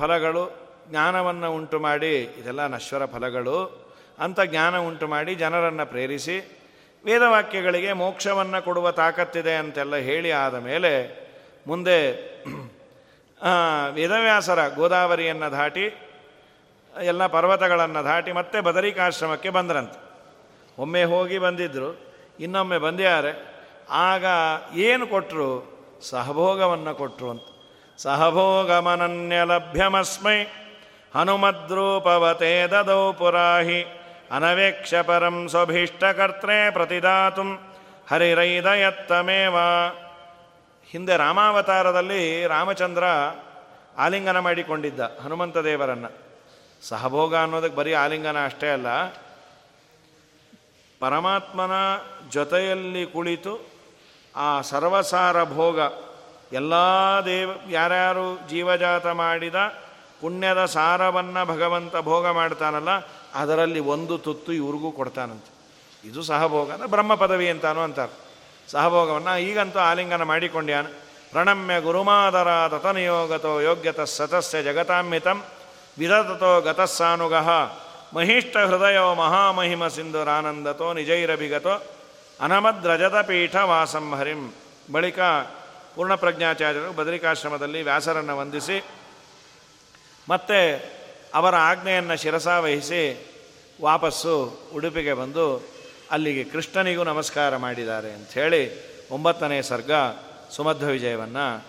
ಫಲಗಳು 0.00 0.44
ಜ್ಞಾನವನ್ನು 0.90 1.54
ಉಂಟು 1.54 1.78
ಮಾಡಿ, 1.78 2.14
ಇದೆಲ್ಲ 2.38 2.66
ನಶ್ವರ 2.66 3.04
ಫಲಗಳು 3.04 3.86
ಅಂತ 4.18 4.40
ಜ್ಞಾನ 4.40 4.78
ಉಂಟು 4.78 5.06
ಮಾಡಿ 5.06 5.34
ಜನರನ್ನು 5.34 5.86
ಪ್ರೇರಿಸಿ 5.86 6.36
ವೇದವಾಕ್ಯಗಳಿಗೆ 7.04 7.92
ಮೋಕ್ಷವನ್ನು 7.92 8.64
ಕೊಡುವ 8.64 8.90
ತಾಕತ್ತಿದೆ 8.92 9.54
ಅಂತೆಲ್ಲ 9.54 9.96
ಹೇಳಿ 9.96 10.32
ಆದ 10.32 10.54
ಮೇಲೆ 10.54 10.92
ಮುಂದೆ 11.66 11.98
ವೇದವ್ಯಾಸರ 13.94 14.68
ಗೋದಾವರಿಯನ್ನು 14.68 15.52
ದಾಟಿ 15.52 16.05
ಎಲ್ಲ 17.04 17.26
ಪರ್ವತಗಳನ್ನು 17.26 18.04
ದಾಟಿ 18.04 18.32
ಮತ್ತೆ 18.32 18.60
ಬದರಿಕಾಶ್ರಮಕ್ಕೆ 18.60 19.50
ಬಂದರಂತೆ. 19.50 20.06
ಒಮ್ಮೆ 20.78 21.04
ಹೋಗಿ 21.04 21.38
ಬಂದಿದ್ದರು 21.38 22.14
ಇನ್ನೊಮ್ಮೆ 22.40 22.78
ಬಂದ್ಯಾರೆ. 22.78 23.56
ಆಗ 23.90 24.24
ಏನು 24.74 25.06
ಕೊಟ್ಟರು 25.06 25.76
ಸಹಭೋಗವನ್ನು 26.02 26.94
ಕೊಟ್ಟರು 26.94 27.30
ಅಂತ. 27.30 27.42
ಸಹಭೋಗಮನನ್ಯಲಭ್ಯಮಸ್ಮೈ 27.98 30.44
ಹನುಮದ್ರೂಪವತೆ 31.14 32.66
ದದೌ 32.66 33.12
ಪುರಾಹಿ. 33.12 33.84
ಅನವೇಕ್ಷ 34.30 34.94
ಪರಂ 34.94 35.48
ಸ್ವಭೀಷ್ಟಕರ್ತ್ರೇ 35.48 36.70
ಪ್ರತಿದಾತು. 36.70 37.76
ಹರಿರೈದಯತ್ತಮೇವ. 38.10 39.56
ಹಿಂದೆ 40.90 41.16
ರಾಮಾವತಾರದಲ್ಲಿ 41.16 42.46
ರಾಮಚಂದ್ರ 42.46 43.04
ಆಲಿಂಗನ 43.98 44.38
ಮಾಡಿಕೊಂಡಿದ್ದ 44.38 45.00
ಹನುಮಂತ 45.24 45.56
ದೇವರನ್ನು. 45.56 46.25
ಸಹಭೋಗ 46.82 47.32
ಅನ್ನೋದಕ್ಕೆ 47.44 47.76
ಬರೀ 47.80 47.92
ಆಲಿಂಗನ 48.02 48.38
ಅಷ್ಟೇ 48.48 48.68
ಅಲ್ಲ. 48.76 48.88
ಪರಮಾತ್ಮನ 51.00 51.74
ಜೊತೆಯಲ್ಲಿ 52.34 53.02
ಕುಳಿತು 53.14 53.54
ಆ 54.34 54.48
ಸರ್ವಸಾರ 54.70 55.36
ಭೋಗ, 55.56 55.78
ಎಲ್ಲ 56.52 56.74
ದೇವ, 57.26 57.50
ಯಾರ್ಯಾರು 57.70 58.26
ಜೀವಜಾತ 58.50 59.06
ಮಾಡಿದ 59.20 59.58
ಪುಣ್ಯದ 60.20 60.60
ಸಾರವನ್ನು 60.74 61.42
ಭಗವಂತ 61.52 61.94
ಭೋಗ 62.10 62.26
ಮಾಡ್ತಾನಲ್ಲ, 62.38 62.92
ಅದರಲ್ಲಿ 63.40 63.80
ಒಂದು 63.94 64.14
ತುತ್ತು 64.26 64.50
ಇವ್ರಿಗೂ 64.60 64.90
ಕೊಡ್ತಾನಂತೆ. 64.98 65.50
ಇದು 66.04 66.20
ಸಹಭೋಗ, 66.30 66.68
ಅಂದರೆ 66.76 66.90
ಬ್ರಹ್ಮ 66.94 67.12
ಪದವಿ 67.22 67.46
ಅಂತಾನು 67.54 67.80
ಅಂತಾರೆ. 67.86 68.14
ಸಹಭೋಗವನ್ನು 68.68 69.34
ಈಗಂತೂ 69.48 69.78
ಆಲಿಂಗನ 69.90 70.24
ಮಾಡಿಕೊಂಡ್ಯಾನ. 70.32 70.86
ಪ್ರಣಮ್ಯ 71.32 71.76
ಗುರುಮಾದರ 71.86 72.50
ತತನಿಯೋಗತೋ 72.72 73.52
ಯೋಗ್ಯತ 73.68 74.00
ಸತಸ್ಯ 74.16 74.62
ಜಗತಾನ್ವಿತಂ 74.68 75.38
ವಿದತೋ 75.98 76.60
ಗತಸ್ಸಾನುಗಃ. 76.60 77.48
ಮಹಿಷ್ಟ 78.14 78.56
ಹೃದಯೋ 78.56 79.14
ಮಹಾಮಹಿಮ 79.14 79.88
ಸಿಂಧುರಾನಂದತೋ 79.88 80.92
ನಿಜೈರಭಿಗತೋ 80.92 81.74
ಅನಮದ್ರಜತ 82.40 83.14
ಪೀಠ 83.26 83.56
ವಾಸಂಹರಿಂ 83.56 84.54
ಬಳಿಕ 84.92 85.18
ಪೂರ್ಣಪ್ರಜ್ಞಾಚಾರ್ಯರು 85.94 86.92
ಬದರಿಕಾಶ್ರಮದಲ್ಲಿ 86.92 87.82
ವ್ಯಾಸರನ್ನು 87.82 88.38
ವಂದಿಸಿ, 88.38 88.84
ಮತ್ತೆ 90.28 90.60
ಅವರ 91.34 91.54
ಆಜ್ಞೆಯನ್ನು 91.54 92.16
ಶಿರಸಾವಹಿಸಿ 92.16 93.26
ವಾಪಸ್ಸು 93.82 94.34
ಉಡುಪಿಗೆ 94.74 95.12
ಬಂದು 95.12 95.68
ಅಲ್ಲಿಗೆ 96.10 96.44
ಕೃಷ್ಣನಿಗೂ 96.44 97.04
ನಮಸ್ಕಾರ 97.04 97.56
ಮಾಡಿದ್ದಾರೆ 97.56 98.12
ಅಂಥೇಳಿ 98.12 98.62
ಒಂಬತ್ತನೇ 99.10 99.62
ಸರ್ಗ 99.62 99.90
ಸುಮಧ್ವ 100.50 100.86
ವಿಜಯವನ್ನು 100.86 101.64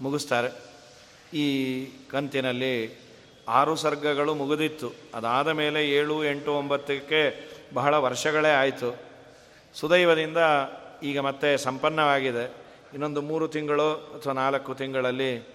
ಮುಗಿಸ್ತಾರೆ. 0.00 0.50
ಈ 1.36 1.46
ಕಂತಿನಲ್ಲಿ 2.10 3.01
ಆರು 3.48 3.76
ಸರ್ಗಗಳು 3.76 4.34
ಮುಗಿದಿತ್ತು. 4.34 4.92
ಅದಾದ 5.14 5.48
ಮೇಲೆ 5.48 5.90
ಏಳು, 5.90 6.24
ಎಂಟು, 6.24 6.52
ಒಂಬತ್ತಕ್ಕೆ 6.52 7.52
ಬಹಳ 7.74 7.96
ವರ್ಷಗಳೇ 7.96 8.50
ಆಯಿತು. 8.50 8.96
ಸುದೈವದಿಂದ 9.74 10.38
ಈಗ 11.02 11.20
ಮತ್ತೆ 11.20 11.56
ಸಂಪನ್ನವಾಗಿದೆ. 11.56 12.62
ಇನ್ನೊಂದು 12.94 13.22
ಮೂರು 13.22 13.48
ತಿಂಗಳು 13.48 13.92
ಅಥವಾ 13.94 14.32
ನಾಲ್ಕು 14.32 14.74
ತಿಂಗಳಲ್ಲಿ 14.74 15.48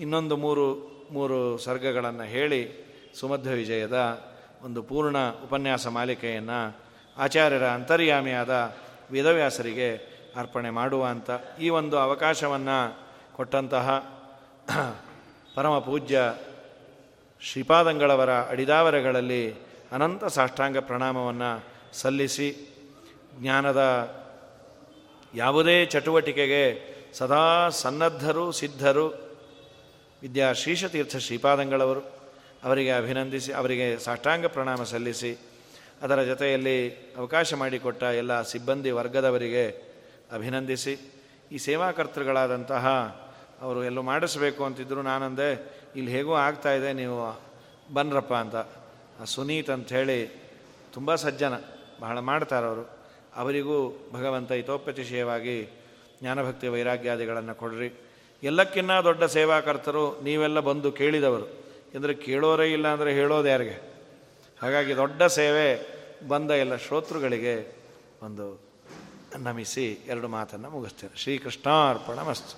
ಇನ್ನೊಂದು 0.00 0.36
ಮೂರು 0.36 0.90
ಮೂರು 1.12 1.58
ಸರ್ಗಗಳನ್ನು 1.58 2.22
ಹೇಳಿ 2.22 2.90
ಸುಮಧ್ವ 3.20 3.50
ವಿಜಯದ 3.50 4.20
ಒಂದು 4.62 4.82
ಪೂರ್ಣ 4.82 5.16
ಉಪನ್ಯಾಸ 5.44 5.86
ಮಾಲಿಕೆಯನ್ನು 5.86 6.76
ಆಚಾರ್ಯರ 7.18 7.66
ಅಂತರ್ಯಾಮಿಯಾದ 7.66 8.74
ವೇದವ್ಯಾಸರಿಗೆ 9.10 9.96
ಅರ್ಪಣೆ 10.36 10.70
ಮಾಡುವ 10.70 11.04
ಅಂತ 11.06 11.30
ಈ 11.60 11.68
ಒಂದು 11.68 11.98
ಅವಕಾಶವನ್ನು 11.98 12.98
ಕೊಟ್ಟಂತಹ 13.32 13.98
ಪರಮ 15.56 15.78
ಪೂಜ್ಯ 15.78 16.20
ಶ್ರೀಪಾದಂಗಳವರ 17.42 18.30
ಅಡಿದಾವರಗಳಲ್ಲಿ 18.30 19.52
ಅನಂತ 19.92 20.24
ಸಾಷ್ಟಾಂಗ 20.24 20.78
ಪ್ರಣಾಮವನ್ನು 20.78 21.64
ಸಲ್ಲಿಸಿ 21.92 22.78
ಜ್ಞಾನದ 23.40 23.82
ಯಾವುದೇ 25.34 25.84
ಚಟುವಟಿಕೆಗೆ 25.84 26.90
ಸದಾ 27.14 27.68
ಸನ್ನದ್ಧರು, 27.68 28.52
ಸಿದ್ಧರು. 28.52 29.06
ವಿದ್ಯಾ 30.22 30.52
ಶ್ರೀಶತೀರ್ಥ 30.52 31.16
ಶ್ರೀಪಾದಂಗಳವರು 31.16 32.00
ಅವರಿಗೆ 32.64 32.90
ಅಭಿನಂದಿಸಿ, 32.90 33.52
ಅವರಿಗೆ 33.52 33.98
ಸಾಷ್ಟಾಂಗ 33.98 34.46
ಪ್ರಣಾಮ 34.46 34.82
ಸಲ್ಲಿಸಿ, 34.82 35.38
ಅದರ 36.02 36.22
ಜೊತೆಯಲ್ಲಿ 36.22 36.90
ಅವಕಾಶ 37.16 37.54
ಮಾಡಿಕೊಟ್ಟ 37.54 38.02
ಎಲ್ಲ 38.02 38.42
ಸಿಬ್ಬಂದಿ 38.42 38.90
ವರ್ಗದವರಿಗೆ 38.90 39.64
ಅಭಿನಂದಿಸಿ, 40.32 40.94
ಈ 41.52 41.58
ಸೇವಾಕರ್ತೃಗಳಾದಂತಹ 41.58 42.86
ಅವರು 43.60 43.84
ಎಲ್ಲೂ 43.84 44.02
ಮಾಡಿಸಬೇಕು 44.02 44.64
ಅಂತಿದ್ರು 44.64 45.02
ನಾನಂದೆ 45.02 45.79
ಇಲ್ಲಿ 45.96 46.10
ಹೇಗೋ 46.16 46.34
ಇದೆ, 46.80 46.92
ನೀವು 47.00 47.18
ಬನ್ರಪ್ಪ 47.96 48.32
ಅಂತ. 48.44 48.56
ಆ 49.20 49.24
ಸುನೀತ್ 49.34 49.70
ಅಂಥೇಳಿ 49.74 50.18
ತುಂಬ 50.94 51.14
ಸಜ್ಜನ, 51.24 51.54
ಬಹಳ 52.00 52.18
ಮಾಡ್ತಾರವರು 52.30 52.84
ಅವರಿಗೂ 53.40 53.76
ಭಗವಂತ 54.12 54.50
ಹಿತೋಪತಿಶಯವಾಗಿ 54.60 55.56
ಜ್ಞಾನಭಕ್ತಿ 56.20 56.66
ವೈರಾಗ್ಯಾದಿಗಳನ್ನು 56.74 57.54
ಕೊಡ್ರಿ. 57.62 57.88
ಎಲ್ಲಕ್ಕಿನ್ನ 58.42 58.92
ದೊಡ್ಡ 59.08 59.24
ಸೇವಾಕರ್ತರು 59.36 60.04
ನೀವೆಲ್ಲ 60.22 60.58
ಬಂದು 60.70 60.88
ಕೇಳಿದವರು. 61.00 61.46
ಅಂದರೆ 61.96 62.14
ಕೇಳೋರೇ 62.26 62.66
ಇಲ್ಲ 62.76 62.86
ಅಂದರೆ 62.94 63.10
ಹೇಳೋದು 63.20 63.48
ಯಾರಿಗೆ? 63.48 63.76
ಹಾಗಾಗಿ 64.62 64.92
ದೊಡ್ಡ 64.96 65.22
ಸೇವೆ 65.38 65.68
ಬಂದ 66.28 66.50
ಎಲ್ಲ 66.62 66.74
ಶ್ರೋತೃಗಳಿಗೆ 66.86 67.54
ಒಂದು 68.26 68.46
ನಮಿಸಿ 69.46 69.86
ಎರಡು 70.12 70.28
ಮಾತನ್ನು 70.28 70.68
ಮುಗಿಸ್ತೇನೆ. 70.70 71.14
ಶ್ರೀಕೃಷ್ಣಾರ್ಪಣ 71.22 72.18
ಮಸ್ತು 72.28 72.56